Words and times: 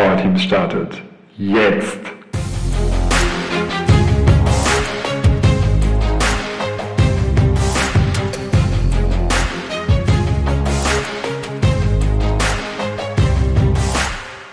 Powerteams 0.00 0.42
startet. 0.42 1.02
Jetzt! 1.36 1.98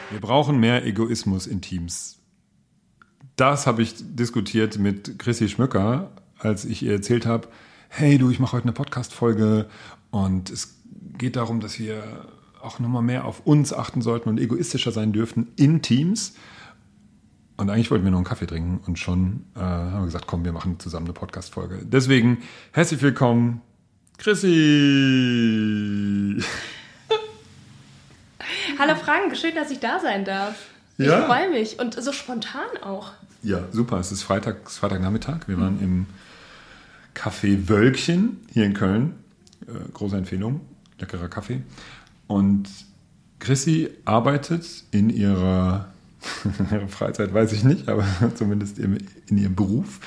Wir 0.09 0.19
brauchen 0.19 0.59
mehr 0.59 0.85
Egoismus 0.85 1.47
in 1.47 1.61
Teams. 1.61 2.19
Das 3.37 3.67
habe 3.67 3.81
ich 3.83 3.93
diskutiert 3.99 4.77
mit 4.77 5.17
Chrissy 5.17 5.47
Schmöcker, 5.47 6.11
als 6.39 6.65
ich 6.65 6.83
ihr 6.83 6.91
erzählt 6.91 7.25
habe, 7.25 7.47
hey 7.87 8.17
du, 8.17 8.29
ich 8.29 8.39
mache 8.39 8.51
heute 8.51 8.65
eine 8.65 8.73
Podcast-Folge 8.73 9.69
und 10.11 10.49
es 10.49 10.75
geht 11.17 11.37
darum, 11.37 11.61
dass 11.61 11.79
wir 11.79 12.03
auch 12.67 12.79
nochmal 12.79 13.01
mehr 13.01 13.25
auf 13.25 13.45
uns 13.45 13.73
achten 13.73 14.01
sollten 14.01 14.27
und 14.29 14.39
egoistischer 14.39 14.91
sein 14.91 15.13
dürften 15.13 15.47
in 15.55 15.81
Teams. 15.81 16.35
Und 17.55 17.69
eigentlich 17.69 17.89
wollten 17.89 18.03
wir 18.03 18.11
noch 18.11 18.17
einen 18.19 18.25
Kaffee 18.25 18.45
trinken 18.45 18.81
und 18.85 18.99
schon 18.99 19.45
äh, 19.55 19.59
haben 19.59 20.01
wir 20.01 20.05
gesagt, 20.05 20.27
komm, 20.27 20.43
wir 20.45 20.51
machen 20.51 20.79
zusammen 20.79 21.07
eine 21.07 21.13
Podcast-Folge. 21.13 21.79
Deswegen 21.83 22.39
herzlich 22.73 23.01
willkommen, 23.01 23.61
Chrissy. 24.17 24.49
Hallo 28.77 28.95
Frank, 28.95 29.35
schön, 29.37 29.55
dass 29.55 29.71
ich 29.71 29.79
da 29.79 29.99
sein 29.99 30.25
darf. 30.25 30.67
Ja. 30.97 31.21
Ich 31.21 31.25
freue 31.25 31.49
mich 31.49 31.79
und 31.79 31.93
so 31.95 32.11
spontan 32.11 32.67
auch. 32.83 33.13
Ja, 33.43 33.63
super. 33.71 33.97
Es 33.97 34.11
ist 34.11 34.23
Freitag, 34.23 34.57
es 34.65 34.73
ist 34.73 34.79
Freitagnachmittag. 34.79 35.47
Wir 35.47 35.57
waren 35.57 35.79
im 35.81 36.05
Café 37.15 37.69
Wölkchen 37.69 38.45
hier 38.51 38.65
in 38.65 38.73
Köln. 38.73 39.15
Äh, 39.67 39.71
große 39.93 40.17
Empfehlung. 40.17 40.61
Leckerer 40.99 41.29
Kaffee. 41.29 41.61
Und 42.27 42.69
Chrissy 43.39 43.89
arbeitet 44.05 44.83
in 44.91 45.09
ihrer, 45.11 45.87
Freizeit, 46.87 47.33
weiß 47.33 47.53
ich 47.53 47.63
nicht, 47.63 47.89
aber 47.89 48.05
zumindest 48.35 48.79
in 48.79 48.99
ihrem 49.29 49.55
Beruf. 49.55 49.99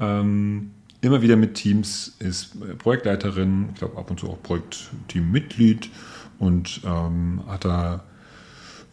Ähm, 0.00 0.70
immer 1.00 1.22
wieder 1.22 1.36
mit 1.36 1.54
Teams, 1.54 2.16
ist 2.18 2.56
Projektleiterin, 2.78 3.70
ich 3.72 3.78
glaube 3.78 3.98
ab 3.98 4.10
und 4.10 4.20
zu 4.20 4.28
auch 4.28 4.42
Projektteammitglied 4.42 5.90
und 6.38 6.80
ähm, 6.84 7.42
hat 7.46 7.64
da 7.64 8.04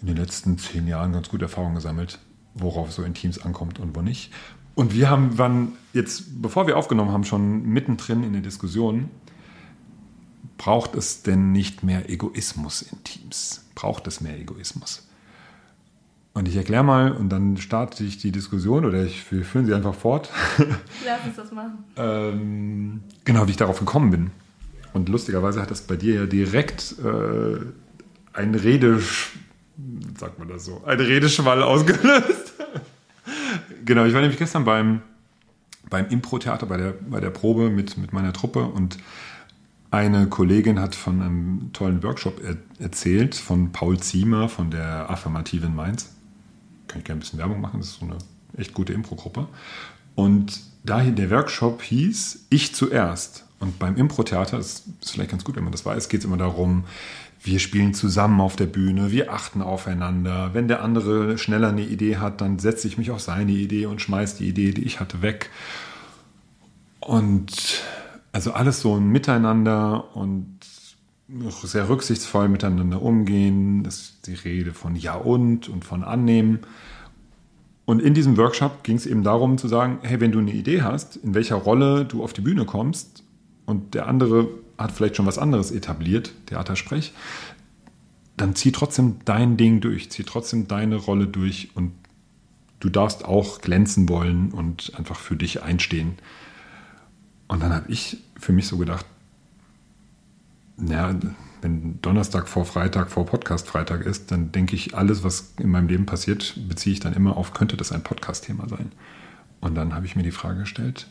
in 0.02 0.08
den 0.08 0.18
letzten 0.18 0.58
zehn 0.58 0.88
Jahren 0.88 1.14
ganz 1.14 1.30
gute 1.30 1.45
Erfahrungen 1.45 1.75
gesammelt, 1.75 2.20
worauf 2.56 2.92
so 2.92 3.03
in 3.03 3.14
Teams 3.14 3.40
ankommt 3.40 3.80
und 3.80 3.95
wo 3.95 4.02
nicht. 4.02 4.31
Und 4.75 4.94
wir 4.94 5.09
haben, 5.09 5.38
waren 5.38 5.73
jetzt, 5.94 6.42
bevor 6.42 6.68
wir 6.68 6.78
aufgenommen 6.78 7.12
haben, 7.12 7.23
schon 7.23 7.64
mittendrin 7.64 8.23
in 8.23 8.34
der 8.34 8.42
Diskussion, 8.42 9.09
braucht 10.64 10.95
es 10.95 11.23
denn 11.23 11.52
nicht 11.52 11.83
mehr 11.83 12.09
Egoismus 12.09 12.83
in 12.83 13.03
Teams? 13.03 13.66
Braucht 13.75 14.08
es 14.08 14.22
mehr 14.22 14.39
Egoismus? 14.39 15.06
Und 16.33 16.47
ich 16.47 16.56
erkläre 16.56 16.86
mal 16.86 17.11
und 17.11 17.28
dann 17.28 17.58
starte 17.58 18.06
ich 18.06 18.17
die 18.17 18.31
Diskussion 18.31 18.86
oder 18.86 19.03
ich, 19.03 19.30
wir 19.30 19.44
führen 19.44 19.66
sie 19.66 19.73
einfach 19.73 19.94
fort. 19.94 20.30
Lass 21.06 21.25
uns 21.25 21.36
das 21.36 21.52
machen. 21.52 21.84
ähm, 21.97 23.02
genau, 23.25 23.45
wie 23.45 23.52
ich 23.52 23.58
darauf 23.58 23.78
gekommen 23.80 24.09
bin. 24.09 24.31
Und 24.94 25.09
lustigerweise 25.09 25.61
hat 25.61 25.69
das 25.69 25.81
bei 25.81 25.97
dir 25.97 26.16
ja 26.16 26.25
direkt 26.28 26.95
äh, 27.03 27.58
ein 28.31 28.56
Redesch, 28.56 29.34
sagt 30.17 30.39
man 30.39 30.47
das 30.47 30.64
so, 30.64 30.81
ein 30.86 30.97
Redeschwall 30.97 31.61
ausgelöst. 31.61 32.53
genau, 33.86 34.06
ich 34.06 34.14
war 34.14 34.22
nämlich 34.22 34.39
gestern 34.39 34.64
beim, 34.64 35.02
beim 35.89 36.08
Impro-Theater, 36.08 36.67
bei 36.67 36.78
der, 36.78 36.94
bei 36.94 37.19
der 37.19 37.31
Probe 37.31 37.69
mit, 37.69 37.97
mit 37.97 38.14
meiner 38.14 38.31
Truppe 38.31 38.64
und 38.64 38.97
eine 39.94 40.26
Kollegin 40.26 40.80
hat 40.80 40.96
von 40.96 41.22
einem 41.22 41.70
tollen 41.72 42.02
Workshop 42.02 42.42
er 42.44 42.58
erzählt, 42.80 43.36
von 43.36 43.72
Paul 43.72 44.00
Ziemer 44.00 44.50
von 44.50 44.72
der 44.72 45.08
Affirmativen 45.12 45.76
Mainz. 45.76 46.10
Kann 46.88 47.00
ich 47.00 47.06
gerne 47.06 47.20
ein 47.20 47.22
bisschen 47.22 47.38
Werbung 47.38 47.62
machen, 47.62 47.80
das 47.80 47.90
ist 47.90 48.00
so 48.00 48.06
eine 48.08 48.18
echt 48.58 48.74
gute 48.74 48.92
Impro-Gruppe. 48.92 49.48
Und 50.16 50.62
daher 50.84 51.12
der 51.12 51.30
Workshop 51.30 51.84
hieß 51.84 52.48
Ich 52.50 52.74
zuerst. 52.74 53.46
Und 53.59 53.78
beim 53.78 53.96
Impro-Theater, 53.96 54.58
ist 54.58 54.84
vielleicht 55.06 55.30
ganz 55.30 55.44
gut, 55.44 55.56
wenn 55.56 55.64
man 55.64 55.72
das 55.72 55.86
weiß, 55.86 56.09
geht 56.09 56.22
es 56.22 56.26
immer 56.26 56.38
darum, 56.38 56.86
wir 57.44 57.59
spielen 57.59 57.94
zusammen 57.94 58.42
auf 58.42 58.56
der 58.56 58.66
Bühne, 58.66 59.12
wir 59.12 59.32
achten 59.32 59.62
aufeinander. 59.62 60.56
Wenn 60.56 60.68
der 60.68 60.82
andere 60.82 61.38
schneller 61.38 61.70
eine 61.70 61.86
Idee 61.86 62.18
hat, 62.18 62.42
dann 62.42 62.58
setze 62.58 62.88
ich 62.88 62.98
mich 62.98 63.12
auf 63.12 63.22
seine 63.22 63.52
Idee 63.52 63.86
und 63.86 64.02
schmeiße 64.02 64.40
die 64.40 64.48
Idee, 64.50 64.72
die 64.72 64.86
ich 64.86 65.00
hatte, 65.00 65.22
weg. 65.22 65.52
Und 67.00 67.84
also 68.34 68.52
alles 68.52 68.82
so 68.82 68.96
ein 68.96 69.08
Miteinander 69.08 70.16
und 70.16 70.60
sehr 71.64 71.88
rücksichtsvoll 71.88 72.50
miteinander 72.50 73.02
umgehen. 73.02 73.84
Das 73.84 73.96
ist 73.96 74.28
die 74.28 74.34
Rede 74.34 74.74
von 74.74 74.96
Ja 74.96 75.16
und 75.16 75.70
und 75.70 75.86
von 75.86 76.04
Annehmen. 76.04 76.60
Und 77.86 78.02
in 78.02 78.14
diesem 78.14 78.38
Workshop 78.38 78.84
ging 78.84 78.96
es 78.96 79.06
eben 79.06 79.24
darum 79.24 79.58
zu 79.58 79.68
sagen, 79.68 80.00
hey, 80.02 80.20
wenn 80.20 80.32
du 80.32 80.40
eine 80.40 80.54
Idee 80.54 80.82
hast, 80.82 81.18
in 81.18 81.34
welcher 81.34 81.56
Rolle 81.56 82.06
du 82.06 82.24
auf 82.24 82.34
die 82.34 82.42
Bühne 82.42 82.66
kommst 82.66 83.24
und 83.66 83.94
der 83.94 84.08
andere 84.08 84.48
hat 84.78 84.92
vielleicht 84.92 85.16
schon 85.16 85.26
was 85.26 85.38
anderes 85.38 85.72
etabliert, 85.72 86.34
Theatersprech, 86.48 87.14
dann 88.38 88.56
zieh 88.56 88.72
trotzdem 88.72 89.18
dein 89.26 89.58
Ding 89.58 89.80
durch, 89.80 90.10
zieh 90.10 90.24
trotzdem 90.24 90.68
deine 90.68 90.96
Rolle 90.96 91.28
durch 91.28 91.70
und 91.76 91.92
du 92.80 92.90
darfst 92.90 93.26
auch 93.26 93.62
glänzen 93.62 94.10
wollen 94.10 94.52
und 94.52 94.94
einfach 94.98 95.20
für 95.20 95.36
dich 95.36 95.62
einstehen. 95.62 96.18
Und 97.48 97.62
dann 97.62 97.74
habe 97.74 97.92
ich 97.92 98.18
für 98.38 98.52
mich 98.52 98.68
so 98.68 98.78
gedacht, 98.78 99.06
naja, 100.78 101.16
wenn 101.62 102.02
Donnerstag 102.02 102.48
vor 102.48 102.66
Freitag 102.66 103.12
vor 103.12 103.26
Podcast 103.26 103.68
Freitag 103.68 104.06
ist, 104.06 104.31
dann 104.31 104.52
denke 104.52 104.76
ich, 104.76 104.96
alles, 104.96 105.24
was 105.24 105.53
in 105.59 105.70
meinem 105.70 105.88
Leben 105.88 106.06
passiert, 106.06 106.56
beziehe 106.68 106.94
ich 106.94 107.00
dann 107.00 107.14
immer 107.14 107.38
auf, 107.38 107.53
könnte 107.53 107.78
das 107.78 107.92
ein 107.92 108.03
Podcast-Thema 108.03 108.68
sein? 108.68 108.92
Und 109.62 109.76
dann 109.76 109.94
habe 109.94 110.06
ich 110.06 110.16
mir 110.16 110.24
die 110.24 110.32
Frage 110.32 110.62
gestellt, 110.62 111.08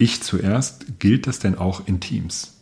ich 0.00 0.22
zuerst, 0.22 1.00
gilt 1.00 1.26
das 1.26 1.40
denn 1.40 1.58
auch 1.58 1.86
in 1.88 1.98
Teams? 2.00 2.54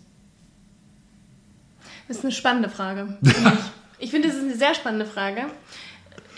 Das 2.08 2.18
ist 2.18 2.24
eine 2.24 2.32
spannende 2.32 2.68
Frage. 2.68 3.18
ich. 3.22 3.34
Ich 3.98 4.10
finde, 4.10 4.28
es 4.28 4.34
ist 4.34 4.42
eine 4.42 4.56
sehr 4.56 4.74
spannende 4.74 5.06
Frage. 5.06 5.46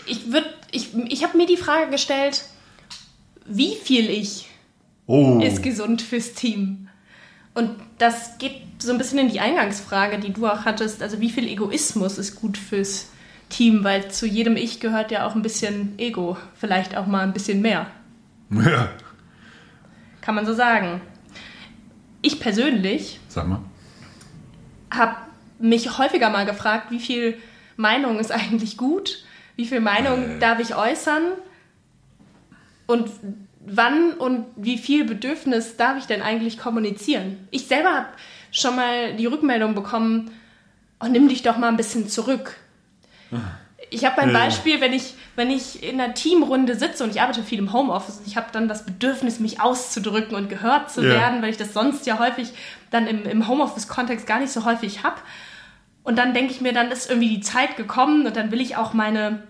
Ich, 0.05 0.19
würd- 0.27 0.45
ich, 0.71 0.95
ich 0.95 1.25
habe 1.25 1.35
mir 1.35 1.45
die 1.45 1.57
Frage 1.57 1.91
gestellt, 1.91 2.45
wie 3.45 3.75
viel 3.75 4.09
ich 4.09 4.47
Oh, 5.11 5.39
ist 5.41 5.63
gesund 5.63 6.01
fürs 6.03 6.33
Team? 6.33 6.87
Und 7.55 7.71
das 7.97 8.37
geht 8.37 8.61
so 8.77 8.91
ein 8.91 8.97
bisschen 8.99 9.17
in 9.17 9.29
die 9.29 9.39
Eingangsfrage, 9.39 10.19
die 10.19 10.31
du 10.31 10.45
auch 10.47 10.65
hattest. 10.65 11.01
Also 11.01 11.19
wie 11.19 11.31
viel 11.31 11.47
Egoismus 11.47 12.17
ist 12.19 12.35
gut 12.35 12.57
fürs 12.57 13.09
Team? 13.49 13.83
Weil 13.83 14.11
zu 14.11 14.27
jedem 14.27 14.55
Ich 14.55 14.79
gehört 14.79 15.09
ja 15.11 15.25
auch 15.25 15.33
ein 15.35 15.41
bisschen 15.41 15.97
Ego. 15.97 16.37
Vielleicht 16.55 16.95
auch 16.95 17.07
mal 17.07 17.21
ein 17.23 17.33
bisschen 17.33 17.61
mehr. 17.61 17.87
ja. 18.51 18.89
Kann 20.21 20.35
man 20.35 20.45
so 20.45 20.53
sagen. 20.53 21.01
Ich 22.21 22.39
persönlich 22.39 23.19
Sag 23.29 23.47
mal. 23.47 23.61
habe 24.91 25.15
mich 25.59 25.97
häufiger 25.97 26.29
mal 26.29 26.45
gefragt, 26.45 26.91
wie 26.91 26.99
viel 26.99 27.35
Meinung 27.77 28.19
ist 28.19 28.31
eigentlich 28.31 28.77
gut? 28.77 29.23
Wie 29.55 29.65
viel 29.65 29.79
Meinung 29.79 30.23
Äh. 30.37 30.39
darf 30.39 30.59
ich 30.59 30.75
äußern? 30.75 31.23
Und 32.85 33.09
wann 33.59 34.13
und 34.13 34.45
wie 34.55 34.77
viel 34.77 35.05
Bedürfnis 35.05 35.77
darf 35.77 35.97
ich 35.97 36.05
denn 36.05 36.21
eigentlich 36.21 36.57
kommunizieren? 36.57 37.47
Ich 37.51 37.67
selber 37.67 37.93
habe 37.93 38.07
schon 38.51 38.75
mal 38.75 39.13
die 39.15 39.25
Rückmeldung 39.25 39.75
bekommen, 39.75 40.31
oh, 40.99 41.07
nimm 41.07 41.27
dich 41.27 41.41
doch 41.41 41.57
mal 41.57 41.67
ein 41.67 41.77
bisschen 41.77 42.07
zurück. 42.09 42.55
Ich 43.91 44.05
habe 44.05 44.21
ein. 44.21 44.33
Beispiel, 44.33 44.81
wenn 44.81 44.93
ich, 44.93 45.13
wenn 45.35 45.49
ich 45.49 45.83
in 45.83 45.99
einer 45.99 46.13
Teamrunde 46.13 46.75
sitze 46.75 47.03
und 47.03 47.11
ich 47.11 47.21
arbeite 47.21 47.43
viel 47.43 47.59
im 47.59 47.73
Homeoffice, 47.73 48.21
ich 48.25 48.37
habe 48.37 48.47
dann 48.51 48.67
das 48.67 48.85
Bedürfnis, 48.85 49.39
mich 49.39 49.61
auszudrücken 49.61 50.35
und 50.35 50.49
gehört 50.49 50.91
zu 50.91 51.01
Ja. 51.03 51.09
werden, 51.09 51.41
weil 51.41 51.49
ich 51.49 51.57
das 51.57 51.73
sonst 51.73 52.05
ja 52.05 52.19
häufig 52.19 52.51
dann 52.91 53.07
im, 53.07 53.25
im 53.25 53.47
Homeoffice-Kontext 53.47 54.25
gar 54.27 54.39
nicht 54.39 54.51
so 54.51 54.65
häufig 54.65 55.03
habe. 55.03 55.17
Und 56.03 56.17
dann 56.17 56.33
denke 56.33 56.51
ich 56.51 56.61
mir, 56.61 56.73
dann 56.73 56.91
ist 56.91 57.09
irgendwie 57.09 57.29
die 57.29 57.41
Zeit 57.41 57.77
gekommen 57.77 58.25
und 58.25 58.35
dann 58.35 58.51
will 58.51 58.61
ich 58.61 58.77
auch 58.77 58.93
meine, 58.93 59.43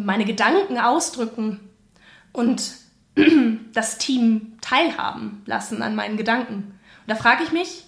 meine 0.00 0.24
Gedanken 0.24 0.78
ausdrücken 0.78 1.60
und 2.32 2.62
das 3.72 3.98
Team 3.98 4.52
teilhaben 4.60 5.42
lassen 5.46 5.82
an 5.82 5.94
meinen 5.94 6.16
Gedanken. 6.16 6.54
Und 6.54 7.08
da 7.08 7.14
frage 7.14 7.44
ich 7.44 7.52
mich, 7.52 7.84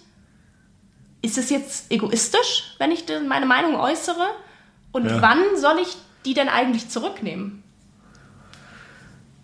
ist 1.21 1.37
es 1.37 1.49
jetzt 1.49 1.91
egoistisch, 1.91 2.75
wenn 2.77 2.91
ich 2.91 3.05
meine 3.27 3.45
Meinung 3.45 3.75
äußere? 3.75 4.27
Und 4.91 5.05
Ja. 5.05 5.21
wann 5.21 5.39
soll 5.57 5.79
ich 5.81 5.97
die 6.25 6.33
denn 6.33 6.49
eigentlich 6.49 6.89
zurücknehmen? 6.89 7.63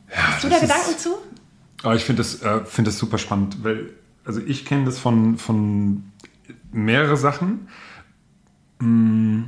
Hast 0.09 0.43
du 0.43 0.49
da 0.49 0.55
das 0.59 0.63
ist- 0.63 0.69
Gedanken 0.69 0.97
zu? 0.99 1.17
Aber 1.83 1.95
ich 1.95 2.03
finde 2.03 2.21
das, 2.21 2.41
äh, 2.43 2.63
find 2.65 2.87
das 2.87 2.97
super 2.99 3.17
spannend, 3.17 3.63
weil, 3.63 3.91
also 4.23 4.39
ich 4.41 4.65
kenne 4.65 4.85
das 4.85 4.99
von, 4.99 5.37
von 5.37 6.11
mehrere 6.71 7.17
Sachen. 7.17 7.67
Mm, 8.79 9.45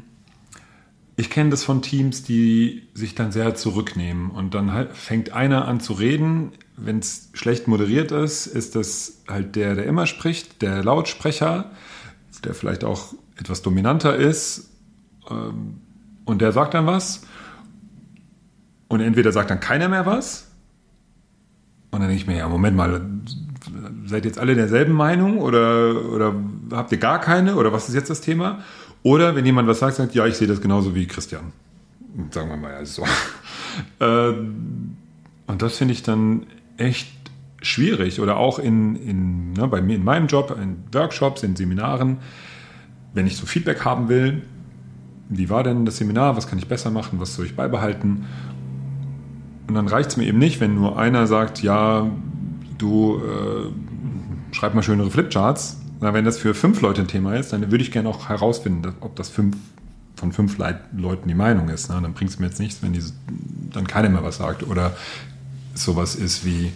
Ich 1.15 1.29
kenne 1.29 1.51
das 1.51 1.63
von 1.63 1.81
Teams, 1.81 2.23
die 2.23 2.87
sich 2.93 3.13
dann 3.13 3.31
sehr 3.31 3.53
zurücknehmen 3.55 4.31
und 4.31 4.55
dann 4.55 4.71
halt 4.73 4.93
fängt 4.93 5.31
einer 5.33 5.67
an 5.67 5.79
zu 5.79 5.93
reden. 5.93 6.53
Wenn 6.75 6.99
es 6.99 7.29
schlecht 7.33 7.67
moderiert 7.67 8.11
ist, 8.11 8.47
ist 8.47 8.75
das 8.75 9.21
halt 9.27 9.55
der, 9.55 9.75
der 9.75 9.85
immer 9.85 10.07
spricht, 10.07 10.61
der 10.63 10.83
Lautsprecher, 10.83 11.71
der 12.43 12.55
vielleicht 12.55 12.83
auch 12.83 13.13
etwas 13.37 13.61
dominanter 13.61 14.15
ist. 14.15 14.71
Ähm, 15.29 15.81
und 16.25 16.41
der 16.41 16.51
sagt 16.51 16.73
dann 16.73 16.87
was 16.87 17.21
und 18.87 19.01
entweder 19.01 19.31
sagt 19.31 19.51
dann 19.51 19.59
keiner 19.59 19.89
mehr 19.89 20.05
was 20.05 20.47
und 21.93 21.99
dann 21.99 22.09
denke 22.09 22.23
ich 22.23 22.27
mir, 22.27 22.37
ja, 22.37 22.49
Moment 22.49 22.75
mal, 22.75 23.01
seid 24.05 24.25
jetzt 24.25 24.39
alle 24.39 24.55
derselben 24.55 24.93
Meinung 24.93 25.37
oder, 25.37 26.09
oder 26.11 26.33
habt 26.71 26.91
ihr 26.91 26.97
gar 26.97 27.21
keine 27.21 27.55
oder 27.55 27.71
was 27.71 27.87
ist 27.87 27.93
jetzt 27.93 28.09
das 28.09 28.19
Thema? 28.19 28.63
Oder 29.03 29.35
wenn 29.35 29.45
jemand 29.45 29.67
was 29.67 29.79
sagt, 29.79 29.97
sagt, 29.97 30.15
ja, 30.15 30.25
ich 30.25 30.35
sehe 30.35 30.47
das 30.47 30.61
genauso 30.61 30.95
wie 30.95 31.05
Christian. 31.05 31.51
Sagen 32.31 32.49
wir 32.49 32.57
mal 32.57 32.73
also 32.73 33.03
so. 33.03 33.07
Ähm, 33.99 34.97
und 35.47 35.63
das 35.63 35.77
finde 35.77 35.95
ich 35.95 36.03
dann 36.03 36.45
echt 36.77 37.11
schwierig. 37.63 38.21
Oder 38.21 38.37
auch 38.37 38.59
in, 38.59 38.95
in, 38.95 39.53
ne, 39.53 39.67
bei 39.67 39.81
mir 39.81 39.95
in 39.95 40.03
meinem 40.03 40.27
Job, 40.27 40.55
in 40.61 40.77
Workshops, 40.91 41.41
in 41.41 41.55
Seminaren, 41.55 42.17
wenn 43.15 43.25
ich 43.25 43.35
so 43.35 43.47
Feedback 43.47 43.83
haben 43.83 44.09
will, 44.09 44.43
wie 45.29 45.49
war 45.49 45.63
denn 45.63 45.85
das 45.85 45.97
Seminar, 45.97 46.37
was 46.37 46.47
kann 46.47 46.59
ich 46.59 46.67
besser 46.67 46.91
machen, 46.91 47.19
was 47.19 47.35
soll 47.35 47.45
ich 47.45 47.55
beibehalten? 47.55 48.25
Und 49.67 49.73
dann 49.73 49.87
reicht 49.87 50.11
es 50.11 50.17
mir 50.17 50.25
eben 50.25 50.37
nicht, 50.37 50.59
wenn 50.59 50.75
nur 50.75 50.99
einer 50.99 51.25
sagt, 51.25 51.63
ja, 51.63 52.11
du 52.77 53.17
äh, 53.17 54.53
schreib 54.53 54.75
mal 54.75 54.83
schönere 54.83 55.09
Flipcharts. 55.09 55.81
Na, 55.99 56.13
wenn 56.13 56.25
das 56.25 56.37
für 56.37 56.53
fünf 56.53 56.81
Leute 56.81 57.01
ein 57.01 57.07
Thema 57.07 57.35
ist, 57.35 57.53
dann 57.53 57.71
würde 57.71 57.83
ich 57.83 57.91
gerne 57.91 58.09
auch 58.09 58.29
herausfinden, 58.29 58.93
ob 59.01 59.15
das 59.15 59.29
fünf 59.29 59.55
von 60.15 60.31
fünf 60.31 60.57
Leit 60.57 60.79
Leuten 60.95 61.27
die 61.27 61.35
Meinung 61.35 61.69
ist. 61.69 61.89
Ne? 61.89 61.99
Dann 62.01 62.13
bringt 62.13 62.31
es 62.31 62.39
mir 62.39 62.45
jetzt 62.45 62.59
nichts, 62.59 62.81
wenn 62.81 62.93
die, 62.93 63.03
dann 63.71 63.87
keiner 63.87 64.09
mehr 64.09 64.23
was 64.23 64.37
sagt. 64.37 64.63
Oder 64.63 64.95
sowas 65.73 66.15
ist 66.15 66.45
wie, 66.45 66.71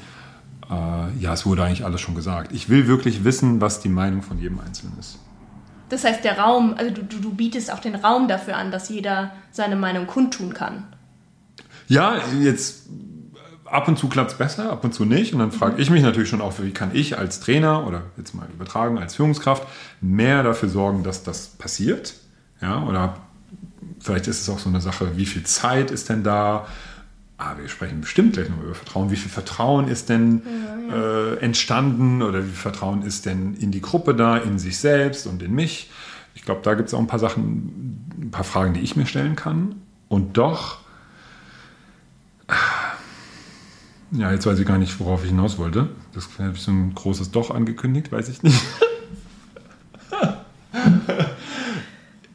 äh, 0.69 1.19
ja, 1.19 1.33
es 1.33 1.45
wurde 1.45 1.63
eigentlich 1.63 1.85
alles 1.85 2.01
schon 2.01 2.15
gesagt. 2.15 2.51
Ich 2.51 2.67
will 2.69 2.87
wirklich 2.87 3.23
wissen, 3.23 3.61
was 3.61 3.79
die 3.79 3.89
Meinung 3.89 4.21
von 4.21 4.39
jedem 4.39 4.59
Einzelnen 4.59 4.97
ist. 4.99 5.19
Das 5.89 6.03
heißt, 6.03 6.23
der 6.23 6.37
Raum, 6.37 6.73
also 6.77 6.93
du, 6.93 7.03
du, 7.03 7.19
du 7.19 7.33
bietest 7.33 7.71
auch 7.71 7.79
den 7.79 7.95
Raum 7.95 8.27
dafür 8.27 8.57
an, 8.57 8.71
dass 8.71 8.89
jeder 8.89 9.31
seine 9.51 9.77
Meinung 9.77 10.07
kundtun 10.07 10.53
kann. 10.53 10.83
Ja, 11.87 12.17
jetzt 12.41 12.89
ab 13.69 13.87
und 13.87 13.97
zu 13.97 14.07
klappt 14.09 14.31
es 14.31 14.37
besser, 14.37 14.71
ab 14.71 14.83
und 14.83 14.93
zu 14.93 15.05
nicht. 15.05 15.33
Und 15.33 15.39
dann 15.39 15.51
frage 15.51 15.81
ich 15.81 15.89
mich 15.89 16.03
natürlich 16.03 16.29
schon 16.29 16.41
auch, 16.41 16.53
wie 16.59 16.71
kann 16.71 16.91
ich 16.93 17.17
als 17.17 17.39
Trainer 17.39 17.85
oder 17.87 18.03
jetzt 18.17 18.33
mal 18.33 18.47
übertragen 18.53 18.97
als 18.97 19.15
Führungskraft 19.15 19.67
mehr 20.01 20.43
dafür 20.43 20.69
sorgen, 20.69 21.03
dass 21.03 21.23
das 21.23 21.47
passiert. 21.47 22.15
Ja, 22.61 22.83
oder 22.83 23.17
vielleicht 23.99 24.27
ist 24.27 24.41
es 24.41 24.49
auch 24.49 24.59
so 24.59 24.69
eine 24.69 24.81
Sache, 24.81 25.17
wie 25.17 25.25
viel 25.25 25.43
Zeit 25.43 25.91
ist 25.91 26.09
denn 26.09 26.23
da? 26.23 26.67
Ah, 27.37 27.55
wir 27.59 27.69
sprechen 27.69 28.01
bestimmt 28.01 28.33
gleich 28.33 28.49
noch 28.49 28.61
über 28.63 28.73
Vertrauen. 28.73 29.11
Wie 29.11 29.15
viel 29.15 29.29
Vertrauen 29.29 29.87
ist 29.87 30.09
denn 30.09 30.41
ja, 30.89 30.95
ja. 30.95 31.33
Äh, 31.33 31.35
entstanden 31.37 32.23
oder 32.23 32.39
wie 32.39 32.47
viel 32.47 32.55
Vertrauen 32.55 33.03
ist 33.03 33.27
denn 33.27 33.53
in 33.55 33.71
die 33.71 33.81
Gruppe 33.81 34.15
da, 34.15 34.37
in 34.37 34.57
sich 34.57 34.79
selbst 34.79 35.27
und 35.27 35.43
in 35.43 35.53
mich? 35.53 35.91
Ich 36.33 36.43
glaube, 36.43 36.61
da 36.63 36.73
gibt 36.73 36.87
es 36.87 36.93
auch 36.93 36.99
ein 36.99 37.07
paar 37.07 37.19
Sachen, 37.19 38.05
ein 38.19 38.31
paar 38.31 38.43
Fragen, 38.43 38.73
die 38.73 38.79
ich 38.79 38.95
mir 38.95 39.05
stellen 39.05 39.35
kann. 39.35 39.75
Und 40.07 40.37
doch, 40.37 40.79
ja, 44.12 44.31
jetzt 44.31 44.45
weiß 44.45 44.59
ich 44.59 44.65
gar 44.65 44.77
nicht, 44.77 45.00
worauf 45.00 45.24
ich 45.24 45.30
hinaus 45.30 45.57
wollte. 45.57 45.89
Das 46.13 46.27
habe 46.39 46.54
ich 46.54 46.62
so 46.62 46.71
ein 46.71 46.94
großes 46.94 47.31
Doch 47.31 47.51
angekündigt, 47.51 48.12
weiß 48.12 48.30
ich 48.30 48.44
nicht. 48.44 48.62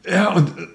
ja, 0.07 0.33
und 0.33 0.49
äh, 0.49 0.67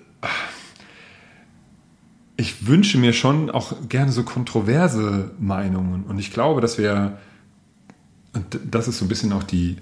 ich 2.37 2.67
wünsche 2.67 2.99
mir 2.99 3.13
schon 3.13 3.51
auch 3.51 3.75
gerne 3.89 4.13
so 4.13 4.25
kontroverse 4.25 5.31
Meinungen. 5.39 6.05
Und 6.05 6.19
ich 6.19 6.33
glaube, 6.33 6.61
dass 6.61 6.79
wir, 6.79 7.19
und 8.33 8.59
das 8.69 8.89
ist 8.89 8.99
so 8.99 9.05
ein 9.05 9.09
bisschen 9.09 9.33
auch 9.33 9.45
die, 9.45 9.77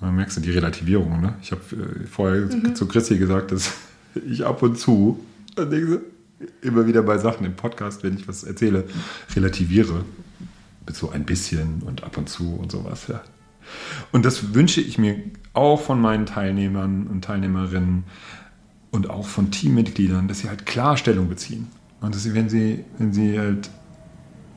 merkst 0.00 0.38
du, 0.38 0.40
die 0.40 0.52
Relativierung. 0.52 1.20
Ne? 1.20 1.34
Ich 1.42 1.52
habe 1.52 1.60
äh, 1.72 2.06
vorher 2.06 2.46
mhm. 2.46 2.74
zu 2.74 2.86
Christi 2.86 3.18
gesagt, 3.18 3.52
dass 3.52 3.74
ich 4.26 4.46
ab 4.46 4.62
und 4.62 4.78
zu, 4.78 5.22
immer 6.62 6.86
wieder 6.86 7.02
bei 7.02 7.18
Sachen 7.18 7.44
im 7.44 7.54
Podcast, 7.54 8.02
wenn 8.02 8.16
ich 8.16 8.26
was 8.26 8.44
erzähle, 8.44 8.84
relativiere. 9.34 10.04
So 10.92 11.10
ein 11.10 11.24
bisschen 11.24 11.82
und 11.82 12.02
ab 12.04 12.16
und 12.16 12.28
zu 12.28 12.54
und 12.56 12.72
sowas. 12.72 13.06
Ja. 13.08 13.22
Und 14.12 14.24
das 14.24 14.54
wünsche 14.54 14.80
ich 14.80 14.98
mir 14.98 15.16
auch 15.52 15.80
von 15.80 16.00
meinen 16.00 16.26
Teilnehmern 16.26 17.06
und 17.06 17.24
Teilnehmerinnen, 17.24 18.04
und 18.90 19.10
auch 19.10 19.26
von 19.26 19.50
Teammitgliedern, 19.50 20.28
dass 20.28 20.40
sie 20.40 20.48
halt 20.48 20.66
Klarstellung 20.66 21.28
beziehen. 21.28 21.68
Und 22.00 22.14
dass 22.14 22.22
sie, 22.22 22.34
wenn 22.34 22.48
sie, 22.48 22.84
wenn 22.98 23.12
sie 23.12 23.38
halt, 23.38 23.70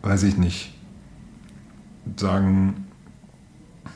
weiß 0.01 0.23
ich 0.23 0.37
nicht, 0.37 0.73
sagen, 2.15 2.87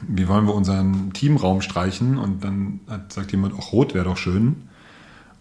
wie 0.07 0.27
wollen 0.27 0.45
wir 0.45 0.53
unseren 0.53 1.11
Teamraum 1.13 1.61
streichen 1.61 2.17
und 2.17 2.43
dann 2.43 2.81
sagt 3.09 3.31
jemand, 3.31 3.55
auch 3.55 3.71
rot 3.71 3.93
wäre 3.93 4.05
doch 4.05 4.17
schön. 4.17 4.67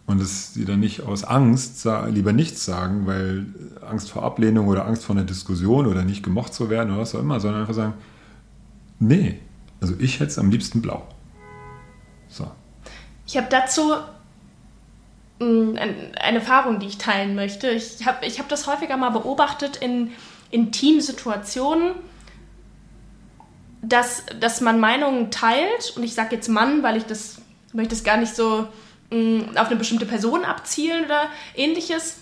Und 0.07 0.21
dass 0.21 0.55
sie 0.55 0.65
dann 0.65 0.79
nicht 0.79 1.03
aus 1.03 1.25
Angst 1.25 1.87
lieber 2.09 2.33
nichts 2.33 2.65
sagen, 2.65 3.07
weil 3.07 3.47
Angst 3.85 4.11
vor 4.11 4.23
Ablehnung 4.23 4.69
oder 4.69 4.87
Angst 4.87 5.05
vor 5.05 5.17
einer 5.17 5.25
Diskussion 5.25 5.87
oder 5.87 6.05
nicht 6.05 6.23
gemocht 6.23 6.55
zu 6.55 6.71
werden 6.71 6.93
oder 6.93 7.01
was 7.01 7.15
auch 7.15 7.21
immer, 7.21 7.41
sondern 7.41 7.63
einfach 7.63 7.75
sagen, 7.75 7.95
nee, 9.01 9.41
also 9.81 9.95
ich 9.99 10.21
hätte 10.21 10.31
es 10.31 10.39
am 10.39 10.51
liebsten 10.51 10.81
blau. 10.81 11.07
So. 12.29 12.49
Ich 13.27 13.37
habe 13.37 13.49
dazu 13.51 13.95
eine 15.39 16.09
Erfahrung, 16.21 16.79
die 16.79 16.87
ich 16.87 16.99
teilen 16.99 17.35
möchte. 17.35 17.69
Ich 17.69 18.07
habe 18.07 18.25
ich 18.25 18.39
hab 18.39 18.49
das 18.49 18.67
häufiger 18.67 18.97
mal 18.97 19.11
beobachtet 19.11 19.77
in, 19.77 20.13
in 20.51 20.73
Teamsituationen, 20.73 21.93
dass, 23.83 24.25
dass 24.41 24.61
man 24.61 24.81
Meinungen 24.81 25.31
teilt. 25.31 25.93
Und 25.97 26.05
ich 26.05 26.15
sage 26.15 26.37
jetzt 26.37 26.49
Mann, 26.49 26.83
weil 26.83 26.97
ich 26.97 27.05
das 27.05 27.43
möchte 27.73 27.95
es 27.95 28.05
gar 28.05 28.17
nicht 28.17 28.35
so 28.35 28.67
mh, 29.11 29.61
auf 29.61 29.69
eine 29.69 29.77
bestimmte 29.77 30.07
Person 30.07 30.45
abzielen 30.45 31.05
oder 31.05 31.29
ähnliches, 31.55 32.19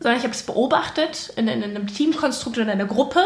sondern 0.00 0.18
ich 0.18 0.24
habe 0.24 0.34
es 0.34 0.42
beobachtet 0.42 1.32
in, 1.36 1.48
in, 1.48 1.62
in 1.62 1.76
einem 1.76 1.86
Teamkonstrukt 1.86 2.56
oder 2.56 2.66
in 2.66 2.72
einer 2.72 2.86
Gruppe, 2.86 3.22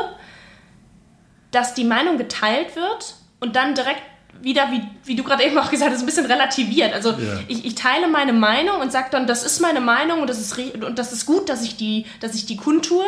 dass 1.51 1.75
die 1.75 1.85
Meinung 1.85 2.17
geteilt 2.19 2.77
wird 2.77 3.15
und 3.41 3.57
dann 3.57 3.75
direkt 3.75 4.03
wieder, 4.43 4.71
wie, 4.71 4.83
wie 5.05 5.17
du 5.17 5.23
gerade 5.23 5.45
eben 5.45 5.59
auch 5.59 5.71
gesagt 5.71 5.93
hast, 5.93 6.01
ein 6.01 6.07
bisschen 6.07 6.27
relativiert. 6.27 6.95
Also 6.95 7.11
ja. 7.11 7.41
ich, 7.49 7.65
ich 7.65 7.75
teile 7.75 8.09
meine 8.09 8.33
Meinung 8.33 8.81
und 8.81 8.93
sage 8.93 9.09
dann, 9.11 9.27
das 9.27 9.45
ist 9.45 9.61
meine 9.61 9.81
Meinung 9.81 10.21
und 10.21 10.31
das 10.31 10.41
ist, 10.41 10.59
und 10.59 10.99
das 10.99 11.13
ist 11.13 11.27
gut, 11.27 11.49
dass 11.49 11.63
ich, 11.63 11.77
die, 11.77 12.07
dass 12.21 12.35
ich 12.35 12.47
die 12.47 12.57
kundtue. 12.57 13.05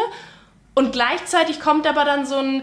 Und 0.74 0.92
gleichzeitig 0.92 1.60
kommt 1.60 1.86
aber 1.86 2.04
dann 2.04 2.26
so 2.26 2.36
ein, 2.36 2.62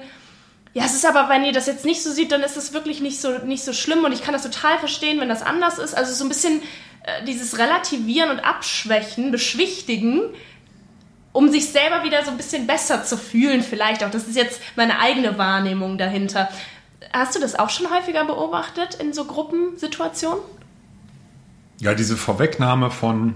ja, 0.74 0.86
es 0.86 0.94
ist 0.94 1.06
aber, 1.06 1.30
wenn 1.30 1.44
ihr 1.46 1.52
das 1.52 1.66
jetzt 1.66 1.84
nicht 1.84 2.04
so 2.04 2.12
seht, 2.12 2.32
dann 2.32 2.42
ist 2.42 2.56
es 2.56 2.74
wirklich 2.74 3.02
nicht 3.02 3.20
so, 3.20 3.40
nicht 3.40 3.64
so 3.64 3.74
schlimm 3.74 4.04
und 4.04 4.12
ich 4.12 4.22
kann 4.22 4.34
das 4.34 4.44
total 4.44 4.78
verstehen, 4.78 5.20
wenn 5.20 5.30
das 5.30 5.42
anders 5.42 5.80
ist. 5.80 5.96
Also 5.96 6.14
so 6.14 6.24
ein 6.24 6.30
bisschen 6.30 6.62
äh, 7.04 7.26
dieses 7.26 7.58
Relativieren 7.58 8.30
und 8.30 8.40
Abschwächen, 8.40 9.32
Beschwichtigen, 9.32 10.22
um 11.32 11.50
sich 11.50 11.70
selber 11.70 12.04
wieder 12.04 12.24
so 12.24 12.32
ein 12.32 12.38
bisschen 12.38 12.68
besser 12.68 13.04
zu 13.04 13.18
fühlen, 13.18 13.64
vielleicht 13.64 14.04
auch. 14.04 14.12
Das 14.12 14.28
ist 14.28 14.36
jetzt 14.36 14.62
meine 14.76 15.00
eigene 15.00 15.38
Wahrnehmung 15.38 15.98
dahinter. 15.98 16.50
Hast 17.14 17.36
du 17.36 17.40
das 17.40 17.58
auch 17.58 17.72
schon 17.72 17.90
häufiger 17.90 18.26
beobachtet 18.26 18.96
in 18.96 19.12
so 19.12 19.26
Gruppensituationen? 19.26 20.44
Ja, 21.80 21.96
diese 21.96 22.16
Vorwegnahme 22.16 22.92
von, 22.92 23.36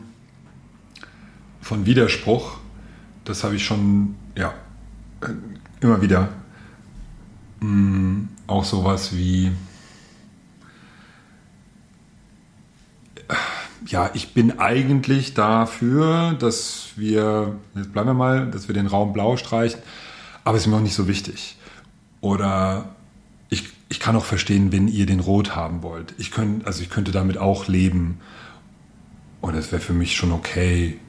von 1.61 1.85
Widerspruch, 1.85 2.57
das 3.25 3.43
habe 3.43 3.55
ich 3.55 3.65
schon, 3.65 4.15
ja, 4.35 4.53
äh, 5.21 5.29
immer 5.81 6.01
wieder. 6.01 6.29
Mhm, 7.63 8.27
auch 8.45 8.65
sowas 8.65 9.15
wie, 9.15 9.51
ja, 13.85 14.09
ich 14.13 14.33
bin 14.33 14.59
eigentlich 14.59 15.33
dafür, 15.33 16.33
dass 16.33 16.89
wir, 16.97 17.55
jetzt 17.73 17.93
bleiben 17.93 18.09
wir 18.09 18.13
mal, 18.13 18.51
dass 18.51 18.67
wir 18.67 18.75
den 18.75 18.87
Raum 18.87 19.13
blau 19.13 19.37
streichen, 19.37 19.79
aber 20.43 20.57
es 20.57 20.63
ist 20.63 20.67
mir 20.67 20.75
auch 20.75 20.81
nicht 20.81 20.95
so 20.95 21.07
wichtig. 21.07 21.57
Oder 22.19 22.95
ich 23.49 23.99
kann 23.99 24.15
auch 24.15 24.25
verstehen, 24.25 24.71
wenn 24.71 24.87
ihr 24.87 25.05
den 25.05 25.19
Rot 25.19 25.55
haben 25.55 25.83
wollt. 25.83 26.15
Ich 26.17 26.31
könnte, 26.31 26.65
also 26.65 26.81
ich 26.81 26.89
könnte 26.89 27.11
damit 27.11 27.37
auch 27.37 27.67
leben. 27.67 28.19
Oder 29.39 29.59
es 29.59 29.71
wäre 29.71 29.81
für 29.81 29.93
mich 29.93 30.15
schon 30.15 30.31
okay. 30.31 30.99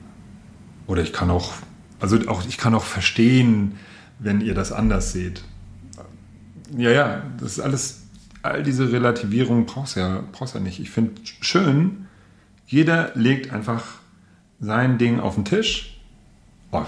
Oder 0.87 1.03
ich 1.03 1.15
kann 1.15 1.31
auch, 1.31 1.55
also 1.99 2.19
auch, 2.29 2.47
ich 2.47 2.59
kann 2.59 2.75
auch 2.75 2.85
verstehen, 2.85 3.79
wenn 4.19 4.43
ihr 4.43 4.55
das 4.55 4.71
anders 4.71 5.13
seht. 5.13 5.45
Ja, 6.77 6.91
ja, 6.91 7.23
das 7.41 7.53
ist 7.53 7.61
alles, 7.61 8.03
all 8.43 8.63
diese 8.63 8.91
Relativierung 8.93 9.67
brauchst 9.67 9.97
ja, 9.97 10.23
brauchst 10.33 10.55
ja 10.55 10.61
nicht. 10.61 10.81
Ich 10.81 10.91
finde 10.91 11.13
schön, 11.41 12.07
jeder 12.67 13.13
legt 13.15 13.53
einfach 13.53 13.85
sein 14.61 14.99
Ding 14.99 15.21
auf 15.21 15.35
den 15.35 15.45
Tisch. 15.45 16.01
Oh, 16.73 16.83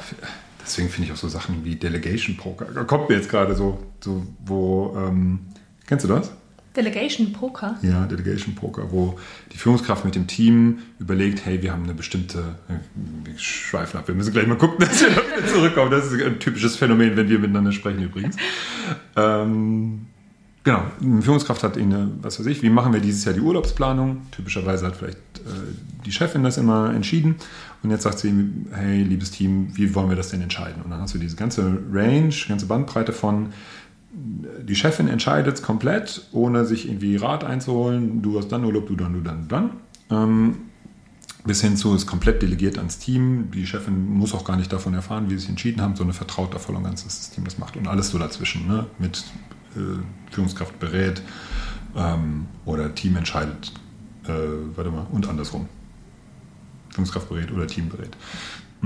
deswegen 0.62 0.88
finde 0.88 1.09
ich 1.09 1.12
auch 1.12 1.21
so 1.21 1.28
Sachen 1.28 1.64
wie 1.64 1.76
Delegation 1.76 2.37
Poker. 2.37 2.66
Kommt 2.85 3.09
mir 3.09 3.16
jetzt 3.16 3.28
gerade 3.28 3.55
so, 3.55 3.87
so 4.00 4.26
wo 4.45 4.97
ähm, 4.97 5.40
Kennst 5.87 6.05
du 6.05 6.09
das? 6.09 6.33
Delegation 6.76 7.33
Poker? 7.33 7.76
Ja, 7.83 8.06
Delegation 8.06 8.54
Poker, 8.54 8.90
wo 8.90 9.18
die 9.52 9.56
Führungskraft 9.56 10.04
mit 10.04 10.14
dem 10.14 10.26
Team 10.26 10.78
überlegt, 10.99 11.45
hey, 11.45 11.62
wir 11.62 11.73
haben 11.73 11.85
eine 11.85 11.95
bestimmte, 11.95 12.56
wir 13.25 13.38
schweifen 13.38 13.99
ab, 13.99 14.09
wir 14.09 14.14
müssen 14.14 14.33
gleich 14.33 14.47
mal 14.47 14.59
gucken, 14.59 14.78
dass 14.80 15.00
wir 15.00 15.47
zurückkommen. 15.47 15.90
Das 15.90 16.12
ist 16.12 16.23
ein 16.23 16.38
typisches 16.38 16.76
Phänomen, 16.76 17.16
wenn 17.16 17.28
wir 17.28 17.38
miteinander 17.38 17.73
sprechen 17.73 18.02
übrigens. 18.02 18.37
Ähm, 19.16 20.06
Genau, 20.66 20.83
eine 21.00 21.23
Führungskraft 21.23 21.62
hat 21.62 21.78
eine, 21.78 22.11
was 22.23 22.40
weiß 22.40 22.47
ich, 22.47 22.61
wie 22.61 22.71
machen 22.71 22.92
wir 22.92 22.99
dieses 22.99 23.25
Jahr 23.25 23.35
die 23.35 23.40
Urlaubsplanung? 23.40 24.23
Typischerweise 24.33 24.85
hat 24.85 24.97
vielleicht 24.97 25.16
äh, 25.16 25.50
die 26.04 26.11
Chefin 26.11 26.42
das 26.42 26.59
immer 26.59 26.92
entschieden 26.92 27.37
und 27.85 27.92
jetzt 27.92 28.02
sagt 28.02 28.18
sie, 28.18 28.35
hey, 28.73 29.04
liebes 29.04 29.30
Team, 29.30 29.68
wie 29.75 29.95
wollen 29.95 30.09
wir 30.09 30.16
das 30.16 30.30
denn 30.30 30.42
entscheiden? 30.42 30.83
Und 30.83 30.90
dann 30.90 31.00
hast 31.00 31.14
du 31.14 31.18
diese 31.18 31.37
ganze 31.37 31.78
Range, 31.92 32.35
ganze 32.49 32.66
Bandbreite 32.66 33.12
von, 33.12 33.52
die 34.13 34.75
Chefin 34.75 35.09
entscheidet 35.09 35.57
es 35.57 35.63
komplett, 35.63 36.29
ohne 36.33 36.65
sich 36.65 36.89
irgendwie 36.89 37.17
Rat 37.17 37.45
einzuholen, 37.45 38.23
du 38.23 38.39
hast 38.39 38.49
dann 38.49 38.65
Urlaub, 38.65 38.87
du 38.87 38.97
dann, 38.97 39.13
du 39.13 39.21
dann, 39.21 39.43
du 39.43 39.49
dann. 39.49 39.71
Ähm, 40.11 40.57
bis 41.45 41.61
hin 41.61 41.77
zu, 41.77 41.95
ist 41.95 42.07
komplett 42.07 42.43
delegiert 42.43 42.79
ans 42.79 42.99
Team. 42.99 43.51
Die 43.53 43.67
Chefin 43.67 44.13
muss 44.15 44.35
auch 44.35 44.45
gar 44.45 44.57
nicht 44.57 44.73
davon 44.73 44.95
erfahren, 44.95 45.27
wie 45.29 45.35
sie 45.35 45.41
sich 45.41 45.49
entschieden 45.51 45.81
haben, 45.81 45.95
sondern 45.95 46.15
vertraut 46.15 46.53
da 46.55 46.59
voll 46.59 46.75
und 46.75 46.85
ganz, 46.85 47.05
dass 47.05 47.19
das 47.19 47.31
Team 47.31 47.45
das 47.45 47.59
macht. 47.59 47.77
Und 47.77 47.87
alles 47.87 48.11
so 48.11 48.19
dazwischen, 48.19 48.67
ne? 48.67 48.87
mit 48.99 49.25
äh, 49.77 50.33
Führungskraft 50.33 50.79
berät 50.81 51.23
ähm, 51.95 52.47
oder 52.65 52.95
Team 52.95 53.17
entscheidet, 53.17 53.73
äh, 54.25 54.33
warte 54.75 54.91
mal, 54.91 55.07
und 55.13 55.29
andersrum. 55.29 55.69
Führungskraft 56.91 57.29
berät 57.29 57.53
oder 57.53 57.67
Team 57.67 57.89
berät. 57.89 58.17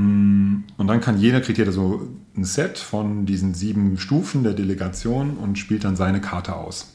Mm, 0.00 0.64
und 0.76 0.86
dann 0.86 1.00
kann 1.00 1.18
jeder, 1.18 1.40
kriegt 1.40 1.58
jeder 1.58 1.72
so 1.72 2.08
ein 2.36 2.44
Set 2.44 2.78
von 2.78 3.26
diesen 3.26 3.54
sieben 3.54 3.98
Stufen 3.98 4.42
der 4.42 4.54
Delegation 4.54 5.36
und 5.36 5.58
spielt 5.58 5.84
dann 5.84 5.96
seine 5.96 6.20
Karte 6.20 6.56
aus. 6.56 6.94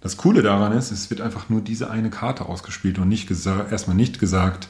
Das 0.00 0.18
Coole 0.18 0.42
daran 0.42 0.72
ist, 0.72 0.90
es 0.90 1.08
wird 1.08 1.22
einfach 1.22 1.48
nur 1.48 1.62
diese 1.62 1.90
eine 1.90 2.10
Karte 2.10 2.46
ausgespielt 2.46 2.98
und 2.98 3.08
nicht 3.08 3.30
erstmal 3.30 3.96
nicht 3.96 4.18
gesagt, 4.18 4.68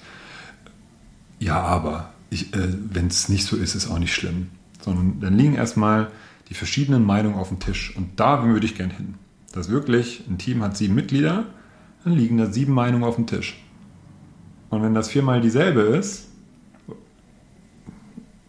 ja, 1.40 1.60
aber 1.60 2.12
äh, 2.30 2.36
wenn 2.52 3.08
es 3.08 3.28
nicht 3.28 3.44
so 3.44 3.56
ist, 3.56 3.74
ist 3.74 3.90
auch 3.90 3.98
nicht 3.98 4.14
schlimm. 4.14 4.48
Sondern 4.80 5.20
dann 5.20 5.36
liegen 5.36 5.54
erstmal 5.54 6.08
die 6.50 6.54
verschiedenen 6.54 7.04
Meinungen 7.04 7.36
auf 7.36 7.48
dem 7.48 7.58
Tisch. 7.58 7.96
Und 7.96 8.20
da 8.20 8.44
würde 8.44 8.66
ich 8.66 8.76
gern 8.76 8.90
hin. 8.90 9.14
Dass 9.52 9.68
wirklich 9.68 10.22
ein 10.28 10.38
Team 10.38 10.62
hat 10.62 10.76
sieben 10.76 10.94
Mitglieder, 10.94 11.46
dann 12.04 12.12
liegen 12.12 12.38
da 12.38 12.46
sieben 12.46 12.72
Meinungen 12.72 13.04
auf 13.04 13.16
dem 13.16 13.26
Tisch. 13.26 13.60
Und 14.70 14.82
wenn 14.82 14.94
das 14.94 15.08
viermal 15.08 15.40
dieselbe 15.40 15.80
ist, 15.80 16.28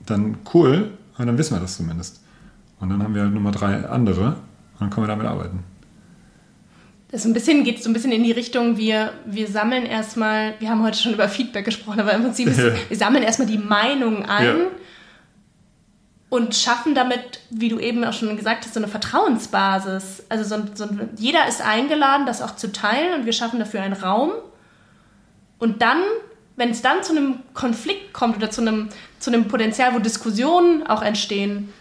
dann 0.05 0.37
cool, 0.53 0.91
dann 1.17 1.37
wissen 1.37 1.55
wir 1.55 1.61
das 1.61 1.77
zumindest. 1.77 2.21
Und 2.79 2.89
dann 2.89 3.01
haben 3.01 3.15
wir 3.15 3.25
Nummer 3.25 3.51
drei 3.51 3.85
andere 3.87 4.27
und 4.27 4.81
dann 4.81 4.89
können 4.89 5.07
wir 5.07 5.11
damit 5.11 5.25
arbeiten. 5.25 5.63
Das 7.11 7.25
ein 7.25 7.33
bisschen, 7.33 7.63
geht 7.63 7.81
so 7.81 7.89
ein 7.89 7.93
bisschen 7.93 8.11
in 8.11 8.23
die 8.23 8.31
Richtung, 8.31 8.77
wir, 8.77 9.13
wir 9.25 9.47
sammeln 9.47 9.85
erstmal, 9.85 10.55
wir 10.59 10.69
haben 10.69 10.83
heute 10.83 10.97
schon 10.97 11.13
über 11.13 11.29
Feedback 11.29 11.63
gesprochen, 11.63 11.99
aber 11.99 12.13
im 12.13 12.23
Prinzip 12.23 12.47
ist, 12.47 12.59
wir 12.89 12.97
sammeln 12.97 13.23
erstmal 13.23 13.47
die 13.47 13.57
Meinung 13.57 14.25
ein. 14.25 14.45
Ja 14.45 14.55
und 16.35 16.55
schaffen 16.55 16.95
damit, 16.95 17.39
wie 17.49 17.69
du 17.69 17.79
eben 17.79 18.03
auch 18.03 18.13
schon 18.13 18.35
gesagt 18.35 18.65
hast, 18.65 18.73
so 18.73 18.79
eine 18.79 18.89
Vertrauensbasis. 18.89 20.23
Also 20.27 20.43
so, 20.43 20.63
so, 20.73 20.89
jeder 21.17 21.47
ist 21.47 21.61
eingeladen, 21.61 22.25
das 22.25 22.41
auch 22.41 22.55
zu 22.55 22.71
teilen 22.71 23.19
und 23.19 23.25
wir 23.25 23.33
schaffen 23.33 23.59
dafür 23.59 23.81
einen 23.81 23.93
Raum. 23.93 24.31
Und 25.59 25.81
dann, 25.81 26.01
wenn 26.57 26.71
es 26.71 26.81
dann 26.81 27.03
zu 27.03 27.15
einem 27.15 27.39
Konflikt 27.53 28.13
kommt 28.13 28.35
oder 28.37 28.49
zu 28.49 28.61
einem, 28.61 28.89
zu 29.25 29.33
einem 29.33 29.47
Potenzial, 29.47 29.95
wo 29.95 29.99
Diskussionen 29.99 30.85
auch 30.85 31.01
entstehen, 31.01 31.73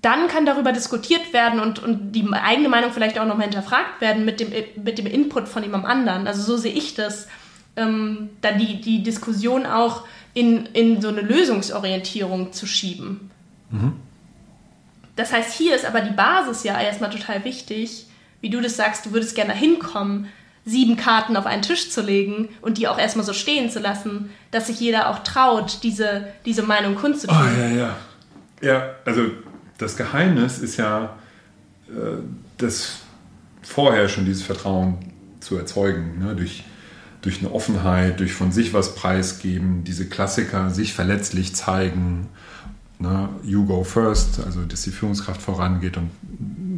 dann 0.00 0.26
kann 0.26 0.46
darüber 0.46 0.72
diskutiert 0.72 1.34
werden 1.34 1.60
und, 1.60 1.80
und 1.80 2.12
die 2.12 2.26
eigene 2.32 2.70
Meinung 2.70 2.92
vielleicht 2.92 3.18
auch 3.18 3.26
nochmal 3.26 3.44
hinterfragt 3.44 4.00
werden 4.00 4.24
mit 4.24 4.40
dem, 4.40 4.50
mit 4.82 4.96
dem 4.96 5.04
Input 5.04 5.48
von 5.48 5.62
jemandem 5.62 5.90
anderen. 5.90 6.26
Also 6.26 6.40
so 6.40 6.56
sehe 6.56 6.72
ich 6.72 6.94
das. 6.94 7.28
Ähm, 7.76 8.30
dann 8.40 8.58
die, 8.58 8.80
die 8.80 9.02
Diskussion 9.02 9.66
auch 9.66 10.04
in, 10.32 10.64
in 10.72 11.02
so 11.02 11.08
eine 11.08 11.20
Lösungsorientierung 11.20 12.54
zu 12.54 12.66
schieben. 12.66 13.30
Mhm. 13.70 13.92
Das 15.16 15.32
heißt, 15.32 15.52
hier 15.52 15.76
ist 15.76 15.84
aber 15.84 16.00
die 16.00 16.14
Basis 16.14 16.64
ja 16.64 16.80
erstmal 16.80 17.10
total 17.10 17.44
wichtig, 17.44 18.06
wie 18.40 18.48
du 18.48 18.62
das 18.62 18.76
sagst, 18.76 19.04
du 19.04 19.12
würdest 19.12 19.34
gerne 19.34 19.52
hinkommen, 19.52 20.28
sieben 20.64 20.96
Karten 20.96 21.36
auf 21.36 21.46
einen 21.46 21.62
Tisch 21.62 21.90
zu 21.90 22.02
legen 22.02 22.48
und 22.60 22.78
die 22.78 22.88
auch 22.88 22.98
erstmal 22.98 23.24
so 23.24 23.32
stehen 23.32 23.70
zu 23.70 23.80
lassen, 23.80 24.30
dass 24.50 24.66
sich 24.66 24.78
jeder 24.80 25.10
auch 25.10 25.20
traut, 25.20 25.82
diese, 25.82 26.26
diese 26.44 26.62
Meinung 26.62 26.94
kundzutun. 26.96 27.36
Oh, 27.36 27.60
ja, 27.60 27.68
ja. 27.68 27.96
Ja, 28.62 28.90
also 29.06 29.22
das 29.78 29.96
Geheimnis 29.96 30.58
ist 30.58 30.76
ja, 30.76 31.16
äh, 31.88 32.18
das 32.58 32.98
vorher 33.62 34.08
schon 34.08 34.26
dieses 34.26 34.42
Vertrauen 34.42 34.98
zu 35.40 35.56
erzeugen, 35.56 36.18
ne? 36.18 36.36
durch 36.36 36.64
durch 37.22 37.40
eine 37.40 37.52
Offenheit, 37.52 38.20
durch 38.20 38.32
von 38.32 38.52
sich 38.52 38.72
was 38.72 38.94
preisgeben, 38.94 39.84
diese 39.84 40.06
Klassiker, 40.06 40.70
sich 40.70 40.94
verletzlich 40.94 41.54
zeigen, 41.54 42.28
ne, 42.98 43.28
you 43.42 43.66
go 43.66 43.84
first, 43.84 44.40
also 44.44 44.62
dass 44.62 44.82
die 44.82 44.90
Führungskraft 44.90 45.42
vorangeht 45.42 45.96
und 45.96 46.10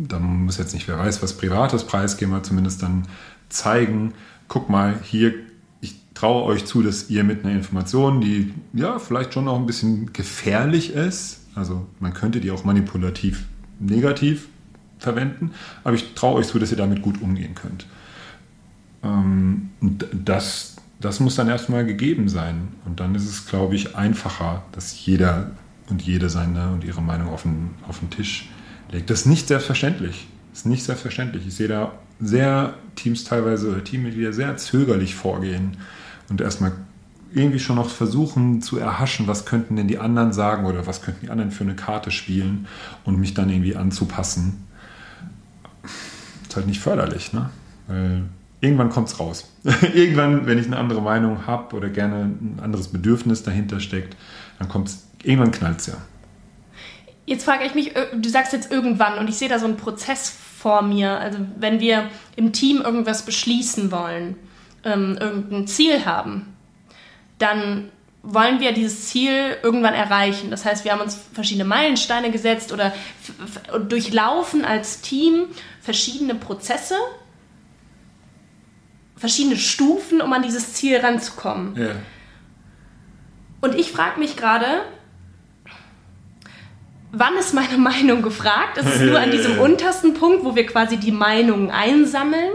da 0.08 0.18
muss 0.18 0.58
jetzt 0.58 0.74
nicht 0.74 0.88
wer 0.88 0.98
weiß, 0.98 1.22
was 1.22 1.34
Privates 1.34 1.84
preisgeben, 1.84 2.34
aber 2.34 2.42
zumindest 2.42 2.82
dann 2.82 3.06
zeigen, 3.52 4.14
guck 4.48 4.68
mal, 4.68 4.98
hier, 5.02 5.34
ich 5.80 5.94
traue 6.14 6.44
euch 6.44 6.64
zu, 6.64 6.82
dass 6.82 7.10
ihr 7.10 7.24
mit 7.24 7.44
einer 7.44 7.54
Information, 7.54 8.20
die 8.20 8.52
ja 8.72 8.98
vielleicht 8.98 9.34
schon 9.34 9.48
auch 9.48 9.58
ein 9.58 9.66
bisschen 9.66 10.12
gefährlich 10.12 10.92
ist, 10.92 11.40
also 11.54 11.86
man 12.00 12.14
könnte 12.14 12.40
die 12.40 12.50
auch 12.50 12.64
manipulativ 12.64 13.44
negativ 13.78 14.48
verwenden, 14.98 15.50
aber 15.84 15.94
ich 15.94 16.14
traue 16.14 16.36
euch 16.36 16.46
zu, 16.46 16.58
dass 16.58 16.70
ihr 16.70 16.76
damit 16.76 17.02
gut 17.02 17.20
umgehen 17.20 17.54
könnt. 17.54 17.86
Ähm, 19.02 19.70
das, 19.80 20.76
das 21.00 21.20
muss 21.20 21.34
dann 21.34 21.48
erstmal 21.48 21.84
gegeben 21.84 22.28
sein. 22.28 22.68
Und 22.84 23.00
dann 23.00 23.14
ist 23.14 23.28
es, 23.28 23.46
glaube 23.46 23.74
ich, 23.74 23.96
einfacher, 23.96 24.62
dass 24.72 25.04
jeder 25.04 25.50
und 25.90 26.02
jede 26.02 26.30
seine 26.30 26.70
und 26.70 26.84
ihre 26.84 27.02
Meinung 27.02 27.28
auf 27.28 27.42
den, 27.42 27.70
auf 27.88 27.98
den 27.98 28.10
Tisch 28.10 28.48
legt. 28.90 29.10
Das 29.10 29.20
ist 29.20 29.26
nicht 29.26 29.48
selbstverständlich. 29.48 30.28
Das 30.50 30.60
ist 30.60 30.66
nicht 30.66 30.84
selbstverständlich. 30.84 31.46
Ich 31.46 31.54
sehe 31.54 31.68
da 31.68 31.92
sehr 32.22 32.74
Teams 32.94 33.24
teilweise 33.24 33.70
oder 33.70 33.84
Teammitglieder 33.84 34.32
sehr 34.32 34.56
zögerlich 34.56 35.14
vorgehen 35.14 35.76
und 36.28 36.40
erstmal 36.40 36.72
irgendwie 37.34 37.58
schon 37.58 37.76
noch 37.76 37.88
versuchen 37.88 38.60
zu 38.62 38.78
erhaschen, 38.78 39.26
was 39.26 39.46
könnten 39.46 39.76
denn 39.76 39.88
die 39.88 39.98
anderen 39.98 40.32
sagen 40.32 40.66
oder 40.66 40.86
was 40.86 41.02
könnten 41.02 41.22
die 41.22 41.30
anderen 41.30 41.50
für 41.50 41.64
eine 41.64 41.74
Karte 41.74 42.10
spielen 42.10 42.66
und 43.04 43.18
mich 43.18 43.34
dann 43.34 43.48
irgendwie 43.50 43.74
anzupassen. 43.74 44.66
Ist 46.46 46.56
halt 46.56 46.66
nicht 46.66 46.80
förderlich, 46.80 47.32
ne? 47.32 47.50
Weil 47.88 48.24
irgendwann 48.60 48.90
kommt 48.90 49.08
es 49.08 49.18
raus. 49.18 49.50
irgendwann, 49.94 50.46
wenn 50.46 50.58
ich 50.58 50.66
eine 50.66 50.76
andere 50.76 51.00
Meinung 51.00 51.46
habe 51.46 51.74
oder 51.74 51.88
gerne 51.88 52.24
ein 52.24 52.60
anderes 52.62 52.88
Bedürfnis 52.88 53.42
dahinter 53.42 53.80
steckt, 53.80 54.16
dann 54.58 54.68
kommt 54.68 54.88
es, 54.88 55.06
irgendwann 55.22 55.52
knallt 55.52 55.80
es 55.80 55.86
ja. 55.86 55.94
Jetzt 57.24 57.44
frage 57.44 57.64
ich 57.64 57.74
mich, 57.74 57.94
du 58.14 58.28
sagst 58.28 58.52
jetzt 58.52 58.70
irgendwann 58.70 59.18
und 59.18 59.28
ich 59.28 59.36
sehe 59.36 59.48
da 59.48 59.58
so 59.58 59.64
einen 59.64 59.76
Prozess 59.76 60.28
vor 60.62 60.82
mir. 60.82 61.18
Also 61.18 61.38
wenn 61.56 61.80
wir 61.80 62.08
im 62.36 62.52
Team 62.52 62.80
irgendwas 62.80 63.24
beschließen 63.24 63.90
wollen, 63.90 64.36
ähm, 64.84 65.18
irgendein 65.20 65.66
Ziel 65.66 66.04
haben, 66.04 66.54
dann 67.38 67.90
wollen 68.22 68.60
wir 68.60 68.70
dieses 68.70 69.08
Ziel 69.08 69.56
irgendwann 69.64 69.94
erreichen. 69.94 70.52
Das 70.52 70.64
heißt, 70.64 70.84
wir 70.84 70.92
haben 70.92 71.00
uns 71.00 71.18
verschiedene 71.32 71.64
Meilensteine 71.64 72.30
gesetzt 72.30 72.72
oder 72.72 72.92
durchlaufen 73.88 74.64
als 74.64 75.00
Team 75.00 75.46
verschiedene 75.80 76.36
Prozesse, 76.36 76.94
verschiedene 79.16 79.56
Stufen, 79.56 80.20
um 80.20 80.32
an 80.32 80.42
dieses 80.42 80.74
Ziel 80.74 80.98
ranzukommen. 80.98 81.76
Ja. 81.76 81.90
Und 83.60 83.74
ich 83.74 83.90
frage 83.90 84.20
mich 84.20 84.36
gerade, 84.36 84.82
wann 87.12 87.36
ist 87.36 87.54
meine 87.54 87.78
Meinung 87.78 88.22
gefragt? 88.22 88.78
Ist 88.78 88.88
es 88.88 89.00
nur 89.00 89.20
an 89.20 89.30
diesem 89.30 89.58
untersten 89.58 90.14
Punkt, 90.14 90.44
wo 90.44 90.56
wir 90.56 90.66
quasi 90.66 90.96
die 90.96 91.12
Meinungen 91.12 91.70
einsammeln? 91.70 92.52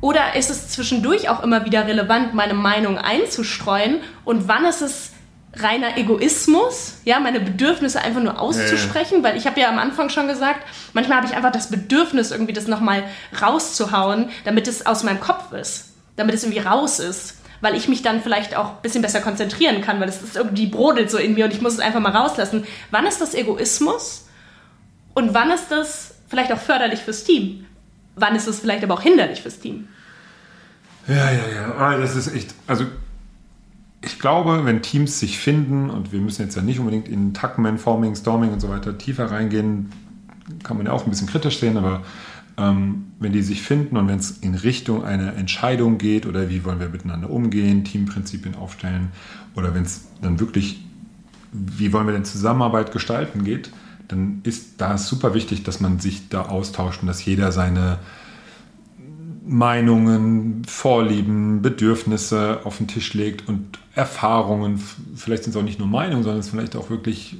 Oder 0.00 0.34
ist 0.34 0.48
es 0.48 0.68
zwischendurch 0.68 1.28
auch 1.28 1.42
immer 1.42 1.66
wieder 1.66 1.86
relevant, 1.86 2.32
meine 2.32 2.54
Meinung 2.54 2.96
einzustreuen? 2.96 4.00
Und 4.24 4.48
wann 4.48 4.64
ist 4.64 4.80
es 4.80 5.10
reiner 5.56 5.98
Egoismus, 5.98 6.98
ja, 7.04 7.18
meine 7.18 7.40
Bedürfnisse 7.40 8.00
einfach 8.00 8.22
nur 8.22 8.40
auszusprechen, 8.40 9.18
ja, 9.18 9.24
weil 9.24 9.36
ich 9.36 9.46
habe 9.46 9.60
ja 9.60 9.68
am 9.68 9.78
Anfang 9.78 10.08
schon 10.08 10.28
gesagt, 10.28 10.64
manchmal 10.92 11.18
habe 11.18 11.26
ich 11.26 11.34
einfach 11.34 11.50
das 11.50 11.70
Bedürfnis, 11.70 12.30
irgendwie 12.30 12.52
das 12.52 12.68
nochmal 12.68 13.02
rauszuhauen, 13.42 14.30
damit 14.44 14.68
es 14.68 14.86
aus 14.86 15.02
meinem 15.02 15.20
Kopf 15.20 15.52
ist, 15.52 15.92
damit 16.16 16.36
es 16.36 16.44
irgendwie 16.44 16.60
raus 16.60 17.00
ist, 17.00 17.39
weil 17.60 17.74
ich 17.74 17.88
mich 17.88 18.02
dann 18.02 18.22
vielleicht 18.22 18.56
auch 18.56 18.76
ein 18.76 18.82
bisschen 18.82 19.02
besser 19.02 19.20
konzentrieren 19.20 19.80
kann, 19.80 20.00
weil 20.00 20.08
es 20.08 20.22
ist 20.22 20.36
irgendwie 20.36 20.66
brodelt 20.66 21.10
so 21.10 21.18
in 21.18 21.34
mir 21.34 21.44
und 21.44 21.52
ich 21.52 21.60
muss 21.60 21.74
es 21.74 21.80
einfach 21.80 22.00
mal 22.00 22.12
rauslassen. 22.12 22.64
Wann 22.90 23.06
ist 23.06 23.20
das 23.20 23.34
Egoismus 23.34 24.26
und 25.14 25.34
wann 25.34 25.50
ist 25.50 25.70
das 25.70 26.14
vielleicht 26.28 26.52
auch 26.52 26.58
förderlich 26.58 27.00
fürs 27.00 27.24
Team? 27.24 27.66
Wann 28.16 28.34
ist 28.34 28.46
es 28.46 28.60
vielleicht 28.60 28.84
aber 28.84 28.94
auch 28.94 29.02
hinderlich 29.02 29.42
fürs 29.42 29.58
Team? 29.58 29.88
Ja, 31.06 31.30
ja, 31.30 31.48
ja. 31.54 31.74
Ah, 31.76 31.96
das 31.96 32.16
ist 32.16 32.34
echt, 32.34 32.54
also 32.66 32.84
ich 34.02 34.18
glaube, 34.18 34.64
wenn 34.64 34.82
Teams 34.82 35.20
sich 35.20 35.38
finden, 35.38 35.90
und 35.90 36.12
wir 36.12 36.20
müssen 36.20 36.42
jetzt 36.42 36.56
ja 36.56 36.62
nicht 36.62 36.78
unbedingt 36.78 37.08
in 37.08 37.34
Tuckman, 37.34 37.78
Forming, 37.78 38.14
Storming 38.14 38.52
und 38.52 38.60
so 38.60 38.68
weiter 38.68 38.96
tiefer 38.96 39.30
reingehen, 39.30 39.92
kann 40.62 40.76
man 40.76 40.86
ja 40.86 40.92
auch 40.92 41.04
ein 41.04 41.10
bisschen 41.10 41.28
kritisch 41.28 41.60
sehen, 41.60 41.76
aber 41.76 42.02
wenn 42.60 43.32
die 43.32 43.42
sich 43.42 43.62
finden 43.62 43.96
und 43.96 44.08
wenn 44.08 44.18
es 44.18 44.38
in 44.38 44.54
Richtung 44.54 45.04
einer 45.04 45.34
Entscheidung 45.34 45.98
geht 45.98 46.26
oder 46.26 46.48
wie 46.48 46.64
wollen 46.64 46.80
wir 46.80 46.88
miteinander 46.88 47.30
umgehen, 47.30 47.84
Teamprinzipien 47.84 48.54
aufstellen 48.54 49.08
oder 49.54 49.74
wenn 49.74 49.84
es 49.84 50.06
dann 50.22 50.40
wirklich, 50.40 50.84
wie 51.52 51.92
wollen 51.92 52.06
wir 52.06 52.12
denn 52.12 52.24
Zusammenarbeit 52.24 52.92
gestalten 52.92 53.44
geht, 53.44 53.70
dann 54.08 54.40
ist 54.42 54.80
da 54.80 54.98
super 54.98 55.34
wichtig, 55.34 55.62
dass 55.62 55.80
man 55.80 56.00
sich 56.00 56.28
da 56.28 56.42
austauscht 56.42 57.02
und 57.02 57.08
dass 57.08 57.24
jeder 57.24 57.52
seine 57.52 57.98
Meinungen, 59.46 60.62
Vorlieben, 60.66 61.62
Bedürfnisse 61.62 62.60
auf 62.64 62.78
den 62.78 62.88
Tisch 62.88 63.14
legt 63.14 63.48
und 63.48 63.78
Erfahrungen, 63.94 64.80
vielleicht 65.16 65.44
sind 65.44 65.54
es 65.54 65.56
auch 65.56 65.64
nicht 65.64 65.78
nur 65.78 65.88
Meinungen, 65.88 66.22
sondern 66.22 66.40
es 66.40 66.46
ist 66.46 66.52
vielleicht 66.52 66.76
auch 66.76 66.90
wirklich 66.90 67.36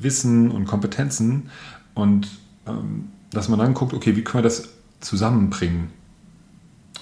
Wissen 0.00 0.50
und 0.50 0.66
Kompetenzen 0.66 1.50
und 1.94 2.28
ähm, 2.66 3.08
dass 3.30 3.48
man 3.48 3.58
dann 3.58 3.74
guckt, 3.74 3.94
okay, 3.94 4.16
wie 4.16 4.24
können 4.24 4.42
wir 4.42 4.48
das 4.48 4.68
zusammenbringen? 5.00 5.90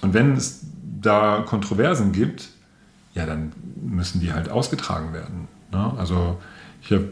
Und 0.00 0.14
wenn 0.14 0.37
es 0.37 0.66
da 1.00 1.45
Kontroversen 1.47 2.12
gibt, 2.12 2.49
ja, 3.14 3.26
dann 3.26 3.52
müssen 3.83 4.21
die 4.21 4.33
halt 4.33 4.50
ausgetragen 4.50 5.12
werden. 5.12 5.49
Ne? 5.73 5.95
Also 5.97 6.38
ich 6.83 6.92
habe 6.92 7.11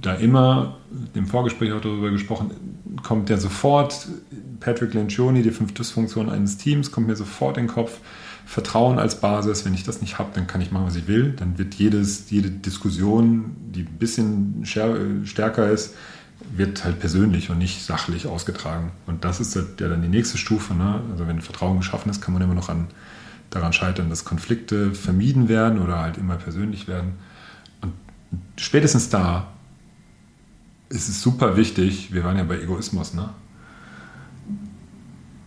da 0.00 0.14
immer 0.14 0.76
im 1.14 1.26
Vorgespräch 1.26 1.72
auch 1.72 1.80
darüber 1.80 2.10
gesprochen, 2.10 2.52
kommt 3.02 3.28
ja 3.30 3.36
sofort 3.36 4.08
Patrick 4.60 4.94
Lencioni, 4.94 5.42
die 5.42 5.50
fünf 5.50 5.74
Dysfunktionen 5.74 6.32
eines 6.32 6.56
Teams, 6.56 6.90
kommt 6.92 7.06
mir 7.06 7.16
sofort 7.16 7.56
in 7.56 7.66
den 7.66 7.72
Kopf. 7.72 7.98
Vertrauen 8.46 8.98
als 8.98 9.20
Basis, 9.20 9.64
wenn 9.64 9.74
ich 9.74 9.84
das 9.84 10.00
nicht 10.00 10.18
habe, 10.18 10.30
dann 10.34 10.48
kann 10.48 10.60
ich 10.60 10.72
machen, 10.72 10.86
was 10.86 10.96
ich 10.96 11.06
will. 11.06 11.34
Dann 11.36 11.56
wird 11.56 11.74
jedes, 11.74 12.30
jede 12.30 12.50
Diskussion, 12.50 13.54
die 13.70 13.82
ein 13.82 13.98
bisschen 13.98 14.64
stärker 14.64 15.70
ist, 15.70 15.94
wird 16.52 16.84
halt 16.84 16.98
persönlich 17.00 17.50
und 17.50 17.58
nicht 17.58 17.84
sachlich 17.84 18.26
ausgetragen. 18.26 18.92
Und 19.06 19.24
das 19.24 19.40
ist 19.40 19.54
ja 19.54 19.62
dann 19.78 20.02
die 20.02 20.08
nächste 20.08 20.38
Stufe. 20.38 20.74
Ne? 20.74 21.00
Also 21.10 21.26
wenn 21.26 21.40
Vertrauen 21.40 21.78
geschaffen 21.78 22.10
ist, 22.10 22.20
kann 22.20 22.34
man 22.34 22.42
immer 22.42 22.54
noch 22.54 22.68
an, 22.68 22.88
daran 23.50 23.72
scheitern, 23.72 24.10
dass 24.10 24.24
Konflikte 24.24 24.94
vermieden 24.94 25.48
werden 25.48 25.80
oder 25.80 26.00
halt 26.00 26.18
immer 26.18 26.36
persönlich 26.36 26.88
werden. 26.88 27.14
Und 27.80 27.92
spätestens 28.56 29.08
da 29.08 29.48
ist 30.88 31.08
es 31.08 31.22
super 31.22 31.56
wichtig, 31.56 32.12
wir 32.12 32.24
waren 32.24 32.36
ja 32.36 32.44
bei 32.44 32.60
Egoismus, 32.60 33.14
ne? 33.14 33.30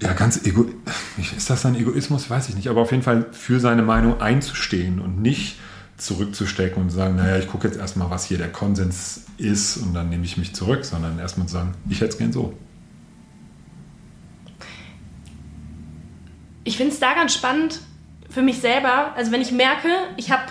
Ja, 0.02 0.14
ganz 0.14 0.46
ego. 0.46 0.66
Ist 1.18 1.50
das 1.50 1.66
ein 1.66 1.76
Egoismus? 1.76 2.30
Weiß 2.30 2.50
ich 2.50 2.56
nicht. 2.56 2.68
Aber 2.68 2.82
auf 2.82 2.92
jeden 2.92 3.04
Fall 3.04 3.28
für 3.32 3.62
seine 3.62 3.84
Meinung 3.84 4.20
einzustehen 4.20 5.00
und 5.00 5.22
nicht 5.22 5.58
zurückzustecken 5.98 6.82
und 6.82 6.90
zu 6.90 6.98
sagen, 6.98 7.16
naja, 7.16 7.38
ich 7.38 7.48
gucke 7.48 7.68
jetzt 7.68 7.78
erstmal, 7.78 8.10
was 8.10 8.26
hier 8.26 8.38
der 8.38 8.52
Konsens 8.52 9.26
ist 9.38 9.78
und 9.78 9.94
dann 9.94 10.10
nehme 10.10 10.26
ich 10.26 10.38
mich 10.38 10.54
zurück, 10.54 10.86
sondern 10.86 11.20
erstmal 11.20 11.48
zu 11.48 11.54
sagen, 11.54 11.76
ich 11.90 12.02
hätte 12.02 12.12
es 12.12 12.18
gern 12.18 12.34
so. 12.34 12.58
Ich 16.64 16.78
finde 16.78 16.94
es 16.94 17.00
da 17.00 17.14
ganz 17.14 17.34
spannend 17.34 17.82
für 18.30 18.42
mich 18.42 18.60
selber, 18.60 19.14
also 19.16 19.32
wenn 19.32 19.42
ich 19.42 19.52
merke, 19.52 19.90
ich 20.18 20.32
habe 20.32 20.44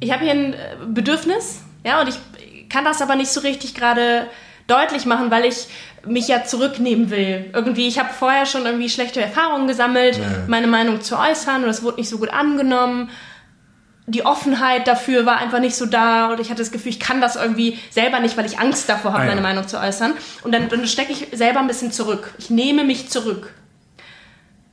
ich 0.00 0.10
hab 0.10 0.20
hier 0.20 0.32
ein 0.32 0.54
äh, 0.54 0.76
Bedürfnis, 0.88 1.60
ja, 1.84 2.00
und 2.00 2.08
ich 2.08 2.68
kann 2.70 2.84
das 2.84 3.02
aber 3.02 3.16
nicht 3.16 3.30
so 3.30 3.40
richtig 3.40 3.74
gerade 3.74 4.26
deutlich 4.66 5.04
machen, 5.04 5.30
weil 5.30 5.44
ich 5.44 5.66
mich 6.06 6.28
ja 6.28 6.44
zurücknehmen 6.44 7.10
will. 7.10 7.50
Irgendwie, 7.52 7.86
ich 7.86 7.98
habe 7.98 8.10
vorher 8.12 8.46
schon 8.46 8.64
irgendwie 8.64 8.88
schlechte 8.88 9.20
Erfahrungen 9.20 9.66
gesammelt, 9.66 10.16
ja. 10.16 10.24
meine 10.46 10.66
Meinung 10.66 11.02
zu 11.02 11.18
äußern 11.18 11.62
und 11.62 11.66
das 11.66 11.82
wurde 11.82 11.98
nicht 11.98 12.08
so 12.08 12.18
gut 12.18 12.30
angenommen. 12.30 13.10
Die 14.06 14.24
Offenheit 14.24 14.88
dafür 14.88 15.24
war 15.26 15.38
einfach 15.38 15.60
nicht 15.60 15.76
so 15.76 15.86
da 15.86 16.32
und 16.32 16.40
ich 16.40 16.48
hatte 16.48 16.62
das 16.62 16.72
Gefühl, 16.72 16.90
ich 16.90 17.00
kann 17.00 17.20
das 17.20 17.36
irgendwie 17.36 17.78
selber 17.90 18.18
nicht, 18.20 18.36
weil 18.36 18.46
ich 18.46 18.58
Angst 18.58 18.88
davor 18.88 19.12
habe, 19.12 19.22
ah, 19.22 19.24
ja. 19.26 19.30
meine 19.30 19.40
Meinung 19.40 19.68
zu 19.68 19.78
äußern. 19.78 20.14
Und 20.42 20.52
dann, 20.52 20.68
dann 20.68 20.86
stecke 20.86 21.12
ich 21.12 21.28
selber 21.32 21.60
ein 21.60 21.68
bisschen 21.68 21.92
zurück. 21.92 22.34
Ich 22.38 22.50
nehme 22.50 22.84
mich 22.84 23.08
zurück. 23.08 23.54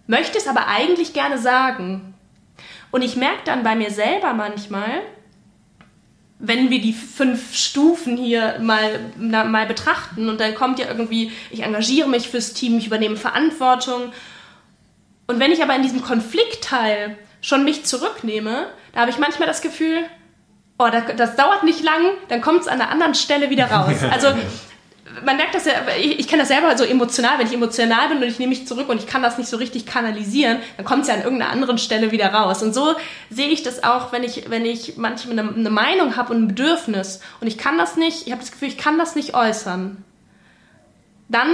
Möchte 0.08 0.38
es 0.38 0.48
aber 0.48 0.68
eigentlich 0.68 1.14
gerne 1.14 1.38
sagen. 1.38 2.14
Und 2.92 3.04
ich 3.04 3.16
merke 3.16 3.42
dann 3.46 3.64
bei 3.64 3.76
mir 3.76 3.92
selber 3.92 4.34
manchmal, 4.34 5.02
wenn 6.40 6.70
wir 6.70 6.80
die 6.80 6.94
fünf 6.94 7.56
Stufen 7.56 8.16
hier 8.16 8.60
mal, 8.60 9.00
na, 9.18 9.44
mal 9.44 9.66
betrachten 9.66 10.30
und 10.30 10.40
dann 10.40 10.54
kommt 10.56 10.80
ja 10.80 10.88
irgendwie, 10.88 11.32
ich 11.50 11.64
engagiere 11.64 12.08
mich 12.08 12.30
fürs 12.30 12.54
Team, 12.54 12.78
ich 12.78 12.88
übernehme 12.88 13.18
Verantwortung. 13.18 14.12
Und 15.26 15.40
wenn 15.40 15.52
ich 15.52 15.64
aber 15.64 15.76
in 15.76 15.82
diesem 15.82 16.02
Konfliktteil 16.02 17.18
schon 17.42 17.64
mich 17.64 17.86
zurücknehme, 17.86 18.68
da 18.94 19.02
habe 19.02 19.12
ich 19.12 19.18
manchmal 19.18 19.48
das 19.48 19.62
Gefühl, 19.62 20.04
oh, 20.80 20.88
das, 20.92 21.04
das 21.16 21.36
dauert 21.36 21.64
nicht 21.64 21.84
lang, 21.84 22.02
dann 22.30 22.42
kommt 22.42 22.62
es 22.62 22.68
an 22.68 22.82
einer 22.82 22.92
anderen 22.92 23.16
Stelle 23.16 23.50
wieder 23.50 23.72
raus. 23.72 23.96
Also 24.12 24.30
man 25.26 25.38
merkt 25.38 25.56
das 25.56 25.66
ja, 25.66 25.74
ich, 26.00 26.20
ich 26.20 26.28
kenne 26.28 26.42
das 26.42 26.50
selber 26.50 26.78
so 26.78 26.84
emotional, 26.84 27.40
wenn 27.40 27.48
ich 27.48 27.54
emotional 27.54 28.10
bin 28.10 28.18
und 28.18 28.24
ich 28.24 28.40
nehme 28.40 28.50
mich 28.50 28.68
zurück 28.68 28.90
und 28.90 28.98
ich 28.98 29.08
kann 29.08 29.22
das 29.22 29.38
nicht 29.38 29.50
so 29.50 29.58
richtig 29.58 29.86
kanalisieren, 29.86 30.60
dann 30.76 30.86
kommt 30.86 31.04
es 31.04 31.08
ja 31.08 31.16
an 31.16 31.24
irgendeiner 31.24 31.52
anderen 31.52 31.78
Stelle 31.78 32.12
wieder 32.12 32.34
raus. 32.34 32.62
Und 32.62 32.74
so 32.74 32.96
sehe 33.30 33.48
ich 33.48 33.64
das 33.64 33.84
auch, 33.84 34.12
wenn 34.12 34.24
ich, 34.24 34.50
wenn 34.50 34.66
ich 34.66 34.98
manchmal 34.98 35.40
eine, 35.40 35.50
eine 35.54 35.70
Meinung 35.70 36.16
habe 36.16 36.34
und 36.34 36.44
ein 36.44 36.48
Bedürfnis 36.48 37.22
und 37.42 37.48
ich 37.48 37.58
kann 37.58 37.78
das 37.78 37.96
nicht, 37.98 38.28
ich 38.28 38.32
habe 38.32 38.42
das 38.42 38.52
Gefühl, 38.52 38.68
ich 38.68 38.78
kann 38.78 38.98
das 38.98 39.16
nicht 39.16 39.34
äußern. 39.34 40.04
Dann 41.30 41.50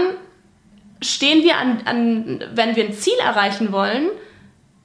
stehen 1.01 1.43
wir 1.43 1.57
an, 1.57 1.81
an, 1.85 2.43
wenn 2.53 2.75
wir 2.75 2.85
ein 2.85 2.93
Ziel 2.93 3.17
erreichen 3.23 3.71
wollen, 3.71 4.07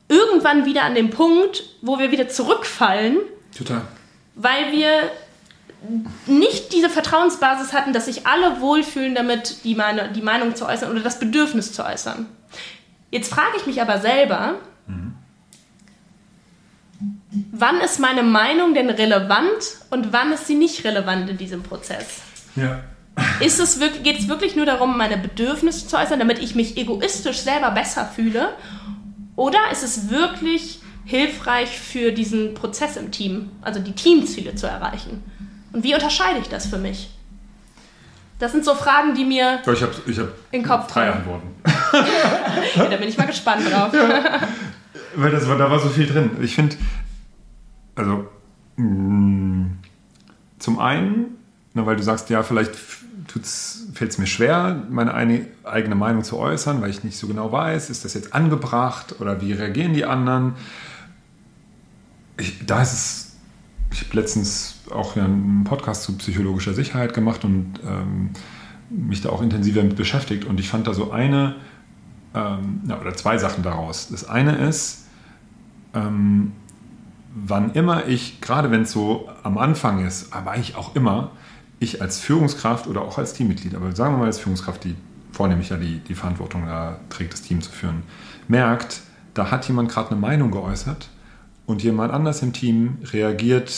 irgendwann 0.09 0.65
wieder 0.65 0.85
an 0.85 0.95
dem 0.95 1.11
Punkt, 1.11 1.65
wo 1.83 1.99
wir 1.99 2.11
wieder 2.11 2.29
zurückfallen. 2.29 3.19
Total. 3.57 3.83
Weil 4.35 4.73
wir 4.73 5.11
nicht 6.27 6.73
diese 6.73 6.91
Vertrauensbasis 6.91 7.73
hatten, 7.73 7.93
dass 7.93 8.07
sich 8.07 8.27
alle 8.27 8.61
wohlfühlen 8.61 9.15
damit, 9.15 9.65
die, 9.65 9.75
meine, 9.75 10.11
die 10.11 10.23
Meinung 10.23 10.57
zu 10.57 10.67
äußern 10.67 10.91
oder 10.91 11.01
das 11.01 11.21
Bedürfnis 11.21 11.73
zu 11.73 11.85
äußern. 11.85 12.27
Jetzt 13.11 13.33
frage 13.33 13.57
ich 13.57 13.67
mich 13.67 13.81
aber 13.81 14.01
selber, 14.01 14.57
mhm. 14.87 15.15
wann 17.53 17.81
ist 17.81 18.01
meine 18.01 18.23
Meinung 18.23 18.75
denn 18.75 18.91
relevant 18.91 19.79
und 19.91 20.13
wann 20.13 20.33
ist 20.33 20.47
sie 20.47 20.57
nicht 20.57 20.85
relevant 20.85 21.31
in 21.31 21.39
diesem 21.39 21.63
Prozess? 21.63 22.23
Ja. 22.57 22.81
Ist 23.41 23.59
es 23.61 23.81
wirklich, 23.81 24.03
geht 24.03 24.19
es 24.19 24.29
wirklich 24.29 24.57
nur 24.57 24.67
darum, 24.67 24.97
meine 24.97 25.17
Bedürfnisse 25.17 25.87
zu 25.87 25.97
äußern, 25.97 26.19
damit 26.19 26.39
ich 26.39 26.55
mich 26.55 26.77
egoistisch 26.77 27.39
selber 27.39 27.71
besser 27.71 28.05
fühle? 28.05 28.51
Oder 29.39 29.71
ist 29.71 29.85
es 29.85 30.11
wirklich 30.11 30.81
hilfreich 31.05 31.79
für 31.79 32.11
diesen 32.11 32.55
Prozess 32.55 32.97
im 32.97 33.13
Team, 33.13 33.51
also 33.63 33.79
die 33.79 33.93
Teamziele 33.93 34.57
zu 34.57 34.67
erreichen? 34.67 35.23
Und 35.73 35.85
wie 35.85 35.95
unterscheide 35.95 36.41
ich 36.41 36.49
das 36.49 36.67
für 36.67 36.77
mich? 36.77 37.09
Das 38.41 38.51
sind 38.51 38.65
so 38.65 38.75
Fragen, 38.75 39.15
die 39.15 39.25
mir 39.25 39.61
ich 39.65 39.83
hab, 39.83 40.09
ich 40.09 40.19
hab 40.19 40.29
in 40.51 40.63
den 40.63 40.69
Kopf 40.69 40.93
drei 40.93 41.13
Antworten. 41.13 41.55
ja, 42.75 42.87
da 42.87 42.97
bin 42.97 43.09
ich 43.09 43.17
mal 43.17 43.29
gespannt 43.29 43.63
drauf. 43.71 43.95
Ja, 43.95 44.41
weil 45.15 45.31
das 45.31 45.47
war, 45.47 45.57
da 45.57 45.71
war 45.71 45.79
so 45.79 45.89
viel 45.89 46.09
drin. 46.09 46.33
Ich 46.43 46.57
finde, 46.57 46.77
also 47.95 48.27
mh, 48.75 48.85
mm, 48.85 49.79
zum 50.59 50.81
einen, 50.81 51.37
na, 51.75 51.87
weil 51.87 51.95
du 51.95 52.03
sagst, 52.03 52.29
ja, 52.29 52.43
vielleicht 52.43 52.73
fällt 53.33 54.11
es 54.11 54.19
mir 54.19 54.27
schwer, 54.27 54.83
meine 54.91 55.15
eine, 55.15 55.47
eigene 55.65 55.95
Meinung 55.95 56.25
zu 56.25 56.39
äußern, 56.39 56.81
weil 56.81 56.91
ich 56.91 57.05
nicht 57.05 57.19
so 57.19 57.27
genau 57.27 57.53
weiß, 57.53 57.91
ist 57.91 58.05
das 58.05 58.15
jetzt 58.15 58.35
angebracht 58.35 59.21
oder 59.21 59.41
wie 59.41 59.53
reagieren 59.53 59.95
die 59.95 60.05
anderen. 60.05 60.55
Ich, 62.39 62.65
da 62.67 62.83
ist 62.83 62.93
es 62.93 63.29
ich 63.91 64.05
habe 64.05 64.17
letztens 64.17 64.81
auch 64.91 65.17
einen 65.17 65.65
Podcast 65.65 66.03
zu 66.03 66.17
psychologischer 66.19 66.75
Sicherheit 66.75 67.15
gemacht 67.15 67.45
und 67.45 67.81
ähm, 67.87 68.31
mich 68.91 69.21
da 69.21 69.31
auch 69.31 69.43
intensiver 69.43 69.83
mit 69.83 69.97
beschäftigt. 69.97 70.45
Und 70.45 70.61
ich 70.61 70.69
fand 70.69 70.87
da 70.87 70.95
so 70.95 71.11
eine 71.11 71.57
ähm, 72.35 72.81
na, 72.85 73.01
oder 73.01 73.15
zwei 73.15 73.39
Sachen 73.39 73.63
daraus. 73.63 74.09
Das 74.11 74.29
eine 74.29 74.57
ist, 74.57 75.07
ähm, 75.95 76.53
wann 77.35 77.73
immer 77.73 78.07
ich, 78.07 78.41
gerade 78.41 78.71
wenn 78.71 78.83
es 78.83 78.93
so 78.93 79.29
am 79.43 79.59
Anfang 79.59 80.05
ist, 80.05 80.33
aber 80.33 80.53
eigentlich 80.53 80.77
auch 80.77 80.95
immer, 80.95 81.31
ich 81.81 82.03
als 82.03 82.19
Führungskraft 82.19 82.87
oder 82.87 83.03
auch 83.03 83.19
als 83.19 83.35
Teammitglied, 83.35 83.75
aber 83.75 83.95
sagen 83.95 84.15
wir 84.15 84.19
mal 84.19 84.27
als 84.27 84.39
Führungskraft, 84.39 84.85
die 84.85 84.95
vornehmlich 85.33 85.69
ja 85.69 85.77
die, 85.77 85.99
die 86.01 86.15
Verantwortung 86.15 86.67
da 86.67 86.99
trägt, 87.11 87.33
das 87.33 87.43
Team 87.43 87.61
zu 87.61 87.71
führen, 87.71 88.03
merkt, 88.49 89.01
da 89.35 89.51
hat 89.51 89.69
jemand 89.69 89.91
gerade 89.91 90.11
eine 90.11 90.21
Meinung 90.21 90.51
geäußert 90.51 91.09
und 91.67 91.83
jemand 91.83 92.13
anders 92.13 92.43
im 92.43 92.53
Team 92.53 92.99
reagiert, 93.05 93.71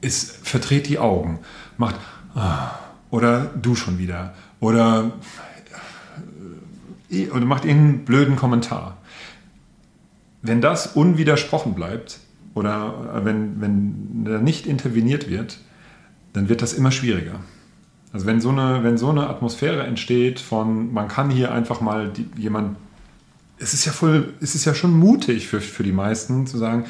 ist, 0.00 0.46
verdreht 0.46 0.88
die 0.88 0.98
Augen, 0.98 1.38
macht 1.76 1.96
ah, 2.34 2.70
oder 3.10 3.46
du 3.46 3.74
schon 3.74 3.98
wieder 3.98 4.34
oder, 4.60 5.12
äh, 7.10 7.28
oder 7.30 7.44
macht 7.46 7.64
irgendeinen 7.64 8.04
blöden 8.04 8.36
Kommentar. 8.36 8.98
Wenn 10.42 10.60
das 10.60 10.88
unwidersprochen 10.88 11.74
bleibt 11.74 12.20
oder 12.54 13.22
wenn, 13.24 13.60
wenn 13.60 14.24
da 14.24 14.38
nicht 14.38 14.66
interveniert 14.66 15.28
wird, 15.28 15.58
dann 16.38 16.48
wird 16.48 16.62
das 16.62 16.72
immer 16.72 16.90
schwieriger. 16.92 17.40
Also 18.12 18.24
wenn 18.26 18.40
so 18.40 18.48
eine, 18.48 18.82
wenn 18.84 18.96
so 18.96 19.10
eine 19.10 19.28
Atmosphäre 19.28 19.82
entsteht 19.82 20.40
von, 20.40 20.92
man 20.92 21.08
kann 21.08 21.30
hier 21.30 21.52
einfach 21.52 21.80
mal 21.80 22.08
die, 22.08 22.28
jemand 22.36 22.76
es 23.58 23.74
ist 23.74 23.84
ja 23.84 23.92
voll, 23.92 24.34
es 24.40 24.54
ist 24.54 24.64
ja 24.64 24.74
schon 24.74 24.96
mutig 24.96 25.48
für, 25.48 25.60
für 25.60 25.82
die 25.82 25.92
meisten 25.92 26.46
zu 26.46 26.58
sagen, 26.58 26.86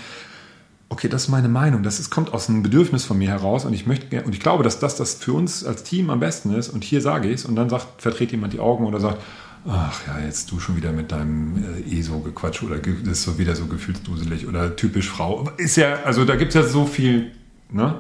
okay, 0.91 1.09
das 1.09 1.25
ist 1.25 1.29
meine 1.29 1.49
Meinung, 1.49 1.83
das 1.83 1.99
ist, 1.99 2.11
kommt 2.11 2.33
aus 2.35 2.49
einem 2.49 2.63
Bedürfnis 2.63 3.05
von 3.05 3.19
mir 3.19 3.31
heraus 3.31 3.65
und 3.65 3.73
ich 3.73 3.87
möchte 3.87 4.23
und 4.23 4.35
ich 4.35 4.41
glaube, 4.41 4.65
dass 4.65 4.79
das 4.79 4.97
das 4.97 5.15
für 5.15 5.33
uns 5.33 5.65
als 5.65 5.83
Team 5.83 6.11
am 6.11 6.21
besten 6.21 6.55
ist 6.55 6.69
und 6.69 6.85
hier 6.85 7.01
sage 7.01 7.29
ich 7.29 7.37
es 7.37 7.45
und 7.45 7.57
dann 7.57 7.71
sagt, 7.71 8.03
verdreht 8.03 8.31
jemand 8.31 8.53
die 8.53 8.61
Augen 8.61 8.85
oder 8.85 9.01
sagt, 9.01 9.23
ach 9.67 10.01
ja, 10.07 10.25
jetzt 10.25 10.51
du 10.51 10.61
schon 10.61 10.77
wieder 10.77 10.93
mit 10.93 11.11
deinem 11.11 11.65
äh, 11.87 11.99
ESO-Gequatsch 11.99 12.63
oder 12.63 12.77
das 12.77 13.19
ist 13.19 13.23
so 13.25 13.39
wieder 13.39 13.57
so 13.57 13.67
gefühlsduselig 13.67 14.47
oder 14.47 14.77
typisch 14.77 15.09
Frau. 15.09 15.51
Ist 15.57 15.77
ja, 15.77 16.03
also 16.05 16.25
da 16.25 16.37
gibt 16.37 16.51
es 16.51 16.55
ja 16.55 16.63
so 16.63 16.85
viel, 16.85 17.33
ne? 17.71 17.97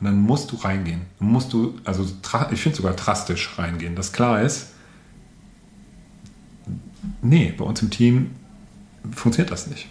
Und 0.00 0.06
dann 0.06 0.20
musst 0.20 0.52
du 0.52 0.56
reingehen. 0.56 1.02
Dann 1.18 1.28
musst 1.28 1.52
du, 1.52 1.78
also 1.84 2.06
ich 2.50 2.60
finde 2.60 2.76
sogar 2.76 2.94
drastisch 2.94 3.58
reingehen, 3.58 3.94
dass 3.94 4.12
klar 4.12 4.42
ist, 4.42 4.68
nee, 7.22 7.54
bei 7.56 7.64
uns 7.64 7.80
im 7.82 7.90
Team 7.90 8.30
funktioniert 9.12 9.50
das 9.50 9.66
nicht. 9.66 9.88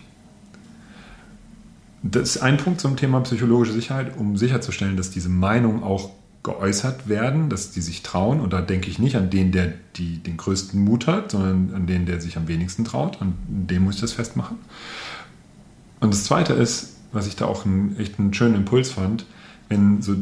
Das 2.04 2.36
ist 2.36 2.42
ein 2.42 2.58
Punkt 2.58 2.82
zum 2.82 2.98
Thema 2.98 3.22
psychologische 3.22 3.72
Sicherheit, 3.72 4.18
um 4.18 4.36
sicherzustellen, 4.36 4.98
dass 4.98 5.10
diese 5.10 5.30
Meinungen 5.30 5.84
auch 5.84 6.12
geäußert 6.44 7.08
werden, 7.08 7.50
dass 7.50 7.72
die 7.72 7.80
sich 7.80 8.04
trauen. 8.04 8.42
Und 8.42 8.52
da 8.52 8.62
denke 8.62 8.90
ich 8.90 9.00
nicht 9.00 9.16
an 9.16 9.30
den, 9.30 9.54
der 9.54 9.74
die, 9.96 10.18
den 10.18 10.36
größten 10.36 10.84
Mut 10.84 11.08
hat, 11.08 11.32
sondern 11.32 11.74
an 11.74 11.88
den, 11.88 12.06
der 12.06 12.20
sich 12.20 12.36
am 12.36 12.50
wenigsten 12.50 12.84
traut. 12.84 13.22
An 13.22 13.34
dem 13.48 13.86
muss 13.86 13.96
ich 13.96 14.02
das 14.02 14.12
festmachen. 14.12 14.58
Und 16.02 16.14
das 16.14 16.26
Zweite 16.26 16.52
ist, 16.52 16.98
was 17.14 17.28
ich 17.28 17.38
da 17.38 17.46
auch 17.46 17.66
einen, 17.66 17.98
echt 17.98 18.20
einen 18.20 18.34
schönen 18.34 18.56
Impuls 18.56 18.92
fand, 18.92 19.26
wenn 19.70 20.02
so 20.02 20.16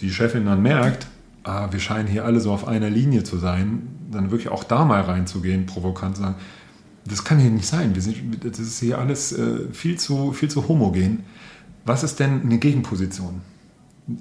die 0.00 0.10
Chefin 0.10 0.46
dann 0.46 0.62
merkt, 0.62 1.06
ah, 1.44 1.68
wir 1.70 1.80
scheinen 1.80 2.08
hier 2.08 2.24
alle 2.24 2.40
so 2.40 2.52
auf 2.52 2.66
einer 2.66 2.90
Linie 2.90 3.24
zu 3.24 3.38
sein, 3.38 3.88
dann 4.10 4.30
wirklich 4.30 4.48
auch 4.48 4.64
da 4.64 4.84
mal 4.84 5.02
reinzugehen, 5.02 5.66
provokant 5.66 6.16
zu 6.16 6.22
sagen, 6.22 6.36
das 7.04 7.24
kann 7.24 7.38
hier 7.38 7.50
nicht 7.50 7.66
sein. 7.66 7.94
Wir 7.94 8.02
sind, 8.02 8.44
das 8.44 8.58
ist 8.58 8.80
hier 8.80 8.98
alles 8.98 9.32
äh, 9.32 9.68
viel, 9.72 9.98
zu, 9.98 10.32
viel 10.32 10.50
zu 10.50 10.68
homogen. 10.68 11.24
Was 11.84 12.02
ist 12.02 12.20
denn 12.20 12.42
eine 12.42 12.58
Gegenposition? 12.58 13.40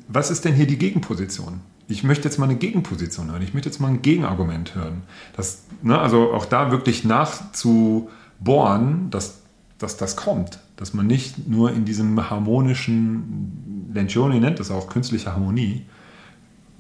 Was 0.08 0.32
ist 0.32 0.46
denn 0.46 0.54
hier 0.54 0.68
die 0.68 0.78
Gegenposition? 0.78 1.62
Ich 1.88 2.04
möchte 2.04 2.26
jetzt 2.26 2.38
mal 2.38 2.46
eine 2.46 2.56
Gegenposition 2.56 3.32
hören. 3.32 3.42
Ich 3.42 3.54
möchte 3.54 3.70
jetzt 3.70 3.80
mal 3.80 3.88
ein 3.88 4.02
Gegenargument 4.02 4.76
hören. 4.76 5.02
Das, 5.36 5.64
ne, 5.82 6.00
also 6.00 6.34
auch 6.34 6.46
da 6.46 6.72
wirklich 6.72 7.04
nachzubohren, 7.04 9.10
dass, 9.10 9.40
dass 9.80 9.98
das 9.98 10.16
kommt. 10.16 10.60
Dass 10.80 10.94
man 10.94 11.08
nicht 11.08 11.46
nur 11.46 11.74
in 11.74 11.84
diesem 11.84 12.30
harmonischen, 12.30 13.90
Lencioni 13.94 14.40
nennt 14.40 14.62
das 14.62 14.72
auch 14.72 14.88
künstliche 14.88 15.34
Harmonie, 15.34 15.82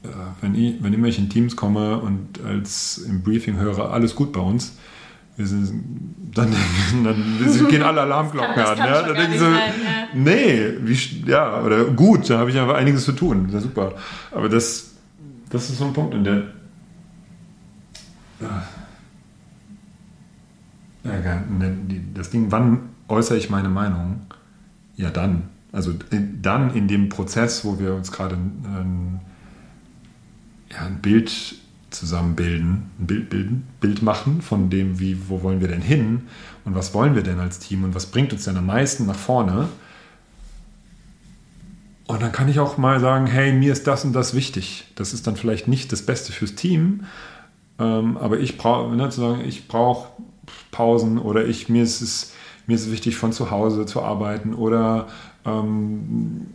äh, 0.03 0.07
wenn 0.39 0.55
ich, 0.55 0.81
wenn 0.81 1.03
ich 1.03 1.19
in 1.19 1.29
Teams 1.29 1.57
komme 1.57 1.99
und 1.99 2.41
als 2.41 2.99
im 2.99 3.23
Briefing 3.23 3.57
höre, 3.57 3.91
alles 3.91 4.15
gut 4.15 4.31
bei 4.31 4.39
uns, 4.39 4.77
sind, 5.35 5.83
dann, 6.33 6.55
dann 7.03 7.67
gehen 7.67 7.83
alle 7.83 7.99
Alarmglocken 7.99 8.63
an. 8.63 8.77
Ja? 8.77 9.01
Dann 9.01 9.15
denken 9.15 9.33
sie, 9.33 9.39
sein, 9.39 9.53
ja. 9.53 10.07
nee, 10.13 10.73
wie, 10.81 11.29
ja, 11.29 11.61
oder 11.61 11.83
gut, 11.83 12.29
da 12.29 12.37
habe 12.37 12.51
ich 12.51 12.57
aber 12.57 12.75
einiges 12.75 13.03
zu 13.03 13.11
tun. 13.11 13.47
Das 13.47 13.55
ist 13.55 13.63
super. 13.63 13.95
Aber 14.31 14.47
das, 14.47 14.95
das 15.49 15.69
ist 15.69 15.77
so 15.77 15.83
ein 15.83 15.93
Punkt, 15.93 16.13
in 16.13 16.23
der. 16.23 16.43
Ja, 18.39 18.63
das 22.13 22.29
Ding, 22.29 22.49
wann 22.49 22.89
äußere 23.09 23.37
ich 23.37 23.49
meine 23.49 23.69
Meinung? 23.69 24.21
Ja, 24.95 25.09
dann. 25.09 25.43
Also 25.71 25.93
dann 26.41 26.73
in 26.73 26.87
dem 26.87 27.09
Prozess, 27.09 27.63
wo 27.63 27.79
wir 27.79 27.93
uns 27.93 28.11
gerade 28.11 28.35
ein, 28.35 29.19
ja, 30.71 30.85
ein 30.85 30.99
Bild 31.01 31.55
zusammenbilden, 31.91 32.89
ein 32.99 33.07
Bild, 33.07 33.29
bilden, 33.29 33.67
Bild 33.79 34.01
machen 34.01 34.41
von 34.41 34.69
dem, 34.69 34.99
wie, 34.99 35.29
wo 35.29 35.41
wollen 35.43 35.61
wir 35.61 35.67
denn 35.67 35.81
hin 35.81 36.23
und 36.65 36.75
was 36.75 36.93
wollen 36.93 37.15
wir 37.15 37.23
denn 37.23 37.39
als 37.39 37.59
Team 37.59 37.83
und 37.83 37.95
was 37.95 38.07
bringt 38.07 38.33
uns 38.33 38.45
denn 38.45 38.57
am 38.57 38.65
meisten 38.65 39.05
nach 39.05 39.15
vorne. 39.15 39.69
Und 42.07 42.21
dann 42.21 42.31
kann 42.31 42.49
ich 42.49 42.59
auch 42.59 42.77
mal 42.77 42.99
sagen, 42.99 43.27
hey, 43.27 43.53
mir 43.53 43.71
ist 43.71 43.85
das 43.85 44.03
und 44.05 44.13
das 44.13 44.33
wichtig. 44.33 44.85
Das 44.95 45.13
ist 45.13 45.27
dann 45.27 45.35
vielleicht 45.35 45.67
nicht 45.67 45.91
das 45.91 46.01
Beste 46.01 46.31
fürs 46.31 46.55
Team, 46.55 47.05
ähm, 47.77 48.17
aber 48.17 48.39
ich 48.39 48.57
brauche, 48.57 48.95
ne, 48.95 49.09
zu 49.09 49.21
sagen, 49.21 49.41
ich 49.45 49.67
brauche 49.67 50.09
Pausen 50.71 51.19
oder 51.19 51.45
ich, 51.45 51.69
mir 51.69 51.83
ist 51.83 52.01
es, 52.01 52.33
mir 52.69 52.75
ist 52.75 52.85
es 52.85 52.91
wichtig, 52.91 53.17
von 53.17 53.33
zu 53.33 53.49
Hause 53.49 53.87
zu 53.87 54.03
arbeiten 54.03 54.53
oder 54.53 55.07
ähm, 55.43 56.45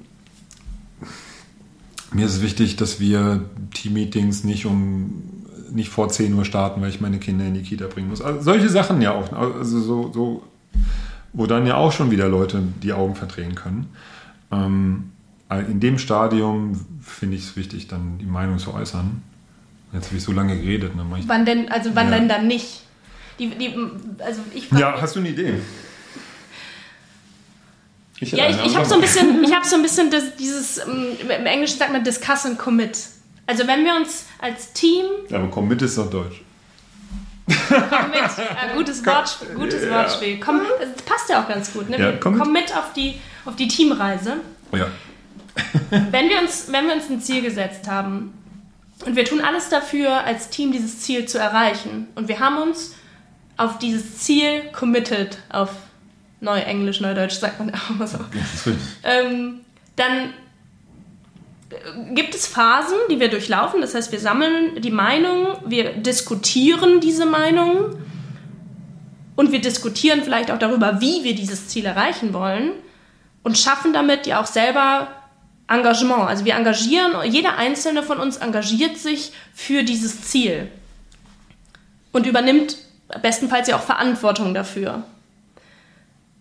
mir 2.13 2.25
ist 2.27 2.37
es 2.37 2.43
wichtig, 2.43 2.77
dass 2.77 3.01
wir 3.01 3.45
Team-Meetings 3.75 4.45
nicht 4.45 4.65
um 4.65 5.25
nicht 5.73 5.89
vor 5.89 6.09
10 6.09 6.33
Uhr 6.35 6.45
starten, 6.45 6.81
weil 6.81 6.91
ich 6.91 7.01
meine 7.01 7.19
Kinder 7.19 7.45
in 7.45 7.55
die 7.55 7.63
Kita 7.63 7.89
bringen 7.89 8.09
muss. 8.09 8.23
Also 8.23 8.41
solche 8.43 8.69
Sachen 8.69 9.03
ja 9.03 9.11
auch. 9.11 9.33
Also 9.33 9.81
so, 9.81 10.13
so, 10.13 10.45
wo 11.33 11.47
dann 11.47 11.67
ja 11.67 11.75
auch 11.75 11.91
schon 11.91 12.13
wieder 12.13 12.29
Leute 12.29 12.63
die 12.81 12.93
Augen 12.93 13.17
verdrehen 13.17 13.57
können. 13.57 13.89
Ähm, 14.53 15.11
in 15.51 15.81
dem 15.81 15.99
Stadium 15.99 16.81
finde 17.01 17.35
ich 17.35 17.43
es 17.43 17.57
wichtig, 17.57 17.89
dann 17.89 18.19
die 18.19 18.27
Meinung 18.27 18.59
zu 18.59 18.73
äußern. 18.73 19.21
Jetzt 19.93 20.07
habe 20.07 20.19
ich 20.19 20.23
so 20.23 20.31
lange 20.31 20.57
geredet. 20.57 20.93
Ich, 21.19 21.29
wann 21.29 21.45
denn, 21.45 21.69
also 21.73 21.91
wann 21.95 22.13
ja. 22.13 22.19
denn 22.19 22.29
dann 22.29 22.47
nicht? 22.47 22.85
Die, 23.41 23.51
die, 23.51 23.75
also 24.25 24.43
ich 24.55 24.71
ja, 24.71 24.95
hast 25.01 25.17
du 25.17 25.21
eine 25.21 25.31
Idee? 25.31 25.55
Ich 28.25 28.33
ja, 28.33 28.49
ich, 28.49 28.65
ich 28.65 28.77
habe 28.77 28.87
so 28.87 28.95
ein 28.95 29.03
bisschen, 29.03 29.45
ich 29.45 29.55
habe 29.55 29.67
so 29.67 29.77
ein 29.77 29.83
bisschen 29.83 30.11
das, 30.11 30.35
dieses, 30.37 30.79
ähm, 30.79 31.17
im 31.21 31.47
Englischen 31.47 31.79
sagt 31.79 31.93
man 31.93 32.03
discuss 32.03 32.47
and 32.47 32.59
commit. 32.59 32.99
Also 33.47 33.67
wenn 33.67 33.85
wir 33.85 33.95
uns 33.95 34.25
als 34.41 34.73
Team... 34.73 35.05
Ja, 35.29 35.39
aber 35.39 35.49
commit 35.49 35.83
ist 35.83 35.99
doch 35.99 36.09
Deutsch. 36.09 36.41
Commit, 37.47 38.17
ja, 38.39 38.75
gutes, 38.75 39.05
Wort, 39.05 39.39
gutes 39.55 39.85
ja. 39.85 39.91
Wortspiel. 39.91 40.41
Komm, 40.41 40.63
das 40.81 41.03
passt 41.05 41.29
ja 41.29 41.43
auch 41.43 41.49
ganz 41.49 41.73
gut. 41.75 41.91
Ne? 41.91 41.99
Ja, 41.99 42.13
komm, 42.13 42.39
komm 42.39 42.53
mit 42.53 42.75
auf 42.75 42.95
die, 42.95 43.21
auf 43.45 43.57
die 43.57 43.69
Teamreise. 43.69 44.39
Ja. 44.73 44.87
wenn, 45.91 46.31
wir 46.31 46.41
uns, 46.41 46.73
wenn 46.73 46.87
wir 46.87 46.95
uns 46.95 47.11
ein 47.11 47.21
Ziel 47.21 47.43
gesetzt 47.43 47.87
haben 47.87 48.33
und 49.05 49.17
wir 49.17 49.27
tun 49.27 49.43
alles 49.43 49.69
dafür, 49.69 50.25
als 50.25 50.49
Team 50.49 50.73
dieses 50.73 51.01
Ziel 51.01 51.27
zu 51.27 51.39
erreichen 51.39 52.09
und 52.15 52.29
wir 52.29 52.41
haben 52.41 52.57
uns 52.57 52.95
auf 53.59 53.79
dieses 53.79 54.19
Ziel 54.19 54.63
committed, 54.73 55.37
auf 55.51 55.71
Neuenglisch, 56.41 57.01
Neudeutsch 57.01 57.35
sagt 57.35 57.59
man 57.59 57.75
auch 57.75 57.91
immer 57.91 58.07
so. 58.07 58.19
Ähm, 59.03 59.61
dann 59.97 60.35
gibt 62.15 62.35
es 62.35 62.47
Phasen, 62.47 62.97
die 63.11 63.21
wir 63.21 63.29
durchlaufen. 63.29 63.81
Das 63.81 63.95
heißt, 63.95 64.13
wir 64.13 64.21
sammeln 64.21 64.81
die 64.81 64.91
Meinung, 64.91 65.57
wir 65.67 65.93
diskutieren 65.95 67.01
diese 67.01 67.27
Meinung 67.27 67.97
und 69.37 69.53
wir 69.53 69.61
diskutieren 69.61 70.23
vielleicht 70.23 70.51
auch 70.51 70.59
darüber, 70.59 71.01
wie 71.01 71.25
wir 71.25 71.35
dieses 71.35 71.69
Ziel 71.69 71.87
erreichen 71.87 72.33
wollen 72.33 72.73
und 73.43 73.59
schaffen 73.59 73.93
damit 73.93 74.27
ja 74.27 74.41
auch 74.41 74.47
selber 74.47 75.09
Engagement. 75.69 76.29
Also 76.29 76.45
wir 76.45 76.55
engagieren, 76.55 77.13
jeder 77.31 77.57
einzelne 77.57 78.03
von 78.03 78.19
uns 78.19 78.37
engagiert 78.37 78.99
sich 78.99 79.33
für 79.55 79.83
dieses 79.83 80.23
Ziel 80.23 80.69
und 82.13 82.27
übernimmt 82.27 82.77
bestenfalls 83.23 83.69
ja 83.69 83.77
auch 83.77 83.83
Verantwortung 83.83 84.55
dafür. 84.55 85.05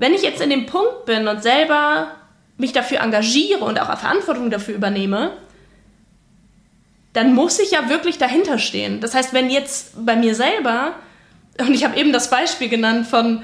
Wenn 0.03 0.13
ich 0.13 0.21
jetzt 0.21 0.41
in 0.41 0.49
dem 0.49 0.65
Punkt 0.65 1.05
bin 1.05 1.29
und 1.29 1.41
selber 1.41 2.11
mich 2.57 2.73
dafür 2.73 2.99
engagiere 2.99 3.63
und 3.63 3.79
auch 3.79 3.97
Verantwortung 3.97 4.49
dafür 4.49 4.75
übernehme, 4.75 5.31
dann 7.13 7.33
muss 7.33 7.57
ich 7.57 7.71
ja 7.71 7.87
wirklich 7.87 8.17
dahinter 8.17 8.59
stehen. 8.59 8.99
Das 8.99 9.15
heißt, 9.15 9.33
wenn 9.33 9.49
jetzt 9.49 10.05
bei 10.05 10.17
mir 10.17 10.35
selber, 10.35 10.95
und 11.57 11.73
ich 11.73 11.85
habe 11.85 11.97
eben 11.97 12.11
das 12.11 12.29
Beispiel 12.29 12.67
genannt 12.67 13.07
von, 13.07 13.43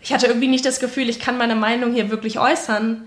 ich 0.00 0.12
hatte 0.12 0.26
irgendwie 0.26 0.48
nicht 0.48 0.66
das 0.66 0.80
Gefühl, 0.80 1.08
ich 1.08 1.20
kann 1.20 1.38
meine 1.38 1.54
Meinung 1.54 1.92
hier 1.92 2.10
wirklich 2.10 2.40
äußern, 2.40 3.06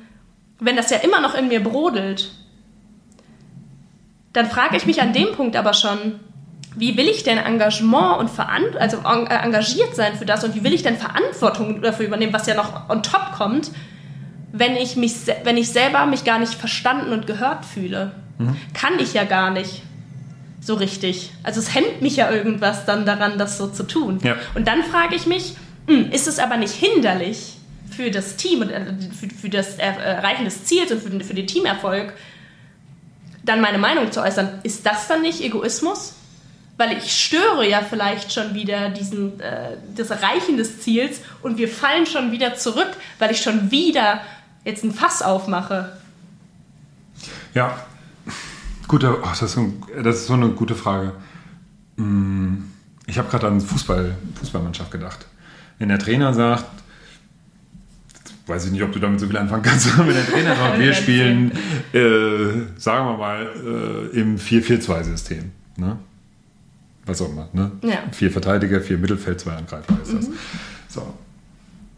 wenn 0.62 0.78
das 0.78 0.90
ja 0.90 1.00
immer 1.00 1.20
noch 1.20 1.36
in 1.36 1.50
mir 1.50 1.62
brodelt, 1.62 2.32
dann 4.32 4.50
frage 4.50 4.78
ich 4.78 4.86
mich 4.86 5.02
an 5.02 5.12
dem 5.12 5.34
Punkt 5.34 5.58
aber 5.58 5.74
schon, 5.74 6.22
wie 6.76 6.98
will 6.98 7.08
ich 7.08 7.24
denn 7.24 7.38
Engagement 7.38 8.20
und 8.20 8.30
Veran 8.30 8.64
also 8.80 8.98
äh, 8.98 9.34
engagiert 9.34 9.96
sein 9.96 10.16
für 10.16 10.26
das 10.26 10.44
und 10.44 10.56
wie 10.56 10.64
will 10.64 10.74
ich 10.74 10.84
denn 10.84 10.98
Verantwortung 10.98 11.82
dafür 11.82 12.08
übernehmen, 12.08 12.34
was 12.34 12.48
ja 12.48 12.56
noch 12.56 12.90
on 12.90 13.04
top 13.04 13.34
kommt, 13.38 13.72
wenn 14.52 14.76
ich 14.76 14.96
mich, 14.96 15.14
wenn 15.44 15.58
ich 15.58 15.70
selber 15.70 16.06
mich 16.06 16.24
gar 16.24 16.40
nicht 16.40 16.54
verstanden 16.54 17.12
und 17.12 17.28
gehört 17.28 17.66
fühle. 17.66 18.12
Mhm. 18.38 18.56
Kann 18.74 19.00
ich 19.00 19.14
ja 19.14 19.24
gar 19.24 19.52
nicht 19.52 19.82
so 20.62 20.76
richtig. 20.76 21.32
Also 21.44 21.60
es 21.60 21.76
hemmt 21.76 22.02
mich 22.02 22.16
ja 22.16 22.32
irgendwas 22.32 22.86
dann 22.86 23.06
daran, 23.06 23.38
das 23.38 23.58
so 23.58 23.68
zu 23.68 23.84
tun. 23.84 24.20
Ja. 24.24 24.36
Und 24.56 24.68
dann 24.68 24.84
frage 24.84 25.16
ich 25.16 25.26
mich, 25.26 25.56
hm, 25.88 26.12
ist 26.12 26.28
es 26.28 26.40
aber 26.40 26.58
nicht 26.58 26.74
hinderlich 26.74 27.58
für 27.96 28.10
das 28.10 28.38
Team 28.38 28.62
und 28.62 28.70
äh, 28.70 28.86
für, 29.12 29.30
für 29.30 29.50
das 29.50 29.76
Erreichen 29.76 30.46
des 30.46 30.66
Ziels 30.66 30.92
und 30.92 31.02
für, 31.02 31.20
für 31.24 31.34
den 31.34 31.48
Teamerfolg, 31.48 32.14
dann 33.44 33.60
meine 33.62 33.78
Meinung 33.78 34.12
zu 34.12 34.22
äußern? 34.22 34.62
Ist 34.64 34.86
das 34.86 35.08
dann 35.08 35.22
nicht 35.22 35.42
Egoismus? 35.42 36.16
Weil 36.78 36.98
ich 36.98 37.12
störe 37.12 37.70
ja 37.70 37.82
vielleicht 37.82 38.34
schon 38.34 38.56
wieder 38.56 38.90
diesen, 38.90 39.40
äh, 39.40 39.78
das 39.96 40.10
Erreichen 40.10 40.58
des 40.58 40.82
Ziels 40.82 41.22
und 41.42 41.58
wir 41.58 41.68
fallen 41.68 42.06
schon 42.06 42.32
wieder 42.32 42.56
zurück, 42.56 42.90
weil 43.20 43.32
ich 43.32 43.42
schon 43.42 43.70
wieder 43.70 44.22
jetzt 44.66 44.84
ein 44.84 44.92
Fass 44.92 45.22
aufmache? 45.22 45.98
Ja, 47.54 47.78
gute, 48.88 49.20
oh, 49.22 49.26
das, 49.28 49.42
ist 49.42 49.54
so, 49.54 49.74
das, 50.04 50.18
ist 50.18 50.28
so, 50.28 50.34
eine 50.34 50.50
gute 50.50 50.76
Frage. 50.76 51.14
Mm, 51.98 52.56
ich 53.06 53.18
habe 53.18 53.30
gerade 53.30 53.48
an 53.48 53.62
Fußball, 53.62 54.16
Fußballmannschaft 54.40 54.92
gedacht. 54.92 55.28
Wenn 55.78 55.90
der 55.90 56.00
Trainer 56.00 56.34
sagt, 56.34 56.66
weiß 58.48 58.66
ich 58.66 58.72
nicht, 58.72 58.84
ob 58.84 58.92
du 58.92 59.00
damit 59.00 59.20
so 59.20 59.28
viel 59.28 59.38
anfangen 59.38 59.64
kannst, 59.64 59.98
wenn 59.98 60.08
der 60.08 60.26
Trainer 60.26 60.56
sagt, 60.56 60.80
wir 60.80 60.94
spielen, 60.94 61.52
äh, 61.94 62.80
sagen 62.80 63.08
wir 63.08 63.18
mal, 63.18 63.50
äh, 64.14 64.20
im 64.20 64.38
4-4-2-System. 64.38 65.52
Ne? 65.78 65.98
Was 67.06 67.22
auch 67.22 67.30
immer. 67.30 67.50
Ne? 67.54 67.72
Ja. 67.82 68.04
Vier 68.12 68.32
Verteidiger, 68.32 68.82
vier 68.82 68.98
Mittelfeld, 68.98 69.40
zwei 69.40 69.54
Angreifer 69.54 69.98
ist 70.02 70.14
das. 70.14 70.28
Mhm. 70.28 70.34
So. 70.88 71.14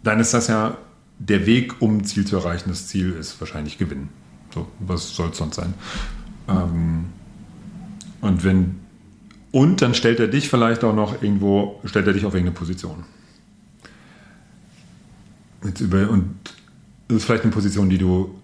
Dann 0.04 0.20
ist 0.20 0.34
das 0.34 0.48
ja 0.48 0.78
der 1.20 1.46
Weg, 1.46 1.82
um 1.82 1.98
ein 1.98 2.06
Ziel 2.06 2.26
zu 2.26 2.38
erreichen, 2.38 2.70
das 2.70 2.88
Ziel 2.88 3.12
ist 3.14 3.40
wahrscheinlich 3.40 3.78
gewinnen. 3.78 4.10
So, 4.54 4.68
was 4.80 5.16
soll 5.16 5.30
es 5.30 5.38
sonst 5.38 5.56
sein? 5.56 5.74
Ähm, 6.48 7.06
und 8.22 8.44
wenn 8.44 8.80
und 9.56 9.82
dann 9.82 9.94
stellt 9.94 10.20
er 10.20 10.28
dich 10.28 10.50
vielleicht 10.50 10.84
auch 10.84 10.94
noch 10.94 11.22
irgendwo, 11.22 11.80
stellt 11.86 12.08
er 12.08 12.14
dich 12.14 12.26
auf 12.26 12.34
irgendeine 12.34 12.58
Position. 12.58 13.06
Jetzt 15.64 15.80
über, 15.80 16.10
und 16.10 16.36
das 17.08 17.20
ist 17.20 17.24
vielleicht 17.24 17.44
eine 17.44 17.54
Position, 17.54 17.90
die 17.90 17.98
du, 17.98 18.36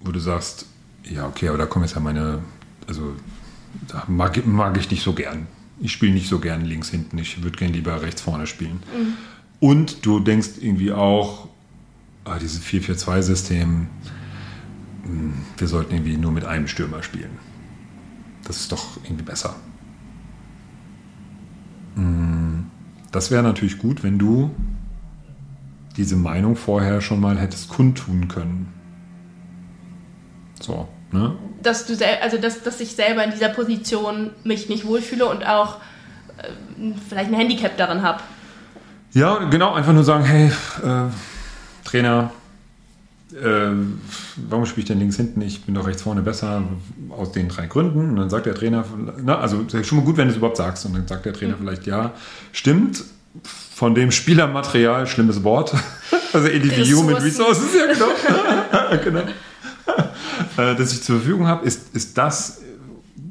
wo 0.00 0.10
du 0.10 0.18
sagst, 0.20 0.64
ja, 1.02 1.26
okay, 1.26 1.48
aber 1.48 1.58
da 1.58 1.66
kommen 1.66 1.84
jetzt 1.84 1.94
ja 1.94 2.00
meine, 2.00 2.38
also 2.86 3.14
da 3.88 4.04
mag, 4.08 4.46
mag 4.46 4.78
ich 4.78 4.90
nicht 4.90 5.02
so 5.02 5.12
gern. 5.12 5.46
Ich 5.84 5.92
spiele 5.92 6.14
nicht 6.14 6.30
so 6.30 6.38
gern 6.38 6.64
links 6.64 6.88
hinten, 6.88 7.18
ich 7.18 7.42
würde 7.42 7.58
gern 7.58 7.74
lieber 7.74 8.00
rechts 8.00 8.22
vorne 8.22 8.46
spielen. 8.46 8.82
Mhm. 8.96 9.12
Und 9.60 10.06
du 10.06 10.18
denkst 10.18 10.52
irgendwie 10.58 10.92
auch, 10.92 11.48
ah, 12.24 12.38
dieses 12.38 12.62
4-4-2-System, 12.62 13.88
hm, 15.02 15.34
wir 15.58 15.68
sollten 15.68 15.92
irgendwie 15.92 16.16
nur 16.16 16.32
mit 16.32 16.46
einem 16.46 16.68
Stürmer 16.68 17.02
spielen. 17.02 17.38
Das 18.44 18.60
ist 18.60 18.72
doch 18.72 18.96
irgendwie 19.04 19.24
besser. 19.24 19.56
Hm, 21.96 22.64
das 23.12 23.30
wäre 23.30 23.42
natürlich 23.42 23.76
gut, 23.76 24.02
wenn 24.02 24.18
du 24.18 24.54
diese 25.98 26.16
Meinung 26.16 26.56
vorher 26.56 27.02
schon 27.02 27.20
mal 27.20 27.38
hättest 27.38 27.68
kundtun 27.68 28.28
können. 28.28 28.72
So, 30.62 30.88
ne? 31.14 31.34
Dass 31.62 31.86
du 31.86 31.94
also 32.20 32.36
dass, 32.36 32.62
dass 32.62 32.80
ich 32.80 32.94
selber 32.94 33.24
in 33.24 33.30
dieser 33.30 33.48
Position 33.48 34.30
mich 34.44 34.68
nicht 34.68 34.86
wohlfühle 34.86 35.24
und 35.26 35.46
auch 35.46 35.76
äh, 36.38 36.92
vielleicht 37.08 37.30
ein 37.30 37.36
Handicap 37.36 37.76
darin 37.78 38.02
habe. 38.02 38.20
Ja, 39.12 39.44
genau, 39.44 39.72
einfach 39.72 39.92
nur 39.92 40.04
sagen, 40.04 40.24
hey, 40.24 40.48
äh, 40.82 41.08
Trainer, 41.84 42.32
äh, 43.32 43.70
warum 44.48 44.66
spiele 44.66 44.82
ich 44.82 44.88
denn 44.88 44.98
links 44.98 45.16
hinten? 45.16 45.40
Ich 45.40 45.64
bin 45.64 45.74
doch 45.74 45.86
rechts 45.86 46.02
vorne 46.02 46.20
besser 46.20 46.64
aus 47.10 47.32
den 47.32 47.48
drei 47.48 47.66
Gründen. 47.66 48.10
Und 48.10 48.16
dann 48.16 48.28
sagt 48.28 48.46
der 48.46 48.54
Trainer, 48.56 48.84
na, 49.22 49.38
also 49.38 49.64
schon 49.82 49.98
mal 49.98 50.04
gut, 50.04 50.16
wenn 50.16 50.26
du 50.26 50.32
es 50.32 50.36
überhaupt 50.36 50.56
sagst. 50.56 50.84
Und 50.84 50.94
dann 50.94 51.06
sagt 51.06 51.24
der 51.24 51.32
Trainer 51.32 51.54
mhm. 51.54 51.60
vielleicht, 51.60 51.86
ja, 51.86 52.12
stimmt, 52.52 53.04
von 53.74 53.94
dem 53.94 54.10
Spielermaterial, 54.10 55.06
schlimmes 55.06 55.42
Wort, 55.42 55.74
also 56.32 56.48
wie 56.48 56.94
Human 56.94 57.16
Resources, 57.16 57.74
ja 57.74 57.92
genau, 57.92 59.02
genau. 59.04 59.22
Äh, 60.56 60.74
das 60.76 60.92
ich 60.92 61.02
zur 61.02 61.16
Verfügung 61.16 61.46
habe, 61.46 61.66
ist, 61.66 61.94
ist 61.94 62.16
das, 62.18 62.60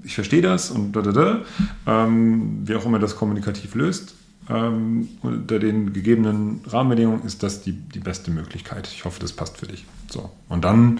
ich 0.03 0.15
verstehe 0.15 0.41
das 0.41 0.71
und 0.71 0.93
da, 0.93 1.01
da, 1.01 1.12
da, 1.12 1.41
ähm, 1.86 2.67
wie 2.67 2.75
auch 2.75 2.86
immer 2.86 2.99
das 2.99 3.15
kommunikativ 3.15 3.75
löst, 3.75 4.15
ähm, 4.49 5.07
unter 5.21 5.59
den 5.59 5.93
gegebenen 5.93 6.62
Rahmenbedingungen 6.65 7.23
ist 7.25 7.43
das 7.43 7.62
die, 7.62 7.73
die 7.73 7.99
beste 7.99 8.31
Möglichkeit. 8.31 8.88
Ich 8.88 9.05
hoffe, 9.05 9.19
das 9.19 9.31
passt 9.31 9.57
für 9.57 9.67
dich. 9.67 9.86
So. 10.12 10.31
Und 10.49 10.65
dann, 10.65 10.99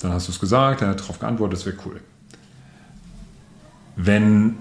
dann 0.00 0.12
hast 0.12 0.28
du 0.28 0.32
es 0.32 0.40
gesagt, 0.40 0.82
er 0.82 0.88
hat 0.88 1.00
darauf 1.00 1.18
geantwortet, 1.20 1.58
das 1.58 1.66
wäre 1.66 1.76
cool. 1.86 2.00
Wenn 3.96 4.56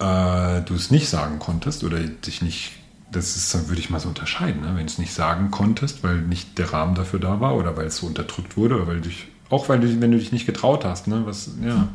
äh, 0.00 0.60
du 0.62 0.74
es 0.74 0.90
nicht 0.90 1.08
sagen 1.08 1.38
konntest 1.38 1.84
oder 1.84 1.98
dich 1.98 2.42
nicht, 2.42 2.72
das 3.10 3.36
ist, 3.36 3.68
würde 3.68 3.80
ich 3.80 3.90
mal 3.90 4.00
so 4.00 4.08
unterscheiden, 4.08 4.62
ne? 4.62 4.68
wenn 4.68 4.86
du 4.86 4.92
es 4.92 4.98
nicht 4.98 5.14
sagen 5.14 5.50
konntest, 5.50 6.02
weil 6.04 6.20
nicht 6.20 6.58
der 6.58 6.72
Rahmen 6.72 6.94
dafür 6.94 7.20
da 7.20 7.40
war 7.40 7.56
oder 7.56 7.76
weil 7.76 7.86
es 7.86 7.96
so 7.96 8.06
unterdrückt 8.06 8.56
wurde 8.56 8.76
oder 8.76 8.86
weil 8.86 8.96
du 8.96 9.08
dich, 9.08 9.28
auch 9.50 9.68
weil 9.68 9.80
du, 9.80 10.00
wenn 10.00 10.10
du 10.12 10.18
dich 10.18 10.32
nicht 10.32 10.46
getraut 10.46 10.84
hast, 10.84 11.06
ne? 11.06 11.22
was, 11.24 11.50
ja. 11.62 11.88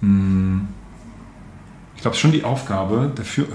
Hm 0.00 0.68
ich 2.02 2.04
glaube, 2.04 2.16
schon 2.16 2.32
die 2.32 2.42
Aufgabe 2.42 3.12
der, 3.16 3.24
Führ 3.24 3.46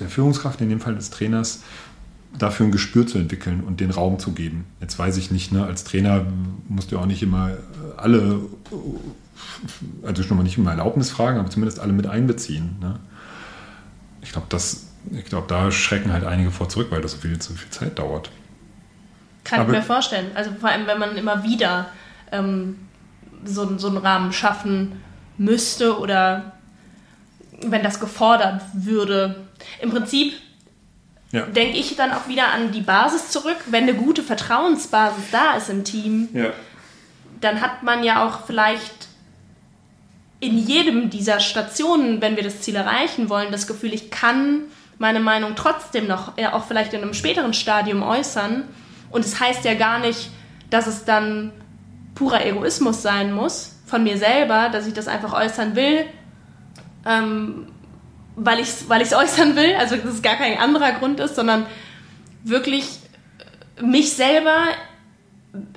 der 0.00 0.08
Führungskraft, 0.08 0.60
in 0.60 0.68
dem 0.68 0.80
Fall 0.80 0.96
des 0.96 1.10
Trainers, 1.10 1.62
dafür 2.36 2.66
ein 2.66 2.72
Gespür 2.72 3.06
zu 3.06 3.16
entwickeln 3.16 3.60
und 3.60 3.78
den 3.78 3.92
Raum 3.92 4.18
zu 4.18 4.32
geben. 4.32 4.64
Jetzt 4.80 4.98
weiß 4.98 5.18
ich 5.18 5.30
nicht, 5.30 5.52
ne, 5.52 5.64
als 5.64 5.84
Trainer 5.84 6.26
musst 6.68 6.90
du 6.90 6.98
auch 6.98 7.06
nicht 7.06 7.22
immer 7.22 7.52
alle, 7.96 8.40
also 10.02 10.24
schon 10.24 10.36
mal 10.36 10.42
nicht 10.42 10.58
immer 10.58 10.72
Erlaubnis 10.72 11.10
fragen, 11.10 11.38
aber 11.38 11.48
zumindest 11.48 11.78
alle 11.78 11.92
mit 11.92 12.08
einbeziehen. 12.08 12.74
Ne? 12.80 12.98
Ich 14.20 14.32
glaube, 14.32 14.48
das, 14.50 14.88
ich 15.12 15.26
glaube, 15.26 15.46
da 15.46 15.70
schrecken 15.70 16.12
halt 16.12 16.24
einige 16.24 16.50
vor 16.50 16.68
zurück, 16.68 16.88
weil 16.90 17.02
das 17.02 17.12
so 17.12 17.18
viel, 17.18 17.40
so 17.40 17.54
viel 17.54 17.70
Zeit 17.70 18.00
dauert. 18.00 18.32
Kann 19.52 19.60
aber, 19.60 19.72
ich 19.72 19.78
mir 19.78 19.84
vorstellen. 19.84 20.30
Also 20.34 20.50
vor 20.58 20.70
allem, 20.70 20.86
wenn 20.86 20.98
man 20.98 21.16
immer 21.16 21.44
wieder 21.44 21.90
ähm, 22.30 22.88
so, 23.44 23.78
so 23.78 23.88
einen 23.88 23.98
Rahmen 23.98 24.32
schaffen 24.32 25.02
müsste 25.38 25.98
oder 25.98 26.52
wenn 27.62 27.82
das 27.82 28.00
gefordert 28.00 28.62
würde. 28.72 29.36
Im 29.80 29.90
Prinzip 29.90 30.34
ja. 31.32 31.42
denke 31.42 31.78
ich 31.78 31.96
dann 31.96 32.12
auch 32.12 32.28
wieder 32.28 32.48
an 32.52 32.72
die 32.72 32.80
Basis 32.80 33.30
zurück. 33.30 33.58
Wenn 33.66 33.84
eine 33.84 33.94
gute 33.94 34.22
Vertrauensbasis 34.22 35.24
da 35.30 35.54
ist 35.56 35.70
im 35.70 35.84
Team, 35.84 36.28
ja. 36.32 36.50
dann 37.40 37.60
hat 37.60 37.82
man 37.82 38.02
ja 38.02 38.26
auch 38.26 38.46
vielleicht 38.46 39.08
in 40.40 40.58
jedem 40.58 41.08
dieser 41.08 41.38
Stationen, 41.38 42.20
wenn 42.20 42.36
wir 42.36 42.42
das 42.42 42.62
Ziel 42.62 42.74
erreichen 42.74 43.28
wollen, 43.28 43.52
das 43.52 43.68
Gefühl, 43.68 43.94
ich 43.94 44.10
kann 44.10 44.62
meine 44.98 45.20
Meinung 45.20 45.52
trotzdem 45.54 46.06
noch, 46.06 46.36
ja, 46.36 46.52
auch 46.52 46.64
vielleicht 46.64 46.94
in 46.94 47.02
einem 47.02 47.14
späteren 47.14 47.54
Stadium 47.54 48.02
äußern. 48.02 48.64
Und 49.12 49.24
es 49.24 49.32
das 49.32 49.40
heißt 49.40 49.64
ja 49.64 49.74
gar 49.74 49.98
nicht, 49.98 50.30
dass 50.70 50.86
es 50.86 51.04
dann 51.04 51.52
purer 52.14 52.44
Egoismus 52.44 53.02
sein 53.02 53.32
muss 53.32 53.76
von 53.86 54.02
mir 54.02 54.16
selber, 54.16 54.70
dass 54.70 54.86
ich 54.86 54.94
das 54.94 55.06
einfach 55.06 55.32
äußern 55.32 55.76
will, 55.76 56.06
ähm, 57.06 57.68
weil 58.36 58.58
ich 58.60 58.68
es 58.68 58.88
weil 58.88 59.02
äußern 59.02 59.54
will, 59.56 59.74
also 59.78 59.96
dass 59.96 60.14
es 60.14 60.22
gar 60.22 60.36
kein 60.36 60.58
anderer 60.58 60.92
Grund 60.92 61.20
ist, 61.20 61.36
sondern 61.36 61.66
wirklich 62.42 62.86
mich 63.80 64.14
selber 64.14 64.64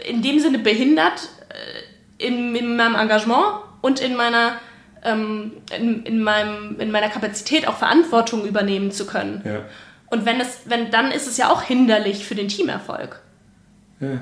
in 0.07 0.21
dem 0.21 0.39
Sinne 0.39 0.59
behindert 0.59 1.29
äh, 1.49 2.25
in, 2.25 2.55
in 2.55 2.77
meinem 2.77 2.95
Engagement 2.95 3.63
und 3.81 3.99
in 3.99 4.15
meiner 4.15 4.53
ähm, 5.03 5.53
in, 5.77 6.03
in, 6.03 6.23
meinem, 6.23 6.79
in 6.79 6.91
meiner 6.91 7.09
Kapazität 7.09 7.67
auch 7.67 7.77
Verantwortung 7.77 8.45
übernehmen 8.45 8.91
zu 8.91 9.05
können. 9.05 9.41
Ja. 9.45 9.65
Und 10.09 10.25
wenn 10.25 10.39
es, 10.39 10.61
wenn, 10.65 10.91
dann 10.91 11.11
ist 11.11 11.27
es 11.27 11.37
ja 11.37 11.51
auch 11.51 11.61
hinderlich 11.61 12.25
für 12.25 12.35
den 12.35 12.47
Teamerfolg. 12.47 13.21
Ja. 14.13 14.19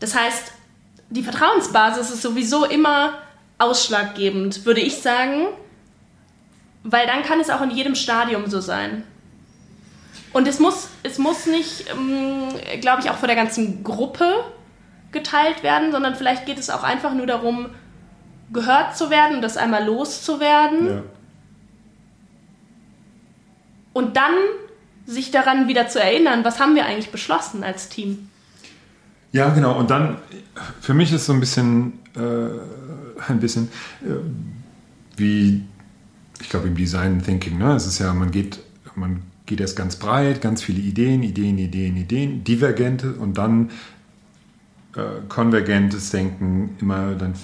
Das 0.00 0.14
heißt, 0.14 0.52
die 1.10 1.22
Vertrauensbasis 1.22 2.10
ist 2.10 2.22
sowieso 2.22 2.64
immer 2.64 3.14
ausschlaggebend, 3.58 4.64
würde 4.66 4.80
ich 4.80 4.98
sagen, 4.98 5.46
weil 6.82 7.06
dann 7.06 7.22
kann 7.22 7.40
es 7.40 7.50
auch 7.50 7.62
in 7.62 7.70
jedem 7.70 7.94
Stadium 7.94 8.46
so 8.48 8.60
sein. 8.60 9.04
Und 10.32 10.46
es 10.46 10.58
muss, 10.58 10.88
es 11.02 11.18
muss 11.18 11.46
nicht, 11.46 11.86
ähm, 11.90 12.48
glaube 12.80 13.00
ich, 13.00 13.10
auch 13.10 13.16
vor 13.16 13.28
der 13.28 13.36
ganzen 13.36 13.82
Gruppe 13.82 14.44
geteilt 15.12 15.62
werden, 15.62 15.92
sondern 15.92 16.14
vielleicht 16.14 16.46
geht 16.46 16.58
es 16.58 16.68
auch 16.68 16.82
einfach 16.82 17.14
nur 17.14 17.26
darum, 17.26 17.70
gehört 18.52 18.96
zu 18.96 19.10
werden 19.10 19.36
und 19.36 19.42
das 19.42 19.56
einmal 19.56 19.84
loszuwerden. 19.84 20.86
Ja. 20.86 21.02
Und 23.92 24.16
dann 24.16 24.34
sich 25.06 25.30
daran 25.30 25.68
wieder 25.68 25.88
zu 25.88 26.00
erinnern, 26.00 26.44
was 26.44 26.60
haben 26.60 26.74
wir 26.74 26.84
eigentlich 26.84 27.10
beschlossen 27.10 27.64
als 27.64 27.88
Team. 27.88 28.28
Ja, 29.36 29.50
genau. 29.50 29.78
Und 29.78 29.90
dann, 29.90 30.16
für 30.80 30.94
mich 30.94 31.12
ist 31.12 31.26
so 31.26 31.34
ein 31.34 31.40
bisschen, 31.40 31.92
äh, 32.14 33.30
ein 33.30 33.38
bisschen 33.38 33.68
äh, 34.02 34.14
wie 35.16 35.62
ich 36.40 36.48
glaube, 36.48 36.68
im 36.68 36.74
Design 36.74 37.22
Thinking, 37.22 37.58
ne? 37.58 37.74
es 37.74 37.86
ist 37.86 37.98
ja, 37.98 38.12
man 38.14 38.30
geht, 38.30 38.60
man 38.94 39.22
geht 39.46 39.60
erst 39.60 39.76
ganz 39.76 39.96
breit, 39.96 40.40
ganz 40.40 40.62
viele 40.62 40.80
Ideen, 40.80 41.22
Ideen, 41.22 41.58
Ideen, 41.58 41.96
Ideen, 41.96 42.44
divergente 42.44 43.12
und 43.12 43.38
dann 43.38 43.70
äh, 44.94 45.02
konvergentes 45.28 46.10
Denken 46.10 46.76
immer 46.80 47.14
dann 47.14 47.34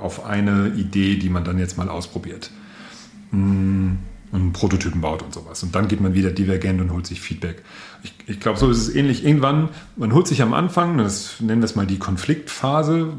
auf 0.00 0.24
eine 0.24 0.68
Idee, 0.76 1.16
die 1.16 1.28
man 1.28 1.44
dann 1.44 1.58
jetzt 1.58 1.76
mal 1.76 1.88
ausprobiert. 1.88 2.50
Mm, 3.30 3.94
und 4.32 4.52
Prototypen 4.52 5.00
baut 5.00 5.22
und 5.22 5.32
sowas. 5.32 5.62
Und 5.62 5.74
dann 5.74 5.88
geht 5.88 6.00
man 6.00 6.14
wieder 6.14 6.30
divergent 6.30 6.80
und 6.80 6.90
holt 6.90 7.06
sich 7.06 7.20
Feedback. 7.20 7.62
Ich, 8.02 8.14
ich 8.26 8.40
glaube, 8.40 8.58
so 8.58 8.70
ist 8.70 8.78
es 8.78 8.94
ähnlich. 8.94 9.24
Irgendwann, 9.24 9.68
man 9.96 10.12
holt 10.12 10.26
sich 10.26 10.42
am 10.42 10.54
Anfang, 10.54 10.98
das 10.98 11.40
nennen 11.40 11.60
wir 11.60 11.66
es 11.66 11.76
mal 11.76 11.86
die 11.86 11.98
Konfliktphase, 11.98 13.12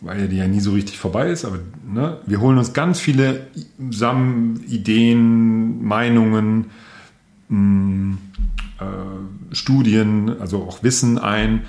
weil 0.00 0.28
die 0.28 0.36
ja 0.36 0.46
nie 0.46 0.60
so 0.60 0.72
richtig 0.72 0.98
vorbei 0.98 1.28
ist, 1.28 1.44
aber 1.44 1.58
ne, 1.86 2.18
wir 2.24 2.40
holen 2.40 2.56
uns 2.56 2.72
ganz 2.72 3.00
viele 3.00 3.48
Samen, 3.90 4.64
Ideen, 4.68 5.84
Meinungen, 5.84 6.66
mh, 7.48 7.58
mm, 7.58 8.18
äh, 8.78 9.54
Studien, 9.54 10.40
also 10.40 10.62
auch 10.62 10.82
Wissen 10.82 11.18
ein, 11.18 11.64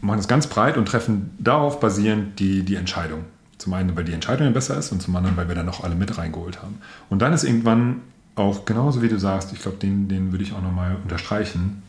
machen 0.00 0.18
das 0.18 0.28
ganz 0.28 0.46
breit 0.46 0.76
und 0.78 0.86
treffen 0.86 1.30
darauf 1.38 1.80
basierend 1.80 2.38
die, 2.38 2.62
die 2.62 2.76
Entscheidung. 2.76 3.24
Zum 3.68 3.74
einen, 3.74 3.94
weil 3.96 4.04
die 4.04 4.14
Entscheidung 4.14 4.50
besser 4.54 4.78
ist 4.78 4.92
und 4.92 5.02
zum 5.02 5.14
anderen, 5.14 5.36
weil 5.36 5.48
wir 5.48 5.54
dann 5.54 5.68
auch 5.68 5.84
alle 5.84 5.94
mit 5.94 6.16
reingeholt 6.16 6.62
haben. 6.62 6.78
Und 7.10 7.20
dann 7.20 7.34
ist 7.34 7.44
irgendwann 7.44 8.00
auch 8.34 8.64
genauso 8.64 9.02
wie 9.02 9.08
du 9.08 9.18
sagst, 9.18 9.52
ich 9.52 9.60
glaube, 9.60 9.76
den, 9.76 10.08
den 10.08 10.32
würde 10.32 10.42
ich 10.42 10.54
auch 10.54 10.62
nochmal 10.62 10.96
unterstreichen, 11.02 11.82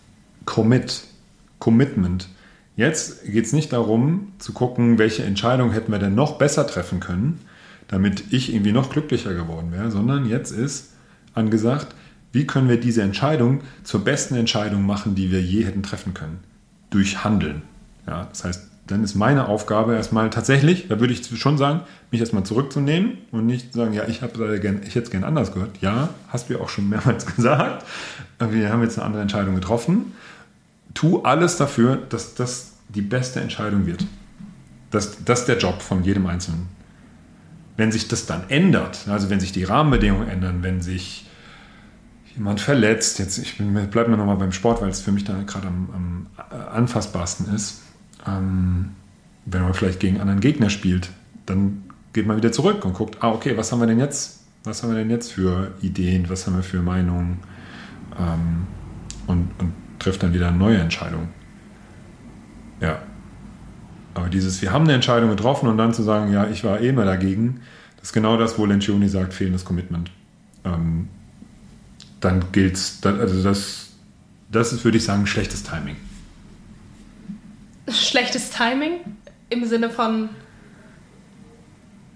Commit, 0.43 1.03
Commitment 1.59 2.27
Jetzt 2.75 3.25
geht 3.25 3.45
es 3.45 3.53
nicht 3.53 3.73
darum 3.73 4.31
zu 4.39 4.53
gucken, 4.53 4.97
welche 4.97 5.23
Entscheidung 5.23 5.71
hätten 5.71 5.91
wir 5.91 5.99
denn 5.99 6.15
noch 6.15 6.37
besser 6.37 6.65
treffen 6.65 7.01
können, 7.01 7.39
damit 7.87 8.31
ich 8.31 8.53
irgendwie 8.53 8.71
noch 8.71 8.89
glücklicher 8.89 9.33
geworden 9.33 9.73
wäre, 9.73 9.91
sondern 9.91 10.25
jetzt 10.25 10.51
ist 10.51 10.93
angesagt, 11.33 11.87
wie 12.31 12.47
können 12.47 12.69
wir 12.69 12.79
diese 12.79 13.01
Entscheidung 13.01 13.61
zur 13.83 14.03
besten 14.05 14.35
Entscheidung 14.35 14.85
machen, 14.85 15.15
die 15.15 15.31
wir 15.31 15.41
je 15.41 15.65
hätten 15.65 15.83
treffen 15.83 16.13
können? 16.13 16.39
Durch 16.89 17.23
Handeln. 17.23 17.63
Ja, 18.05 18.27
das 18.29 18.43
heißt, 18.43 18.68
dann 18.89 19.03
ist 19.03 19.13
meine 19.13 19.47
Aufgabe 19.47 19.93
erstmal 19.93 20.31
tatsächlich, 20.31 20.87
da 20.87 20.99
würde 20.99 21.13
ich 21.13 21.39
schon 21.39 21.59
sagen, 21.59 21.81
mich 22.09 22.21
erstmal 22.21 22.43
zurückzunehmen 22.43 23.19
und 23.31 23.45
nicht 23.45 23.71
sagen, 23.73 23.93
ja, 23.93 24.07
ich 24.07 24.21
gern, 24.21 24.81
ich 24.83 24.95
hätte 24.95 25.05
es 25.05 25.11
gern 25.11 25.23
anders 25.23 25.53
gehört. 25.53 25.77
Ja, 25.79 26.09
hast 26.29 26.49
du 26.49 26.55
ja 26.55 26.59
auch 26.59 26.69
schon 26.69 26.89
mehrmals 26.89 27.25
gesagt. 27.35 27.85
Wir 28.39 28.71
haben 28.71 28.81
jetzt 28.81 28.97
eine 28.97 29.05
andere 29.05 29.21
Entscheidung 29.21 29.53
getroffen. 29.53 30.13
Tu 30.95 31.21
alles 31.21 31.57
dafür, 31.57 31.97
dass 31.97 32.33
das 32.33 32.73
die 32.89 33.03
beste 33.03 33.39
Entscheidung 33.41 33.85
wird. 33.85 34.05
Das, 34.89 35.23
das 35.23 35.41
ist 35.41 35.47
der 35.47 35.59
Job 35.59 35.83
von 35.83 36.03
jedem 36.03 36.25
Einzelnen. 36.25 36.67
Wenn 37.77 37.91
sich 37.91 38.07
das 38.07 38.25
dann 38.25 38.49
ändert, 38.49 39.07
also 39.07 39.29
wenn 39.29 39.39
sich 39.39 39.51
die 39.51 39.65
Rahmenbedingungen 39.65 40.27
ändern, 40.27 40.63
wenn 40.63 40.81
sich 40.81 41.27
jemand 42.35 42.59
verletzt, 42.59 43.19
jetzt 43.19 43.37
ich 43.37 43.57
bleibe 43.57 44.09
mir 44.09 44.17
nochmal 44.17 44.37
beim 44.37 44.51
Sport, 44.51 44.81
weil 44.81 44.89
es 44.89 44.99
für 44.99 45.11
mich 45.11 45.25
da 45.25 45.39
gerade 45.45 45.67
am, 45.67 45.89
am 45.93 46.27
anfassbarsten 46.73 47.53
ist, 47.53 47.83
ähm, 48.25 48.91
wenn 49.45 49.61
man 49.61 49.73
vielleicht 49.73 49.99
gegen 49.99 50.19
anderen 50.19 50.39
Gegner 50.39 50.69
spielt, 50.69 51.09
dann 51.45 51.83
geht 52.13 52.27
man 52.27 52.37
wieder 52.37 52.51
zurück 52.51 52.85
und 52.85 52.93
guckt, 52.93 53.17
ah, 53.21 53.31
okay, 53.31 53.55
was 53.57 53.71
haben 53.71 53.79
wir 53.79 53.87
denn 53.87 53.99
jetzt? 53.99 54.43
Was 54.63 54.83
haben 54.83 54.89
wir 54.91 54.97
denn 54.97 55.09
jetzt 55.09 55.31
für 55.31 55.73
Ideen? 55.81 56.29
Was 56.29 56.45
haben 56.45 56.55
wir 56.55 56.63
für 56.63 56.81
Meinungen? 56.81 57.39
Ähm, 58.17 58.67
und, 59.27 59.49
und 59.59 59.73
trifft 59.99 60.23
dann 60.23 60.33
wieder 60.33 60.47
eine 60.47 60.57
neue 60.57 60.77
Entscheidung. 60.77 61.29
Ja. 62.81 62.99
Aber 64.15 64.27
dieses, 64.27 64.61
wir 64.61 64.71
haben 64.71 64.83
eine 64.83 64.93
Entscheidung 64.93 65.29
getroffen 65.29 65.69
und 65.69 65.77
dann 65.77 65.93
zu 65.93 66.03
sagen, 66.03 66.33
ja, 66.33 66.47
ich 66.47 66.63
war 66.63 66.79
eh 66.81 66.89
immer 66.89 67.05
dagegen, 67.05 67.61
das 67.97 68.09
ist 68.09 68.13
genau 68.13 68.37
das, 68.37 68.57
wo 68.57 68.65
Lencioni 68.65 69.07
sagt, 69.07 69.33
fehlendes 69.33 69.65
Commitment. 69.65 70.11
Ähm, 70.65 71.07
dann 72.19 72.45
gilt 72.51 72.75
es, 72.75 72.99
also 73.03 73.43
das, 73.43 73.91
das 74.51 74.73
ist, 74.73 74.83
würde 74.83 74.97
ich 74.97 75.03
sagen, 75.03 75.25
schlechtes 75.25 75.63
Timing 75.63 75.95
schlechtes 77.91 78.51
Timing 78.51 78.99
im 79.49 79.65
Sinne 79.65 79.89
von 79.89 80.29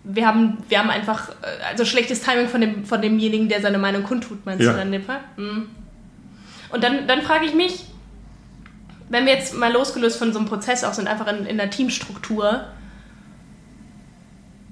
wir 0.04 0.28
haben, 0.28 0.58
wir 0.68 0.80
haben 0.80 0.90
einfach, 0.90 1.30
äh, 1.30 1.64
also 1.70 1.86
schlechtes 1.86 2.22
Timing 2.22 2.48
von, 2.48 2.62
dem, 2.62 2.86
von 2.86 3.02
demjenigen, 3.02 3.50
der 3.50 3.62
seine 3.62 3.78
Meinung 3.78 4.04
kundtut, 4.04 4.46
meinst 4.46 4.64
ja. 4.64 4.72
du 4.72 4.78
dann 4.78 4.88
in 4.88 4.94
dem 4.94 5.04
Fall? 5.04 5.22
Mhm. 5.38 5.70
Und 6.70 6.84
dann, 6.84 7.08
dann 7.08 7.22
frage 7.22 7.46
ich 7.46 7.54
mich, 7.54 7.86
wenn 9.10 9.26
wir 9.26 9.34
jetzt 9.34 9.56
mal 9.56 9.72
losgelöst 9.72 10.18
von 10.18 10.34
so 10.34 10.40
einem 10.40 10.48
Prozess 10.48 10.84
auch 10.84 10.94
sind, 10.94 11.08
einfach 11.08 11.28
in, 11.28 11.46
in 11.46 11.58
der 11.58 11.70
Teamstruktur, 11.70 12.68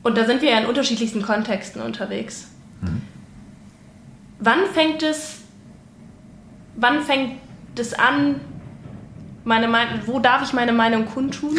und 0.03 0.17
da 0.17 0.25
sind 0.25 0.41
wir 0.41 0.49
ja 0.49 0.59
in 0.59 0.65
unterschiedlichsten 0.65 1.21
Kontexten 1.21 1.81
unterwegs. 1.81 2.47
Mhm. 2.81 3.03
Wann 4.39 4.65
fängt 4.73 5.03
es, 5.03 5.41
wann 6.75 7.01
fängt 7.01 7.33
es 7.77 7.93
an, 7.93 8.41
meine 9.43 9.67
Meinung, 9.67 10.01
wo 10.05 10.19
darf 10.19 10.43
ich 10.43 10.53
meine 10.53 10.73
Meinung 10.73 11.05
kundtun 11.05 11.57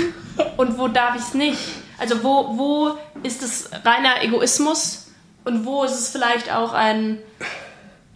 und 0.57 0.79
wo 0.79 0.89
darf 0.89 1.17
ich 1.17 1.23
es 1.23 1.35
nicht? 1.35 1.59
Also 1.99 2.23
wo, 2.23 2.57
wo 2.57 2.99
ist 3.23 3.43
es 3.43 3.71
reiner 3.85 4.23
Egoismus 4.23 5.13
und 5.45 5.65
wo 5.65 5.85
ist 5.85 5.99
es 5.99 6.11
vielleicht 6.11 6.53
auch 6.53 6.73
ein, 6.73 7.19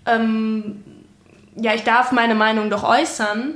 ähm, 0.07 0.85
ja, 1.57 1.75
ich 1.75 1.85
darf 1.85 2.13
meine 2.13 2.35
Meinung 2.35 2.71
doch 2.71 2.85
äußern 2.85 3.55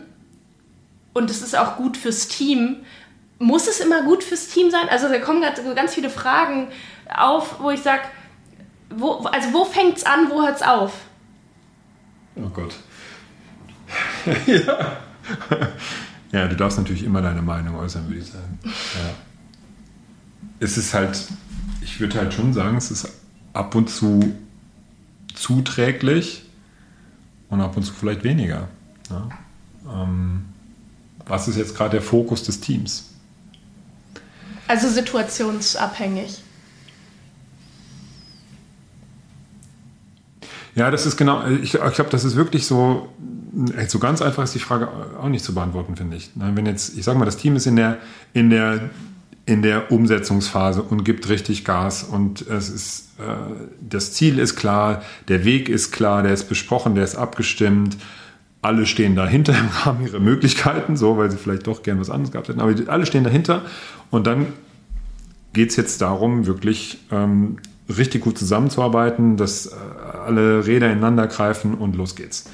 und 1.12 1.31
es 1.31 1.42
ist 1.42 1.57
auch 1.57 1.77
gut 1.77 1.96
fürs 1.96 2.29
Team. 2.29 2.85
Muss 3.38 3.68
es 3.68 3.81
immer 3.81 4.03
gut 4.03 4.23
fürs 4.23 4.49
Team 4.49 4.70
sein? 4.70 4.88
Also 4.88 5.09
da 5.09 5.18
kommen 5.18 5.42
ganz 5.75 5.94
viele 5.94 6.11
Fragen 6.11 6.68
auf, 7.12 7.61
wo 7.61 7.70
ich 7.70 7.83
sage, 7.83 8.03
wo, 8.90 9.12
also 9.25 9.53
wo 9.53 9.64
fängt 9.64 9.96
es 9.96 10.05
an, 10.05 10.31
wo 10.31 10.42
hört 10.42 10.57
es 10.57 10.62
auf? 10.62 10.92
Oh 12.37 12.49
Gott. 12.49 12.75
ja. 14.46 14.96
ja, 16.33 16.46
du 16.48 16.56
darfst 16.56 16.78
natürlich 16.78 17.04
immer 17.04 17.22
deine 17.22 17.42
Meinung 17.42 17.76
äußern, 17.76 18.09
würde 18.09 18.20
ich 18.20 18.26
sagen. 18.26 18.59
Ja. 18.64 19.14
Es 20.61 20.76
ist 20.76 20.94
halt, 20.94 21.26
ich 21.80 22.00
würde 22.00 22.18
halt 22.18 22.35
schon 22.35 22.52
sagen, 22.52 22.76
es 22.76 22.90
ist 22.90 23.09
ab 23.52 23.74
und 23.74 23.88
zu 23.88 24.35
zuträglich 25.35 26.44
und 27.48 27.61
ab 27.61 27.76
und 27.76 27.83
zu 27.83 27.92
vielleicht 27.92 28.24
weniger. 28.24 28.68
Ja. 29.11 29.28
Ähm, 29.88 30.44
was 31.26 31.48
ist 31.48 31.56
jetzt 31.56 31.76
gerade 31.76 31.92
der 31.92 32.02
Fokus 32.02 32.42
des 32.42 32.61
Teams? 32.61 33.11
Also 34.66 34.88
situationsabhängig. 34.88 36.42
Ja, 40.74 40.90
das 40.90 41.06
ist 41.06 41.16
genau, 41.16 41.46
ich, 41.46 41.74
ich 41.74 41.94
glaube, 41.94 42.11
das 42.11 42.24
ist 42.24 42.37
wirklich 42.37 42.66
so, 42.66 43.09
so 43.89 43.99
ganz 43.99 44.23
einfach 44.23 44.45
ist 44.45 44.55
die 44.55 44.61
Frage 44.61 44.89
auch 45.21 45.29
nicht 45.29 45.45
zu 45.45 45.55
beantworten, 45.55 45.97
finde 45.97 46.17
ich. 46.17 46.31
Wenn 46.35 46.67
jetzt, 46.67 46.97
ich 46.97 47.05
sage 47.05 47.19
mal, 47.19 47.25
das 47.25 47.37
Team 47.37 47.57
ist 47.57 47.67
in 47.67 47.77
der, 47.77 47.99
in 48.33 48.51
der, 48.51 48.91
in 49.47 49.63
der 49.63 49.91
Umsetzungsphase 49.91 50.83
und 50.83 51.05
gibt 51.05 51.29
richtig 51.29 51.65
Gas 51.65 52.05
und 52.05 52.43
es 52.43 52.69
ist, 52.69 53.09
äh, 53.19 53.23
das 53.81 54.13
Ziel 54.13 54.39
ist 54.39 54.57
klar, 54.57 55.03
der 55.29 55.45
Weg 55.45 55.69
ist 55.69 55.91
klar, 55.91 56.23
der 56.23 56.33
ist 56.33 56.45
besprochen, 56.45 56.95
der 56.95 57.05
ist 57.05 57.17
abgestimmt. 57.17 57.97
Alle 58.63 58.87
stehen 58.87 59.17
dahinter 59.17 59.53
im 59.59 59.69
Rahmen 59.69 60.07
ihrer 60.07 60.21
Möglichkeiten, 60.21 60.97
so, 60.97 61.17
weil 61.17 61.31
sie 61.31 61.37
vielleicht 61.37 61.67
doch 61.67 61.83
gern 61.83 61.99
was 61.99 62.11
anderes 62.11 62.31
gehabt 62.31 62.49
hätten, 62.49 62.61
aber 62.61 62.75
alle 62.87 63.07
stehen 63.07 63.25
dahinter 63.25 63.63
und 64.11 64.27
dann 64.27 64.47
geht 65.53 65.71
es 65.71 65.77
jetzt 65.77 66.01
darum, 66.01 66.47
wirklich 66.47 66.99
ähm, 67.11 67.57
richtig 67.89 68.23
gut 68.23 68.39
zusammenzuarbeiten, 68.39 69.37
dass 69.37 69.67
äh, 69.67 69.71
alle 70.25 70.67
Räder 70.67 70.87
ineinander 70.87 71.27
greifen 71.27 71.75
und 71.75 71.97
los 71.97 72.15
geht's. 72.15 72.45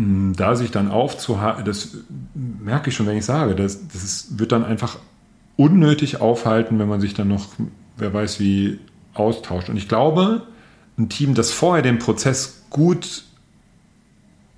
Hm, 0.00 0.32
da 0.34 0.56
sich 0.56 0.70
dann 0.70 0.90
aufzuhalten, 0.90 1.66
das 1.66 1.98
merke 2.34 2.88
ich 2.88 2.96
schon, 2.96 3.06
wenn 3.06 3.18
ich 3.18 3.26
sage, 3.26 3.54
das, 3.54 3.86
das 3.88 4.38
wird 4.38 4.50
dann 4.50 4.64
einfach 4.64 4.98
unnötig 5.56 6.22
aufhalten, 6.22 6.78
wenn 6.78 6.88
man 6.88 7.02
sich 7.02 7.12
dann 7.12 7.28
noch, 7.28 7.48
wer 7.98 8.14
weiß 8.14 8.40
wie, 8.40 8.78
austauscht. 9.12 9.68
Und 9.68 9.76
ich 9.76 9.88
glaube, 9.88 10.46
ein 10.96 11.10
Team, 11.10 11.34
das 11.34 11.52
vorher 11.52 11.82
den 11.82 11.98
Prozess 11.98 12.62
gut, 12.70 13.24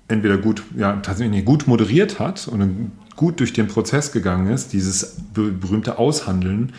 entweder 0.07 0.37
gut, 0.37 0.63
ja, 0.77 0.93
tatsächlich 0.97 1.43
gut 1.43 1.67
moderiert 1.67 2.19
hat 2.19 2.47
und 2.47 2.91
gut 3.17 3.41
durch 3.41 3.51
den 3.51 3.67
Prozess 3.67 4.13
gegangen 4.13 4.47
ist, 4.47 4.71
dieses 4.71 5.17
berühmte 5.33 5.97
Aushandeln, 5.97 6.71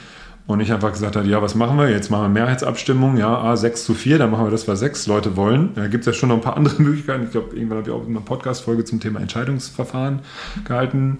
und 0.46 0.60
ich 0.60 0.72
einfach 0.72 0.92
gesagt 0.92 1.16
habe, 1.16 1.26
ja, 1.26 1.40
was 1.40 1.54
machen 1.54 1.78
wir? 1.78 1.88
Jetzt 1.88 2.10
machen 2.10 2.24
wir 2.24 2.28
Mehrheitsabstimmung, 2.28 3.16
ja, 3.16 3.34
A, 3.34 3.56
6 3.56 3.84
zu 3.84 3.94
4, 3.94 4.18
dann 4.18 4.30
machen 4.30 4.44
wir 4.44 4.50
das, 4.50 4.68
was 4.68 4.80
sechs 4.80 5.06
Leute 5.06 5.36
wollen. 5.36 5.70
Da 5.74 5.86
gibt 5.86 6.02
es 6.02 6.06
ja 6.06 6.12
schon 6.12 6.28
noch 6.28 6.36
ein 6.36 6.42
paar 6.42 6.56
andere 6.58 6.82
Möglichkeiten. 6.82 7.24
Ich 7.24 7.30
glaube, 7.30 7.56
irgendwann 7.56 7.78
habe 7.78 7.90
ich 7.90 7.94
auch 7.94 8.06
eine 8.06 8.20
Podcast-Folge 8.20 8.84
zum 8.84 9.00
Thema 9.00 9.20
Entscheidungsverfahren 9.20 10.20
gehalten. 10.64 11.18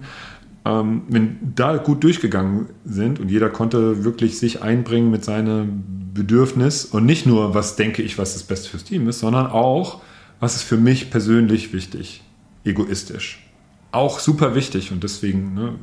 Ähm, 0.63 1.03
wenn 1.09 1.37
da 1.55 1.77
gut 1.77 2.03
durchgegangen 2.03 2.67
sind 2.85 3.19
und 3.19 3.29
jeder 3.29 3.49
konnte 3.49 4.03
wirklich 4.03 4.37
sich 4.37 4.61
einbringen 4.61 5.09
mit 5.11 5.23
seinem 5.23 5.83
Bedürfnis 6.13 6.85
und 6.85 7.05
nicht 7.05 7.25
nur, 7.25 7.53
was 7.53 7.75
denke 7.75 8.01
ich, 8.01 8.17
was 8.17 8.33
das 8.33 8.43
Beste 8.43 8.69
fürs 8.69 8.83
Team 8.83 9.07
ist, 9.09 9.19
sondern 9.19 9.47
auch, 9.47 10.01
was 10.39 10.55
ist 10.55 10.63
für 10.63 10.77
mich 10.77 11.11
persönlich 11.11 11.73
wichtig, 11.73 12.23
egoistisch. 12.63 13.45
Auch 13.91 14.19
super 14.19 14.55
wichtig 14.55 14.91
und 14.91 15.03
deswegen 15.03 15.53
ne, 15.53 15.75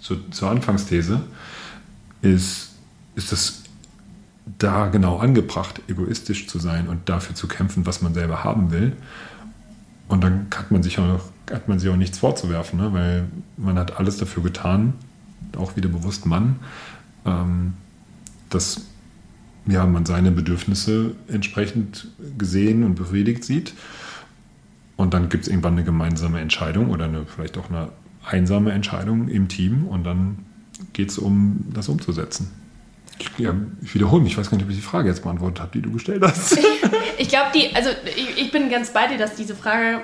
zu, 0.00 0.16
zur 0.30 0.50
Anfangsthese 0.50 1.20
ist 2.22 2.67
ist 3.18 3.32
es 3.32 3.64
da 4.58 4.86
genau 4.86 5.18
angebracht, 5.18 5.82
egoistisch 5.88 6.46
zu 6.46 6.58
sein 6.58 6.88
und 6.88 7.08
dafür 7.08 7.34
zu 7.34 7.48
kämpfen, 7.48 7.84
was 7.84 8.00
man 8.00 8.14
selber 8.14 8.44
haben 8.44 8.70
will. 8.70 8.96
Und 10.06 10.24
dann 10.24 10.46
hat 10.54 10.70
man 10.70 10.82
sich 10.82 10.98
auch, 10.98 11.20
hat 11.52 11.68
man 11.68 11.78
sich 11.78 11.90
auch 11.90 11.96
nichts 11.96 12.18
vorzuwerfen, 12.18 12.78
ne? 12.78 12.92
weil 12.92 13.26
man 13.58 13.78
hat 13.78 13.98
alles 13.98 14.16
dafür 14.16 14.42
getan, 14.42 14.94
auch 15.56 15.76
wieder 15.76 15.88
bewusst 15.88 16.24
Mann, 16.24 16.56
ähm, 17.26 17.74
dass 18.48 18.86
ja, 19.66 19.84
man 19.84 20.06
seine 20.06 20.30
Bedürfnisse 20.30 21.14
entsprechend 21.26 22.08
gesehen 22.38 22.84
und 22.84 22.94
befriedigt 22.94 23.44
sieht. 23.44 23.74
Und 24.96 25.12
dann 25.12 25.28
gibt 25.28 25.44
es 25.44 25.48
irgendwann 25.48 25.74
eine 25.74 25.84
gemeinsame 25.84 26.40
Entscheidung 26.40 26.88
oder 26.88 27.04
eine, 27.04 27.26
vielleicht 27.26 27.58
auch 27.58 27.68
eine 27.68 27.90
einsame 28.24 28.72
Entscheidung 28.72 29.28
im 29.28 29.48
Team 29.48 29.86
und 29.86 30.04
dann 30.04 30.38
geht 30.92 31.10
es 31.10 31.18
um 31.18 31.66
das 31.74 31.88
umzusetzen. 31.88 32.50
Ja, 33.36 33.54
ich 33.82 33.94
wiederhole 33.94 34.22
mich, 34.22 34.32
ich 34.32 34.38
weiß 34.38 34.50
gar 34.50 34.56
nicht, 34.56 34.64
ob 34.64 34.70
ich 34.70 34.76
die 34.76 34.82
Frage 34.82 35.08
jetzt 35.08 35.22
beantwortet 35.22 35.60
habe, 35.60 35.70
die 35.72 35.82
du 35.82 35.92
gestellt 35.92 36.22
hast. 36.22 36.58
ich 37.18 37.28
glaube, 37.28 37.46
die, 37.54 37.74
also 37.74 37.90
ich, 38.04 38.38
ich, 38.38 38.50
bin 38.50 38.70
ganz 38.70 38.90
bei 38.90 39.06
dir, 39.06 39.18
dass 39.18 39.34
diese 39.34 39.54
Frage 39.54 40.00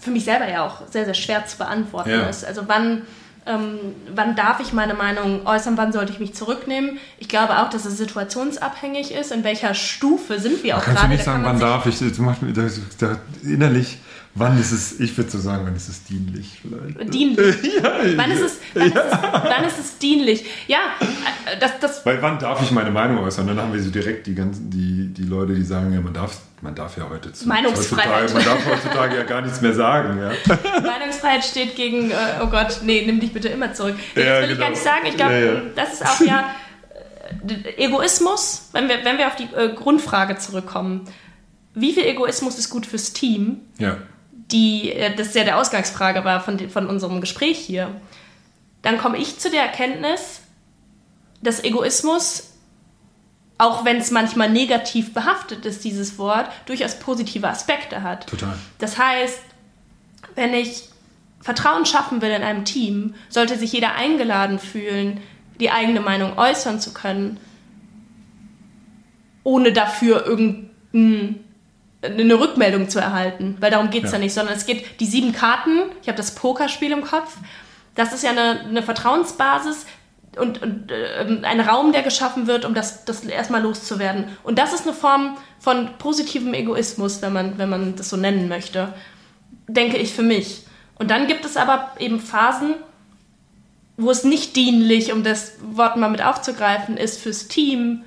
für 0.00 0.10
mich 0.10 0.24
selber 0.24 0.48
ja 0.48 0.66
auch 0.66 0.82
sehr, 0.90 1.04
sehr 1.04 1.14
schwer 1.14 1.46
zu 1.46 1.58
beantworten 1.58 2.10
ja. 2.10 2.28
ist. 2.28 2.44
Also 2.44 2.62
wann, 2.66 3.02
ähm, 3.46 3.78
wann 4.14 4.36
darf 4.36 4.60
ich 4.60 4.72
meine 4.72 4.94
Meinung 4.94 5.46
äußern, 5.46 5.76
wann 5.76 5.92
sollte 5.92 6.12
ich 6.12 6.20
mich 6.20 6.34
zurücknehmen? 6.34 6.98
Ich 7.18 7.28
glaube 7.28 7.58
auch, 7.58 7.70
dass 7.70 7.84
es 7.84 7.96
situationsabhängig 7.96 9.12
ist, 9.12 9.32
in 9.32 9.44
welcher 9.44 9.74
Stufe 9.74 10.38
sind 10.38 10.62
wir 10.62 10.76
auch 10.76 10.84
gerade. 10.84 10.96
Kannst 10.96 11.04
du 11.04 11.16
nicht 11.16 11.24
sagen, 11.24 11.44
wann 11.44 11.60
darf 11.60 11.86
ich, 11.86 12.18
machst 12.18 12.42
mir 12.42 12.52
da, 12.52 12.68
da, 12.98 13.18
innerlich 13.42 13.98
Wann 14.38 14.60
ist 14.60 14.70
es, 14.70 15.00
ich 15.00 15.16
würde 15.16 15.30
so 15.30 15.38
sagen, 15.38 15.64
wann 15.64 15.74
ist 15.74 15.88
es 15.88 16.04
dienlich 16.04 16.60
vielleicht? 16.60 17.14
Dienlich. 17.14 17.56
ja, 17.82 17.92
wann, 18.16 18.30
ist 18.30 18.42
es, 18.42 18.58
wann, 18.74 18.92
ja. 18.92 19.00
ist 19.00 19.12
es, 19.12 19.18
wann 19.22 19.64
ist 19.64 19.78
es 19.78 19.98
dienlich? 19.98 20.44
Ja, 20.66 20.78
äh, 21.00 21.58
das, 21.58 21.78
das. 21.80 22.04
Weil 22.04 22.20
wann 22.20 22.38
darf 22.38 22.60
ich 22.60 22.70
meine 22.70 22.90
Meinung 22.90 23.24
äußern? 23.24 23.46
Dann 23.46 23.58
haben 23.58 23.72
wir 23.72 23.82
so 23.82 23.88
direkt 23.90 24.26
die 24.26 24.34
ganzen, 24.34 24.68
die, 24.68 25.08
die 25.14 25.22
Leute, 25.22 25.54
die 25.54 25.62
sagen, 25.62 25.90
ja, 25.94 26.02
man 26.02 26.12
darf, 26.12 26.38
man 26.60 26.74
darf 26.74 26.98
ja 26.98 27.08
heute 27.08 27.32
zu, 27.32 27.48
Meinungsfreiheit. 27.48 28.34
Man 28.34 28.44
darf 28.44 28.66
heutzutage 28.66 29.16
ja 29.16 29.22
gar 29.22 29.40
nichts 29.40 29.62
mehr 29.62 29.72
sagen. 29.72 30.18
Ja. 30.18 30.32
Meinungsfreiheit 30.82 31.42
steht 31.42 31.74
gegen, 31.74 32.10
äh, 32.10 32.14
oh 32.42 32.48
Gott, 32.48 32.80
nee, 32.84 33.04
nimm 33.06 33.20
dich 33.20 33.32
bitte 33.32 33.48
immer 33.48 33.72
zurück. 33.72 33.96
Nee, 34.14 34.22
Ja, 34.22 34.40
das 34.40 34.42
will 34.42 34.50
ich 34.50 34.56
genau. 34.56 34.60
gar 34.60 34.70
nicht 34.70 34.82
sagen. 34.82 35.06
Ich 35.06 35.16
glaube, 35.16 35.32
Ja, 35.32 35.54
ja. 35.54 35.62
das 35.74 35.94
ist 35.94 36.04
auch 36.04 36.20
ja 36.20 36.50
äh, 37.48 37.84
Egoismus, 37.86 38.68
wenn 38.72 38.86
wir, 38.86 39.02
wenn 39.02 39.16
wir 39.16 39.28
auf 39.28 39.36
die 39.36 39.48
Grundfrage 39.74 40.36
zurückkommen. 40.36 41.08
Wie 41.74 41.94
viel 41.94 42.04
Egoismus 42.04 42.58
ist 42.58 42.68
gut 42.68 42.84
fürs 42.84 43.14
Team? 43.14 43.60
Ja. 43.78 43.96
Die, 44.50 44.92
äh, 44.92 45.14
das 45.14 45.34
ja 45.34 45.44
der 45.44 45.58
Ausgangsfrage 45.58 46.24
war 46.24 46.40
von, 46.40 46.70
von 46.70 46.86
unserem 46.86 47.20
Gespräch 47.20 47.58
hier, 47.58 48.00
dann 48.82 48.98
komme 48.98 49.18
ich 49.18 49.38
zu 49.38 49.50
der 49.50 49.62
Erkenntnis, 49.62 50.40
dass 51.42 51.64
Egoismus, 51.64 52.52
auch 53.58 53.84
wenn 53.84 53.96
es 53.96 54.10
manchmal 54.10 54.50
negativ 54.50 55.14
behaftet 55.14 55.64
ist, 55.66 55.84
dieses 55.84 56.18
Wort, 56.18 56.48
durchaus 56.66 56.98
positive 56.98 57.48
Aspekte 57.48 58.02
hat. 58.02 58.26
Total. 58.26 58.56
Das 58.78 58.98
heißt, 58.98 59.40
wenn 60.34 60.54
ich 60.54 60.88
Vertrauen 61.40 61.86
schaffen 61.86 62.22
will 62.22 62.30
in 62.30 62.42
einem 62.42 62.64
Team, 62.64 63.14
sollte 63.28 63.56
sich 63.56 63.72
jeder 63.72 63.94
eingeladen 63.94 64.58
fühlen, 64.58 65.20
die 65.60 65.70
eigene 65.70 66.00
Meinung 66.00 66.38
äußern 66.38 66.80
zu 66.80 66.92
können, 66.92 67.38
ohne 69.42 69.72
dafür 69.72 70.26
irgendeine 72.06 72.40
Rückmeldung 72.40 72.88
zu 72.88 72.98
erhalten. 72.98 73.56
Weil 73.60 73.70
darum 73.70 73.90
geht 73.90 74.04
es 74.04 74.12
ja. 74.12 74.18
Ja. 74.18 74.24
nicht, 74.24 74.34
sondern 74.34 74.56
es 74.56 74.66
geht 74.66 75.00
die 75.00 75.06
sieben 75.06 75.32
Karten, 75.32 75.82
ich 76.02 76.08
habe 76.08 76.16
das 76.16 76.34
Pokerspiel 76.34 76.92
im 76.92 77.02
Kopf, 77.02 77.36
das 77.94 78.12
ist 78.12 78.22
ja 78.22 78.30
eine, 78.30 78.60
eine 78.60 78.82
Vertrauensbasis 78.82 79.86
und, 80.38 80.62
und 80.62 80.92
äh, 80.92 81.26
ein 81.42 81.60
Raum, 81.60 81.92
der 81.92 82.02
geschaffen 82.02 82.46
wird, 82.46 82.64
um 82.64 82.74
das, 82.74 83.04
das 83.04 83.24
erstmal 83.24 83.62
loszuwerden. 83.62 84.26
Und 84.42 84.58
das 84.58 84.72
ist 84.72 84.86
eine 84.86 84.94
Form 84.94 85.36
von 85.58 85.90
positivem 85.98 86.54
Egoismus, 86.54 87.22
wenn 87.22 87.32
man, 87.32 87.58
wenn 87.58 87.70
man 87.70 87.96
das 87.96 88.10
so 88.10 88.16
nennen 88.16 88.48
möchte, 88.48 88.92
denke 89.66 89.96
ich 89.96 90.12
für 90.12 90.22
mich. 90.22 90.66
Und 90.98 91.10
dann 91.10 91.26
gibt 91.26 91.44
es 91.44 91.56
aber 91.56 91.92
eben 91.98 92.20
Phasen, 92.20 92.74
wo 93.96 94.10
es 94.10 94.24
nicht 94.24 94.56
dienlich, 94.56 95.12
um 95.12 95.24
das 95.24 95.54
Wort 95.62 95.96
mal 95.96 96.10
mit 96.10 96.22
aufzugreifen, 96.22 96.96
ist 96.96 97.18
fürs 97.20 97.48
Team, 97.48 98.04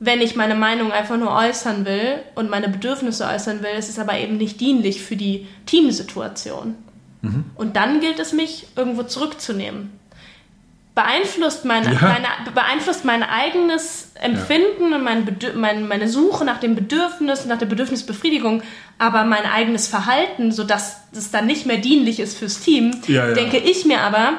wenn 0.00 0.20
ich 0.20 0.36
meine 0.36 0.54
Meinung 0.54 0.92
einfach 0.92 1.16
nur 1.16 1.32
äußern 1.34 1.84
will 1.84 2.20
und 2.36 2.50
meine 2.50 2.68
Bedürfnisse 2.68 3.26
äußern 3.26 3.62
will, 3.62 3.70
es 3.76 3.88
ist 3.88 3.98
aber 3.98 4.16
eben 4.18 4.36
nicht 4.36 4.60
dienlich 4.60 5.02
für 5.02 5.16
die 5.16 5.46
Teamsituation. 5.66 6.76
Und 7.56 7.74
dann 7.74 8.00
gilt 8.00 8.20
es, 8.20 8.32
mich 8.32 8.68
irgendwo 8.76 9.02
zurückzunehmen. 9.02 9.90
Beeinflusst, 10.94 11.64
meine, 11.64 11.92
Ja. 11.94 12.00
meine, 12.00 12.26
beeinflusst 12.54 13.04
mein 13.04 13.22
eigenes 13.22 14.12
Empfinden 14.14 14.92
und 14.92 15.02
mein 15.04 15.36
mein, 15.56 15.86
meine 15.86 16.08
Suche 16.08 16.44
nach 16.44 16.58
dem 16.58 16.74
Bedürfnis, 16.74 17.44
nach 17.46 17.58
der 17.58 17.66
Bedürfnisbefriedigung, 17.66 18.62
aber 18.98 19.24
mein 19.24 19.44
eigenes 19.44 19.86
Verhalten, 19.88 20.50
sodass 20.50 21.02
es 21.12 21.30
dann 21.30 21.46
nicht 21.46 21.66
mehr 21.66 21.78
dienlich 21.78 22.18
ist 22.18 22.36
fürs 22.38 22.60
Team, 22.60 22.92
Ja, 23.06 23.28
ja. 23.28 23.34
denke 23.34 23.58
ich 23.58 23.84
mir 23.84 24.00
aber, 24.00 24.34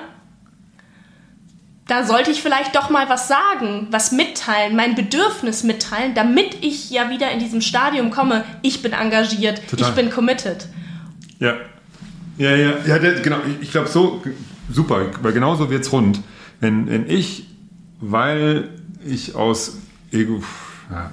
da 1.90 2.06
sollte 2.06 2.30
ich 2.30 2.42
vielleicht 2.42 2.76
doch 2.76 2.90
mal 2.92 3.10
was 3.10 3.28
sagen, 3.28 3.88
was 3.90 4.12
mitteilen, 4.12 4.76
mein 4.76 4.94
Bedürfnis 4.94 5.64
mitteilen, 5.64 6.14
damit 6.14 6.58
ich 6.62 6.92
ja 6.92 7.10
wieder 7.10 7.32
in 7.32 7.40
diesem 7.40 7.62
Stadium 7.62 8.12
komme, 8.12 8.46
ich 8.62 8.84
bin 8.84 8.94
engagiert, 8.94 9.68
Total. 9.68 9.90
ich 9.90 9.96
bin 9.96 10.10
committed. 10.12 10.68
Ja. 11.40 11.56
Ja, 12.38 12.56
ja, 12.56 12.74
ja, 12.86 12.98
genau. 12.98 13.38
Ich, 13.60 13.72
glaube, 13.72 13.90
so 13.90 14.24
super, 14.72 15.08
weil 15.22 15.34
genauso 15.34 15.70
wird's 15.70 15.92
rund. 15.92 16.22
Wenn, 16.60 16.88
wenn 16.88 17.10
ich, 17.10 17.48
weil 18.00 18.70
ich 19.06 19.36
aus 19.36 19.78
Ego, 20.12 20.42
ja, 20.90 21.12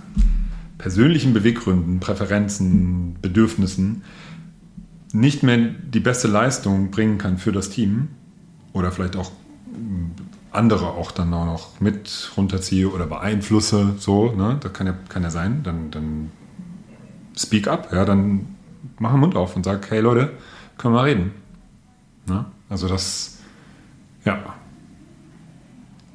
persönlichen 0.78 1.32
Beweggründen, 1.32 2.00
Präferenzen, 2.00 3.16
Bedürfnissen 3.22 4.04
nicht 5.12 5.42
mehr 5.42 5.56
die 5.56 6.00
beste 6.00 6.28
Leistung 6.28 6.90
bringen 6.90 7.16
kann 7.16 7.38
für 7.38 7.50
das 7.50 7.70
Team 7.70 8.08
oder 8.72 8.92
vielleicht 8.92 9.16
auch 9.16 9.32
andere 10.56 10.86
auch 10.88 11.10
dann 11.10 11.32
auch 11.34 11.46
noch 11.46 11.80
mit 11.80 12.32
runterziehe 12.36 12.88
oder 12.88 13.06
beeinflusse, 13.06 13.94
so, 13.98 14.32
ne? 14.32 14.58
Das 14.60 14.72
kann 14.72 14.86
ja, 14.86 14.94
kann 15.08 15.22
ja 15.22 15.30
sein. 15.30 15.62
Dann, 15.62 15.90
dann 15.90 16.30
speak 17.36 17.68
up, 17.68 17.92
ja, 17.92 18.04
dann 18.04 18.56
mach 18.98 19.12
den 19.12 19.20
Mund 19.20 19.36
auf 19.36 19.56
und 19.56 19.64
sag, 19.64 19.90
hey 19.90 20.00
Leute, 20.00 20.32
können 20.78 20.94
wir 20.94 20.98
mal 21.00 21.04
reden. 21.04 21.32
Ne? 22.26 22.44
Also 22.68 22.88
das, 22.88 23.38
ja. 24.24 24.54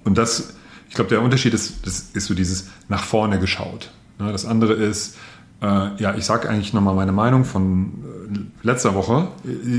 Und 0.03 0.17
das, 0.17 0.55
ich 0.89 0.95
glaube, 0.95 1.09
der 1.09 1.21
Unterschied 1.21 1.53
ist, 1.53 1.85
das 1.85 2.09
ist 2.13 2.25
so 2.25 2.33
dieses 2.33 2.69
nach 2.89 3.03
vorne 3.03 3.39
geschaut. 3.39 3.91
Ne? 4.19 4.31
Das 4.31 4.45
andere 4.45 4.73
ist, 4.73 5.17
äh, 5.61 5.95
ja, 6.01 6.15
ich 6.15 6.25
sage 6.25 6.49
eigentlich 6.49 6.73
nochmal 6.73 6.95
meine 6.95 7.11
Meinung 7.11 7.45
von 7.45 8.49
äh, 8.63 8.67
letzter 8.67 8.95
Woche. 8.95 9.27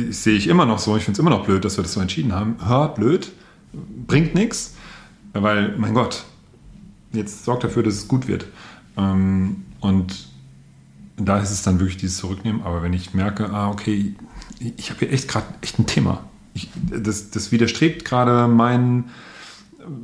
Ich, 0.09 0.19
sehe 0.19 0.37
ich 0.37 0.49
immer 0.49 0.65
noch 0.65 0.79
so, 0.79 0.97
ich 0.97 1.05
finde 1.05 1.17
es 1.17 1.19
immer 1.19 1.31
noch 1.31 1.45
blöd, 1.45 1.65
dass 1.65 1.77
wir 1.77 1.83
das 1.83 1.93
so 1.93 2.01
entschieden 2.01 2.33
haben. 2.33 2.57
Hör, 2.65 2.89
blöd, 2.89 3.33
bringt 4.07 4.35
nichts, 4.35 4.75
weil, 5.33 5.77
mein 5.79 5.95
Gott, 5.95 6.25
jetzt 7.13 7.45
sorgt 7.45 7.65
dafür, 7.65 7.83
dass 7.83 7.95
es 7.95 8.09
gut 8.09 8.29
wird. 8.29 8.47
Ähm, 8.97 9.65
und 9.81 10.29
da 11.17 11.39
ist 11.39 11.51
es 11.51 11.63
dann 11.63 11.79
wirklich 11.79 11.97
dieses 11.97 12.19
Zurücknehmen. 12.19 12.63
Aber 12.63 12.83
wenn 12.83 12.93
ich 12.93 13.15
merke, 13.15 13.51
ah, 13.51 13.71
okay, 13.71 14.15
ich 14.77 14.91
habe 14.91 15.01
hier 15.01 15.13
echt 15.13 15.29
gerade 15.29 15.47
echt 15.61 15.79
ein 15.79 15.87
Thema. 15.87 16.25
Ich, 16.55 16.69
das, 16.91 17.31
das 17.31 17.53
widerstrebt 17.53 18.05
gerade 18.05 18.47
meinen 18.49 19.05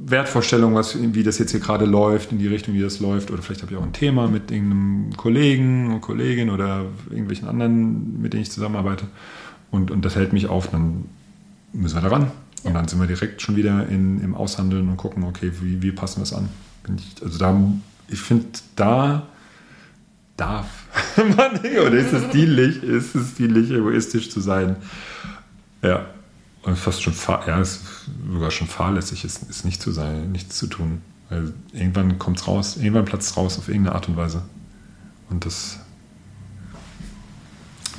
Wertvorstellungen, 0.06 0.74
was, 0.74 0.96
wie 1.00 1.22
das 1.22 1.38
jetzt 1.38 1.52
hier 1.52 1.60
gerade 1.60 1.84
läuft, 1.84 2.32
in 2.32 2.38
die 2.38 2.48
Richtung, 2.48 2.74
wie 2.74 2.80
das 2.80 3.00
läuft. 3.00 3.30
Oder 3.30 3.42
vielleicht 3.42 3.62
habe 3.62 3.72
ich 3.72 3.78
auch 3.78 3.82
ein 3.82 3.92
Thema 3.92 4.28
mit 4.28 4.50
irgendeinem 4.50 5.16
Kollegen 5.16 5.90
oder 5.90 6.00
Kollegin 6.00 6.50
oder 6.50 6.86
irgendwelchen 7.10 7.48
anderen, 7.48 8.20
mit 8.20 8.32
denen 8.32 8.42
ich 8.42 8.50
zusammenarbeite. 8.50 9.06
Und, 9.70 9.90
und 9.90 10.04
das 10.04 10.16
hält 10.16 10.32
mich 10.32 10.48
auf, 10.48 10.70
dann 10.70 11.04
müssen 11.72 11.96
wir 11.96 12.02
daran. 12.02 12.30
Und 12.68 12.74
dann 12.74 12.88
sind 12.88 13.00
wir 13.00 13.06
direkt 13.06 13.42
schon 13.42 13.56
wieder 13.56 13.86
in, 13.88 14.20
im 14.22 14.34
Aushandeln 14.34 14.88
und 14.88 14.96
gucken, 14.96 15.24
okay, 15.24 15.52
wie, 15.60 15.82
wie 15.82 15.92
passen 15.92 16.18
wir 16.18 16.24
es 16.24 16.32
an. 16.32 16.48
Ich, 16.96 17.22
also 17.22 17.38
da, 17.38 17.60
ich 18.08 18.20
finde, 18.20 18.46
da 18.76 19.26
darf 20.36 20.66
man 21.16 21.58
oder 21.58 21.92
ist 21.92 22.12
es 22.12 22.30
dienlich, 22.30 22.82
ist 22.82 23.14
es 23.14 23.34
dienlich, 23.34 23.70
egoistisch 23.70 24.30
zu 24.30 24.40
sein. 24.40 24.76
Ja. 25.82 26.06
Und 26.62 26.76
fast 26.76 27.02
schon, 27.02 27.14
ja, 27.46 27.60
ist 27.60 27.82
sogar 28.30 28.50
schon 28.50 28.66
fahrlässig, 28.66 29.24
ist, 29.24 29.48
ist 29.48 29.64
nicht 29.64 29.80
zu 29.80 29.90
sein, 29.90 30.32
nichts 30.32 30.58
zu 30.58 30.66
tun. 30.66 31.00
Weil 31.30 31.52
irgendwann 31.72 32.18
kommt 32.18 32.40
es 32.40 32.48
raus, 32.48 32.76
irgendwann 32.76 33.04
platzt 33.04 33.30
es 33.30 33.36
raus 33.36 33.58
auf 33.58 33.68
irgendeine 33.68 33.94
Art 33.94 34.08
und 34.08 34.16
Weise. 34.16 34.42
Und 35.30 35.46
das, 35.46 35.78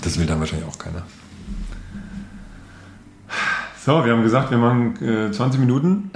das 0.02 0.18
will 0.20 0.26
dann 0.26 0.40
wahrscheinlich 0.40 0.68
auch 0.68 0.78
keiner. 0.78 1.04
So, 3.86 4.04
wir 4.04 4.12
haben 4.12 4.24
gesagt, 4.24 4.52
wir 4.52 4.58
machen 4.58 5.02
äh, 5.02 5.32
20 5.32 5.60
Minuten. 5.60 6.12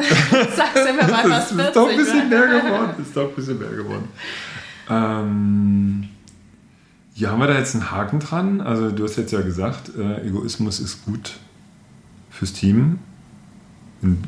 Sag, 0.56 0.74
sind 0.74 0.98
wir 0.98 1.08
mal 1.08 1.24
Das 1.30 1.56
was 1.56 1.68
ist 1.68 1.76
doch 1.76 1.88
ein 1.88 1.96
40, 1.96 1.98
bisschen 1.98 2.30
mehr 2.30 2.48
geworden. 2.48 3.02
Ist 3.02 3.16
doch 3.16 3.30
ein 3.30 3.36
bisschen 3.36 3.60
mehr 3.60 3.70
geworden. 3.70 4.08
Ähm, 4.90 6.10
ja, 7.16 7.32
haben 7.32 7.40
wir 7.40 7.48
da 7.48 7.58
jetzt 7.58 7.74
einen 7.76 7.90
Haken 7.90 8.20
dran? 8.20 8.60
Also 8.60 8.92
du 8.92 9.06
hast 9.06 9.16
jetzt 9.16 9.32
ja 9.32 9.42
gesagt, 9.42 9.92
äh, 9.98 10.28
Egoismus 10.28 10.80
ist 10.82 11.06
gut 11.06 11.38
fürs 12.30 12.52
Team. 12.52 13.00
In 14.02 14.22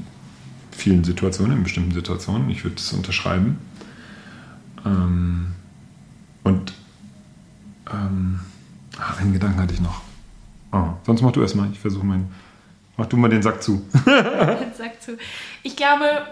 vielen 0.71 1.03
Situationen, 1.03 1.57
in 1.57 1.63
bestimmten 1.63 1.91
Situationen. 1.91 2.49
Ich 2.49 2.63
würde 2.63 2.77
es 2.77 2.93
unterschreiben. 2.93 3.57
Ähm, 4.85 5.47
und 6.43 6.73
ähm, 7.91 8.39
ah, 8.97 9.15
einen 9.19 9.33
Gedanken 9.33 9.59
hatte 9.59 9.73
ich 9.73 9.81
noch. 9.81 10.01
Oh, 10.71 10.93
sonst 11.05 11.21
mach 11.21 11.31
du 11.31 11.41
erstmal. 11.41 11.69
Ich 11.71 11.79
versuche 11.79 12.05
meinen. 12.05 12.31
Mach 12.97 13.05
du 13.07 13.17
mal 13.17 13.29
den 13.29 13.41
Sack 13.41 13.61
zu. 13.61 13.85
Sag 14.77 15.01
zu. 15.01 15.17
Ich 15.63 15.75
glaube, 15.75 16.25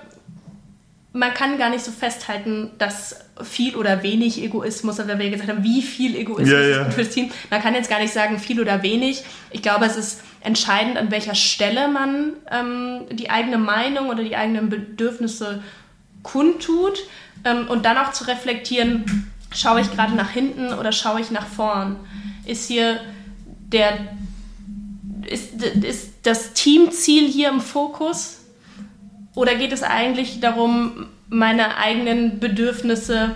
man 1.12 1.34
kann 1.34 1.58
gar 1.58 1.70
nicht 1.70 1.84
so 1.84 1.92
festhalten, 1.92 2.72
dass 2.78 3.20
viel 3.44 3.76
oder 3.76 4.02
wenig 4.02 4.42
Egoismus, 4.42 5.00
also 5.00 5.12
wenn 5.12 5.20
wir 5.20 5.30
gesagt 5.30 5.50
haben, 5.50 5.64
wie 5.64 5.82
viel 5.82 6.16
Egoismus 6.16 6.50
Ja, 6.50 6.60
ja. 6.60 6.80
ist 6.80 6.86
gut 6.86 6.94
fürs 6.94 7.10
Team, 7.10 7.32
man 7.50 7.62
kann 7.62 7.76
jetzt 7.76 7.90
gar 7.90 8.00
nicht 8.00 8.14
sagen, 8.14 8.40
viel 8.40 8.60
oder 8.60 8.82
wenig. 8.82 9.24
Ich 9.52 9.62
glaube, 9.62 9.86
es 9.86 9.96
ist 9.96 10.22
entscheidend, 10.42 10.98
an 10.98 11.12
welcher 11.12 11.36
Stelle 11.36 11.88
man 11.88 12.34
ähm, 12.52 13.06
die 13.12 13.30
eigene 13.30 13.58
Meinung 13.58 14.10
oder 14.10 14.24
die 14.24 14.36
eigenen 14.36 14.70
Bedürfnisse 14.70 15.62
kundtut 16.24 17.00
ähm, 17.44 17.68
und 17.68 17.86
dann 17.86 17.98
auch 17.98 18.12
zu 18.12 18.26
reflektieren, 18.26 19.32
schaue 19.54 19.82
ich 19.82 19.92
gerade 19.92 20.16
nach 20.16 20.32
hinten 20.32 20.74
oder 20.74 20.92
schaue 20.92 21.22
ich 21.22 21.30
nach 21.30 21.46
vorn? 21.46 21.98
Ist 22.46 22.68
hier 22.68 23.00
der 23.48 24.00
ist, 25.28 25.62
ist 25.62 26.13
das 26.24 26.54
Teamziel 26.54 27.28
hier 27.28 27.50
im 27.50 27.62
Fokus? 27.62 28.40
Oder 29.36 29.56
geht 29.56 29.72
es 29.72 29.84
eigentlich 29.84 30.40
darum, 30.40 31.08
meine 31.30 31.78
eigenen 31.78 32.40
Bedürfnisse 32.40 33.36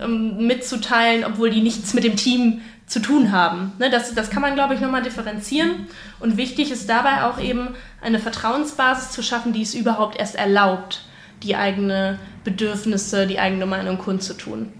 ähm, 0.00 0.46
mitzuteilen, 0.46 1.24
obwohl 1.24 1.50
die 1.50 1.60
nichts 1.60 1.94
mit 1.94 2.04
dem 2.04 2.16
Team 2.16 2.60
zu 2.86 3.00
tun 3.00 3.32
haben. 3.32 3.72
Ne, 3.78 3.90
das, 3.90 4.14
das 4.14 4.30
kann 4.30 4.42
man, 4.42 4.54
glaube 4.54 4.74
ich, 4.74 4.80
nochmal 4.80 5.02
differenzieren. 5.02 5.86
Und 6.20 6.36
wichtig 6.36 6.70
ist 6.70 6.88
dabei 6.88 7.24
auch 7.24 7.40
eben 7.40 7.74
eine 8.00 8.18
Vertrauensbasis 8.18 9.10
zu 9.10 9.22
schaffen, 9.22 9.52
die 9.52 9.62
es 9.62 9.74
überhaupt 9.74 10.18
erst 10.18 10.36
erlaubt, 10.36 11.04
die 11.42 11.56
eigene 11.56 12.18
Bedürfnisse, 12.44 13.26
die 13.26 13.40
eigene 13.40 13.66
Meinung 13.66 13.98
kundzutun. 13.98 14.72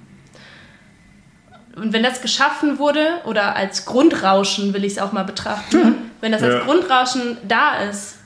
Und 1.77 1.93
wenn 1.93 2.03
das 2.03 2.23
geschaffen 2.23 2.79
wurde, 2.79 3.21
oder 3.25 3.55
als 3.55 3.85
Grundrauschen 3.85 4.73
will 4.73 4.85
ich 4.85 4.95
es 4.95 4.99
auch 4.99 5.13
mal 5.13 5.25
betrachten, 5.25 5.83
hm. 5.83 5.95
wenn 6.21 6.33
das 6.33 6.43
als 6.43 6.55
ja. 6.55 6.61
Grundrauschen 6.65 7.37
da 7.47 7.77
ist, 7.81 8.17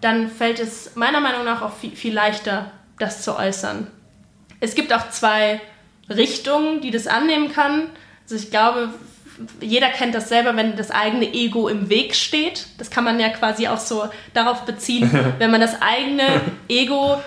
dann 0.00 0.30
fällt 0.30 0.60
es 0.60 0.94
meiner 0.94 1.20
Meinung 1.20 1.44
nach 1.44 1.60
auch 1.60 1.76
viel, 1.76 1.94
viel 1.94 2.14
leichter, 2.14 2.70
das 2.98 3.22
zu 3.22 3.36
äußern. 3.36 3.88
Es 4.60 4.74
gibt 4.74 4.92
auch 4.92 5.10
zwei 5.10 5.60
Richtungen, 6.08 6.80
die 6.80 6.90
das 6.90 7.06
annehmen 7.06 7.52
kann. 7.52 7.88
Also 8.22 8.36
ich 8.36 8.50
glaube, 8.50 8.90
jeder 9.60 9.88
kennt 9.88 10.14
das 10.14 10.28
selber, 10.28 10.54
wenn 10.56 10.76
das 10.76 10.90
eigene 10.90 11.32
Ego 11.32 11.68
im 11.68 11.88
Weg 11.88 12.14
steht. 12.14 12.66
Das 12.78 12.90
kann 12.90 13.04
man 13.04 13.18
ja 13.18 13.30
quasi 13.30 13.68
auch 13.68 13.78
so 13.78 14.08
darauf 14.34 14.64
beziehen, 14.64 15.10
wenn 15.38 15.50
man 15.50 15.60
das 15.60 15.82
eigene 15.82 16.40
Ego 16.68 17.20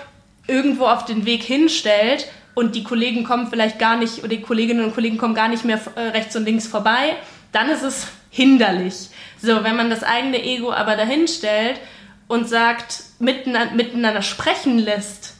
irgendwo 0.46 0.86
auf 0.86 1.04
den 1.04 1.26
Weg 1.26 1.42
hinstellt 1.42 2.26
und 2.54 2.74
die 2.74 2.84
Kollegen 2.84 3.24
kommen 3.24 3.48
vielleicht 3.48 3.78
gar 3.78 3.96
nicht, 3.96 4.18
oder 4.18 4.28
die 4.28 4.40
Kolleginnen 4.40 4.84
und 4.84 4.94
Kollegen 4.94 5.18
kommen 5.18 5.34
gar 5.34 5.48
nicht 5.48 5.64
mehr 5.64 5.80
äh, 5.96 6.00
rechts 6.00 6.36
und 6.36 6.44
links 6.44 6.66
vorbei, 6.66 7.16
dann 7.52 7.68
ist 7.68 7.82
es 7.82 8.08
hinderlich. 8.30 9.10
So, 9.40 9.62
wenn 9.64 9.76
man 9.76 9.90
das 9.90 10.02
eigene 10.02 10.42
Ego 10.42 10.72
aber 10.72 10.96
dahin 10.96 11.28
stellt 11.28 11.80
und 12.28 12.48
sagt, 12.48 13.02
miteinander, 13.18 13.74
miteinander 13.74 14.22
sprechen 14.22 14.78
lässt, 14.78 15.34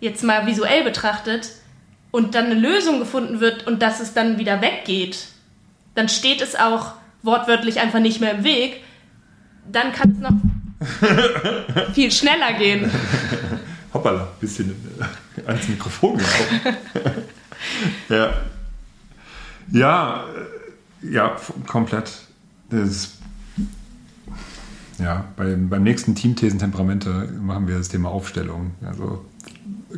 jetzt 0.00 0.24
mal 0.24 0.46
visuell 0.46 0.82
betrachtet, 0.84 1.50
und 2.10 2.34
dann 2.34 2.46
eine 2.46 2.54
Lösung 2.54 2.98
gefunden 2.98 3.40
wird 3.40 3.66
und 3.66 3.82
dass 3.82 4.00
es 4.00 4.14
dann 4.14 4.38
wieder 4.38 4.60
weggeht, 4.60 5.26
dann 5.94 6.08
steht 6.08 6.40
es 6.40 6.56
auch 6.56 6.92
wortwörtlich 7.22 7.80
einfach 7.80 8.00
nicht 8.00 8.20
mehr 8.20 8.32
im 8.32 8.44
Weg, 8.44 8.82
dann 9.70 9.92
kann 9.92 10.12
es 10.12 10.18
noch 10.18 11.92
viel 11.94 12.10
schneller 12.10 12.54
gehen. 12.54 12.90
Hoppala, 13.92 14.22
ein 14.22 14.40
bisschen 14.40 14.74
ans 15.46 15.68
Mikrofon 15.68 16.18
gekommen. 16.18 16.76
ja. 18.08 18.32
Ja, 19.72 20.24
äh, 21.02 21.12
ja, 21.12 21.36
komplett. 21.66 22.10
Das 22.70 23.20
ja, 25.00 25.24
beim, 25.36 25.68
beim 25.68 25.82
nächsten 25.82 26.14
Teamthesen 26.14 26.58
Temperamente 26.58 27.32
machen 27.40 27.66
wir 27.66 27.78
das 27.78 27.88
Thema 27.88 28.10
Aufstellung. 28.10 28.72
Also 28.86 29.24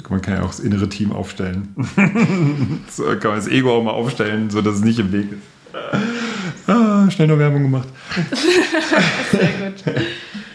man 0.09 0.23
kann 0.23 0.35
ja 0.35 0.43
auch 0.43 0.49
das 0.49 0.61
innere 0.61 0.89
Team 0.89 1.13
aufstellen. 1.13 1.75
so 2.89 3.05
kann 3.05 3.33
man 3.33 3.37
das 3.37 3.49
Ego 3.49 3.77
auch 3.77 3.83
mal 3.83 3.91
aufstellen, 3.91 4.49
sodass 4.51 4.77
es 4.77 4.81
nicht 4.85 4.99
im 4.99 5.13
Weg 5.13 5.33
ist. 5.33 6.69
Ah, 6.69 7.11
schnell 7.11 7.29
noch 7.29 7.39
Werbung 7.39 7.63
gemacht. 7.63 7.89
Sehr 9.33 9.71
gut. 9.71 9.85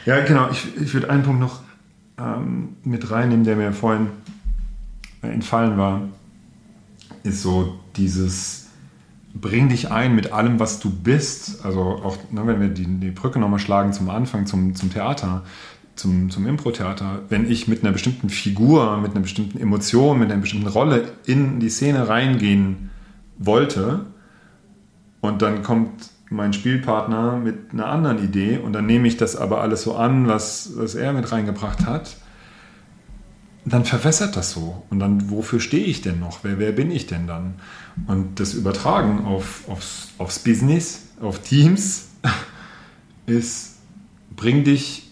Ja, 0.05 0.21
genau. 0.21 0.49
Ich, 0.51 0.65
ich 0.81 0.93
würde 0.93 1.09
einen 1.09 1.23
Punkt 1.23 1.41
noch 1.41 1.61
ähm, 2.17 2.77
mit 2.83 3.09
reinnehmen, 3.11 3.45
der 3.45 3.55
mir 3.55 3.73
vorhin 3.73 4.07
entfallen 5.21 5.77
war, 5.77 6.01
ist 7.23 7.41
so 7.41 7.79
dieses 7.95 8.67
bring 9.39 9.69
dich 9.69 9.91
ein 9.91 10.15
mit 10.15 10.31
allem, 10.31 10.59
was 10.59 10.79
du 10.79 10.89
bist. 10.89 11.63
Also 11.65 11.81
auch, 11.81 12.17
ne, 12.31 12.45
wenn 12.45 12.59
wir 12.59 12.69
die, 12.69 12.85
die 12.85 13.11
Brücke 13.11 13.39
nochmal 13.39 13.59
schlagen 13.59 13.93
zum 13.93 14.09
Anfang, 14.09 14.45
zum, 14.45 14.75
zum 14.75 14.91
Theater, 14.91 15.43
zum, 15.95 16.29
zum 16.29 16.45
Impro-Theater, 16.47 17.23
wenn 17.29 17.49
ich 17.49 17.67
mit 17.67 17.83
einer 17.83 17.91
bestimmten 17.91 18.29
Figur, 18.29 18.97
mit 18.97 19.11
einer 19.11 19.21
bestimmten 19.21 19.59
Emotion, 19.59 20.19
mit 20.19 20.31
einer 20.31 20.41
bestimmten 20.41 20.67
Rolle 20.67 21.11
in 21.25 21.59
die 21.59 21.69
Szene 21.69 22.07
reingehen 22.07 22.89
wollte 23.37 24.05
und 25.21 25.41
dann 25.41 25.63
kommt 25.63 26.09
mein 26.29 26.53
Spielpartner 26.53 27.37
mit 27.37 27.71
einer 27.71 27.87
anderen 27.87 28.23
Idee 28.23 28.57
und 28.57 28.73
dann 28.73 28.85
nehme 28.85 29.07
ich 29.07 29.17
das 29.17 29.35
aber 29.35 29.61
alles 29.61 29.83
so 29.83 29.95
an, 29.95 30.27
was, 30.27 30.71
was 30.75 30.95
er 30.95 31.13
mit 31.13 31.31
reingebracht 31.31 31.85
hat, 31.85 32.17
dann 33.65 33.85
verwässert 33.85 34.35
das 34.35 34.51
so. 34.51 34.83
Und 34.89 34.99
dann, 34.99 35.29
wofür 35.29 35.59
stehe 35.59 35.85
ich 35.85 36.01
denn 36.01 36.19
noch? 36.19 36.39
Wer, 36.43 36.59
wer 36.59 36.71
bin 36.71 36.91
ich 36.91 37.05
denn 37.05 37.27
dann? 37.27 37.55
Und 38.07 38.39
das 38.39 38.53
Übertragen 38.53 39.25
auf, 39.25 39.67
aufs, 39.67 40.09
aufs 40.17 40.39
Business, 40.39 41.07
auf 41.21 41.39
Teams, 41.39 42.09
ist, 43.25 43.77
bring 44.35 44.63
dich, 44.63 45.11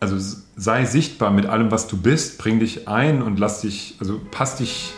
also 0.00 0.16
sei 0.56 0.84
sichtbar 0.84 1.30
mit 1.30 1.46
allem, 1.46 1.70
was 1.70 1.86
du 1.86 1.96
bist, 1.96 2.38
bring 2.38 2.58
dich 2.58 2.88
ein 2.88 3.22
und 3.22 3.38
lass 3.38 3.60
dich, 3.60 3.96
also 4.00 4.20
pass 4.30 4.56
dich, 4.56 4.92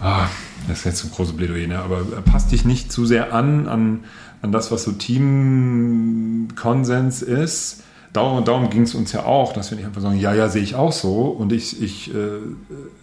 ah, 0.00 0.26
das 0.68 0.78
ist 0.78 0.84
jetzt 0.84 1.04
ein 1.04 1.10
großes 1.12 1.36
Plädoyer, 1.36 1.68
ne? 1.68 1.78
aber 1.78 2.04
pass 2.22 2.48
dich 2.48 2.64
nicht 2.64 2.90
zu 2.90 3.06
sehr 3.06 3.32
an, 3.32 3.68
an, 3.68 4.04
an 4.42 4.52
das, 4.52 4.70
was 4.70 4.84
so 4.84 4.92
Teamkonsens 4.92 7.22
ist, 7.22 7.82
darum, 8.12 8.44
darum 8.44 8.68
ging 8.70 8.82
es 8.82 8.94
uns 8.94 9.12
ja 9.12 9.24
auch, 9.24 9.52
dass 9.52 9.70
wir 9.70 9.76
nicht 9.76 9.86
einfach 9.86 10.02
sagen, 10.02 10.18
ja, 10.18 10.34
ja, 10.34 10.48
sehe 10.48 10.62
ich 10.62 10.74
auch 10.74 10.92
so 10.92 11.24
und 11.24 11.52
ich, 11.52 11.82
ich, 11.82 12.14
äh, 12.14 12.38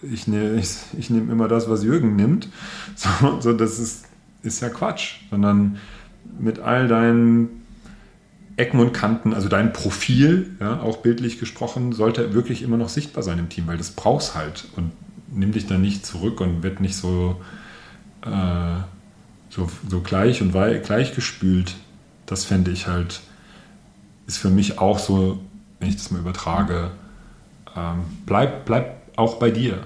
ich, 0.02 0.28
ne, 0.28 0.56
ich, 0.56 0.76
ich 0.98 1.10
nehme 1.10 1.32
immer 1.32 1.48
das, 1.48 1.70
was 1.70 1.84
Jürgen 1.84 2.16
nimmt. 2.16 2.50
So, 2.96 3.10
so, 3.40 3.54
das 3.54 3.80
ist, 3.80 4.06
ist 4.44 4.62
ja 4.62 4.70
Quatsch, 4.70 5.22
sondern 5.30 5.78
mit 6.40 6.60
all 6.60 6.88
deinen 6.88 7.64
Ecken 8.56 8.80
und 8.80 8.94
Kanten, 8.94 9.34
also 9.34 9.50
dein 9.50 9.74
Profil, 9.74 10.56
ja, 10.60 10.82
auch 10.82 10.98
bildlich 10.98 11.40
gesprochen, 11.40 11.92
sollte 11.92 12.34
wirklich 12.34 12.62
immer 12.62 12.78
noch 12.78 12.90
sichtbar 12.90 13.24
sein 13.24 13.40
im 13.40 13.50
Team, 13.50 13.66
weil 13.68 13.78
das 13.78 13.92
brauchst 13.92 14.36
halt 14.36 14.66
und 14.76 14.92
nimm 15.32 15.54
dich 15.54 15.66
dann 15.66 15.82
nicht 15.82 16.06
zurück 16.06 16.40
und 16.40 16.62
wird 16.62 16.80
nicht 16.80 16.96
so, 16.96 17.42
äh, 18.22 18.30
so, 19.54 19.70
so 19.90 20.02
gleich 20.02 20.42
und 20.42 20.52
gleichgespült. 20.52 21.76
Das 22.26 22.46
fände 22.46 22.72
ich 22.72 22.88
halt 22.88 23.22
ist 24.28 24.38
für 24.38 24.50
mich 24.50 24.80
auch 24.80 25.00
so, 25.00 25.40
wenn 25.80 25.90
ich 25.90 25.96
das 25.96 26.12
mal 26.12 26.20
übertrage, 26.20 26.92
ähm, 27.76 28.04
bleib, 28.26 28.66
bleib 28.66 29.02
auch 29.16 29.36
bei 29.36 29.52
dir. 29.52 29.84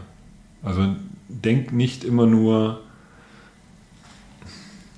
Also 0.64 0.96
denk 1.28 1.72
nicht 1.72 2.04
immer 2.04 2.26
nur, 2.26 2.82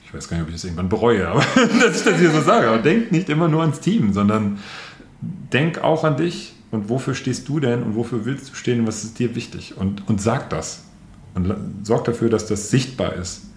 ich 0.06 0.14
weiß 0.14 0.28
gar 0.28 0.38
nicht, 0.38 0.44
ob 0.44 0.50
ich 0.50 0.56
das 0.56 0.64
irgendwann 0.66 0.90
bereue, 0.90 1.28
aber 1.28 1.40
dass 1.82 1.98
ich 1.98 2.04
das 2.04 2.20
hier 2.20 2.32
so 2.32 2.42
sage, 2.42 2.68
aber 2.68 2.80
denk 2.80 3.12
nicht 3.12 3.30
immer 3.30 3.48
nur 3.48 3.62
ans 3.62 3.80
Team, 3.80 4.14
sondern 4.14 4.60
denk 5.22 5.80
auch 5.84 6.04
an 6.04 6.18
dich 6.18 6.54
und 6.72 6.90
wofür 6.90 7.16
stehst 7.16 7.48
du 7.48 7.60
denn 7.60 7.84
und 7.84 7.96
wofür 7.96 8.26
willst 8.26 8.50
du 8.50 8.56
stehen 8.56 8.82
und 8.82 8.88
was 8.88 9.04
ist 9.04 9.20
dir 9.20 9.36
wichtig 9.36 9.78
und, 9.78 10.08
und 10.08 10.22
sag 10.22 10.50
das 10.50 10.86
und 11.34 11.54
sorg 11.84 12.06
dafür, 12.06 12.30
dass 12.30 12.48
das 12.48 12.70
sichtbar 12.70 13.14
ist. 13.14 13.49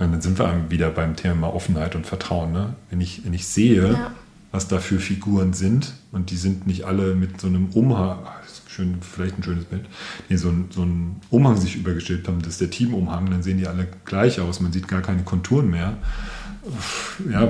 Und 0.00 0.12
dann 0.12 0.20
sind 0.20 0.38
wir 0.38 0.70
wieder 0.70 0.90
beim 0.90 1.14
Thema 1.14 1.54
Offenheit 1.54 1.94
und 1.94 2.06
Vertrauen. 2.06 2.52
Ne? 2.52 2.74
Wenn, 2.90 3.00
ich, 3.00 3.24
wenn 3.24 3.34
ich 3.34 3.46
sehe, 3.46 3.92
ja 3.92 4.12
was 4.52 4.68
da 4.68 4.78
für 4.78 4.98
Figuren 4.98 5.52
sind. 5.52 5.92
Und 6.12 6.30
die 6.30 6.36
sind 6.36 6.66
nicht 6.66 6.84
alle 6.84 7.14
mit 7.14 7.40
so 7.40 7.46
einem 7.46 7.66
Umhang, 7.72 8.18
schön, 8.66 8.98
vielleicht 9.00 9.38
ein 9.38 9.42
schönes 9.42 9.64
Bild, 9.64 9.84
nee, 10.28 10.36
so, 10.36 10.48
ein, 10.48 10.68
so 10.70 10.82
ein 10.82 11.20
Umhang 11.30 11.56
sich 11.56 11.76
übergestellt 11.76 12.26
haben, 12.26 12.40
das 12.42 12.54
ist 12.54 12.60
der 12.60 12.70
Teamumhang, 12.70 13.30
dann 13.30 13.42
sehen 13.42 13.58
die 13.58 13.68
alle 13.68 13.86
gleich 14.04 14.40
aus, 14.40 14.60
man 14.60 14.72
sieht 14.72 14.88
gar 14.88 15.02
keine 15.02 15.22
Konturen 15.22 15.70
mehr. 15.70 15.96
Ja, 17.30 17.48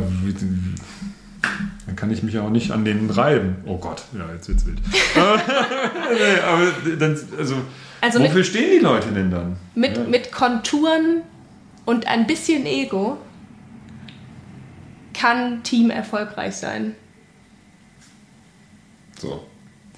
dann 1.86 1.96
kann 1.96 2.11
ich 2.11 2.22
mich 2.22 2.38
auch 2.38 2.51
nicht 2.51 2.70
an 2.70 2.84
denen 2.84 3.09
reiben. 3.11 3.57
Oh 3.64 3.78
Gott, 3.78 4.05
ja, 4.16 4.30
jetzt 4.32 4.48
wird's 4.48 4.66
wild. 4.66 4.78
aber 5.16 6.96
dann, 6.98 7.18
also, 7.38 7.55
also 8.01 8.20
wofür 8.20 8.34
mit, 8.34 8.46
stehen 8.46 8.78
die 8.78 8.84
Leute 8.84 9.09
denn 9.09 9.30
dann? 9.30 9.57
Mit, 9.74 9.96
ja. 9.96 10.05
mit 10.05 10.32
Konturen 10.32 11.22
und 11.91 12.07
ein 12.07 12.26
bisschen 12.26 12.66
Ego 12.66 13.18
kann 15.12 15.64
Team 15.64 15.91
erfolgreich 15.91 16.55
sein. 16.55 16.95
So. 19.18 19.45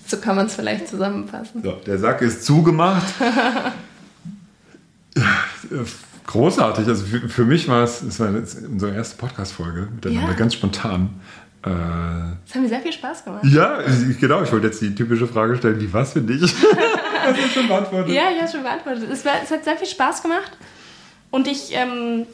So 0.07 0.16
kann 0.16 0.36
man 0.36 0.47
es 0.47 0.55
vielleicht 0.55 0.88
zusammenfassen. 0.88 1.62
So, 1.62 1.72
der 1.72 1.99
Sack 1.99 2.22
ist 2.22 2.47
zugemacht. 2.47 3.14
Großartig. 6.26 6.88
Also 6.88 7.05
für, 7.05 7.28
für, 7.28 7.45
mich 7.45 7.68
war 7.68 7.84
es, 7.84 8.01
es 8.01 8.18
war 8.18 8.28
unsere 8.28 8.95
erste 8.95 9.18
Podcast-Folge 9.18 9.88
miteinander, 9.95 10.30
ja. 10.30 10.36
ganz 10.36 10.55
spontan. 10.55 11.20
Äh, 11.62 11.68
das 11.68 12.55
hat 12.55 12.62
mir 12.62 12.68
sehr 12.68 12.80
viel 12.80 12.93
Spaß 12.93 13.24
gemacht. 13.24 13.45
Ja, 13.45 13.80
genau. 14.18 14.43
Ich 14.43 14.51
wollte 14.51 14.68
jetzt 14.68 14.80
die 14.80 14.95
typische 14.95 15.28
Frage 15.28 15.57
stellen, 15.57 15.78
wie 15.78 15.93
was 15.93 16.14
für 16.14 16.22
dich? 16.22 16.43
Hast 17.22 17.38
du 17.38 17.49
schon 17.49 17.68
beantwortet? 17.68 18.14
Ja, 18.14 18.30
ich 18.34 18.40
habe 18.40 18.51
schon 18.51 18.62
beantwortet. 18.62 19.09
Es, 19.12 19.24
war, 19.26 19.34
es, 19.43 19.51
hat 19.51 19.62
sehr 19.62 19.76
viel 19.76 19.86
Spaß 19.86 20.22
gemacht. 20.22 20.57
Und 21.33 21.49
ich 21.49 21.70
ähm, 21.72 22.26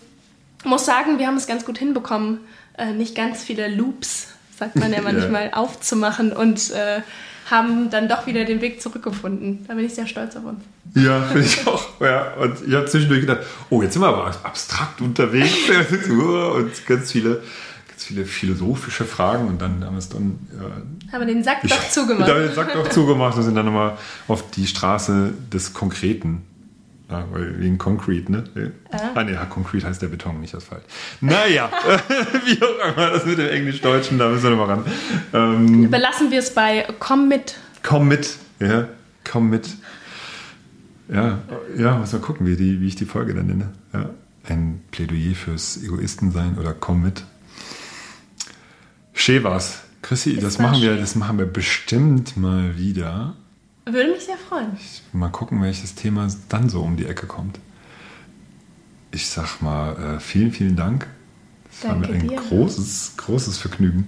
muss 0.64 0.84
sagen, 0.84 1.18
wir 1.18 1.28
haben 1.28 1.36
es 1.36 1.46
ganz 1.46 1.64
gut 1.64 1.78
hinbekommen, 1.78 2.40
äh, 2.76 2.92
nicht 2.92 3.14
ganz 3.14 3.42
viele 3.42 3.68
Loops, 3.68 4.26
sagt 4.58 4.76
man 4.76 4.92
ja 4.92 5.00
manchmal, 5.00 5.50
aufzumachen 5.54 6.32
und 6.32 6.72
äh, 6.72 7.00
haben 7.48 7.90
dann 7.90 8.08
doch 8.08 8.26
wieder 8.26 8.44
den 8.44 8.60
Weg 8.60 8.82
zurückgefunden. 8.82 9.64
Da 9.66 9.74
bin 9.74 9.86
ich 9.86 9.94
sehr 9.94 10.08
stolz 10.08 10.34
auf 10.34 10.44
uns. 10.44 10.64
Ja, 10.94 11.22
finde 11.22 11.46
ich 11.46 11.66
auch. 11.66 12.00
Ja, 12.00 12.34
und 12.34 12.56
ich 12.66 12.74
habe 12.74 12.86
zwischendurch 12.86 13.20
gedacht, 13.20 13.40
oh, 13.70 13.82
jetzt 13.82 13.92
sind 13.92 14.02
wir 14.02 14.08
aber 14.08 14.26
abstrakt 14.42 15.00
unterwegs 15.00 15.54
und 16.10 16.86
ganz 16.86 17.12
viele, 17.12 17.40
ganz 17.88 18.04
viele 18.04 18.24
philosophische 18.24 19.04
Fragen 19.04 19.46
und 19.46 19.62
dann 19.62 19.84
haben 19.84 19.94
wir 19.94 19.98
es 19.98 20.08
dann. 20.08 20.40
Ja, 20.58 21.12
haben 21.12 21.20
wir 21.20 21.34
den 21.34 21.44
Sack 21.44 21.58
ich, 21.62 21.70
doch 21.70 21.88
zugemacht. 21.90 22.28
Haben 22.28 22.40
wir 22.40 22.46
den 22.48 22.54
Sack 22.54 22.72
doch 22.72 22.88
zugemacht 22.88 23.36
und 23.36 23.44
sind 23.44 23.54
dann 23.54 23.66
nochmal 23.66 23.96
auf 24.26 24.50
die 24.50 24.66
Straße 24.66 25.32
des 25.52 25.72
Konkreten 25.72 26.42
Ah, 27.10 27.24
weil 27.30 27.58
wegen 27.58 27.78
Concrete, 27.78 28.30
ne? 28.30 28.44
Ah, 28.90 29.24
ne, 29.24 29.38
Concrete 29.48 29.86
heißt 29.86 30.02
der 30.02 30.08
Beton, 30.08 30.40
nicht 30.40 30.54
Asphalt. 30.54 30.82
Naja, 31.22 31.70
wie 32.44 32.62
auch 32.62 32.92
immer, 32.92 33.10
das 33.10 33.24
mit 33.24 33.38
dem 33.38 33.48
Englisch-Deutschen, 33.48 34.18
da 34.18 34.28
müssen 34.28 34.42
wir 34.42 34.50
nochmal 34.50 34.76
ran. 34.76 34.84
Ähm, 35.32 35.90
Belassen 35.90 36.30
wir 36.30 36.40
es 36.40 36.52
bei 36.52 36.86
Komm 36.98 37.28
mit. 37.28 37.56
komm 37.82 38.08
mit, 38.08 38.36
ja, 38.60 38.88
komm 39.30 39.48
mit. 39.48 39.70
Ja, 41.10 41.38
ja, 41.78 41.96
muss 41.96 42.12
mal 42.12 42.20
gucken, 42.20 42.46
wie, 42.46 42.56
die, 42.56 42.82
wie 42.82 42.88
ich 42.88 42.96
die 42.96 43.06
Folge 43.06 43.32
dann 43.32 43.46
nenne. 43.46 43.72
Ja. 43.94 44.10
Ein 44.46 44.82
Plädoyer 44.90 45.34
fürs 45.34 45.82
Egoistensein 45.82 46.58
oder 46.58 46.74
komm 46.74 47.02
mit. 47.02 47.24
Schön 49.14 49.42
war's. 49.44 49.80
Chrissy, 50.02 50.36
das 50.36 50.58
machen, 50.58 50.82
wir, 50.82 50.96
das 50.96 51.14
machen 51.14 51.38
wir 51.38 51.46
bestimmt 51.46 52.36
mal 52.36 52.76
wieder. 52.76 53.34
Würde 53.90 54.10
mich 54.10 54.24
sehr 54.24 54.36
freuen. 54.36 54.76
Mal 55.12 55.30
gucken, 55.30 55.62
welches 55.62 55.94
Thema 55.94 56.28
dann 56.48 56.68
so 56.68 56.82
um 56.82 56.96
die 56.96 57.06
Ecke 57.06 57.26
kommt. 57.26 57.58
Ich 59.12 59.28
sag 59.28 59.62
mal, 59.62 60.16
äh, 60.16 60.20
vielen, 60.20 60.52
vielen 60.52 60.76
Dank. 60.76 61.06
Das 61.70 61.88
war 61.88 61.96
mir 61.96 62.08
Danke 62.08 62.24
ein 62.24 62.28
dir. 62.28 62.36
großes, 62.36 63.14
großes 63.16 63.56
Vergnügen. 63.56 64.06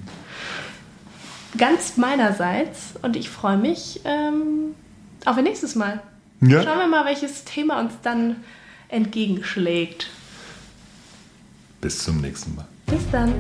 Ganz 1.57 1.97
meinerseits 1.97 2.95
und 3.03 3.17
ich 3.17 3.31
freue 3.31 3.57
mich 3.57 4.01
ähm, 4.05 4.75
auf 5.25 5.37
ein 5.37 5.45
nächstes 5.45 5.75
Mal. 5.75 6.03
Ja. 6.43 6.63
Schauen 6.63 6.79
wir 6.79 6.87
mal, 6.87 7.05
welches 7.07 7.45
Thema 7.45 7.81
uns 7.81 7.95
dann 8.03 8.37
entgegenschlägt. 8.89 10.09
Bis 11.81 12.05
zum 12.05 12.21
nächsten 12.21 12.55
Mal. 12.55 12.67
Bis 12.87 13.03
dann. 13.11 13.33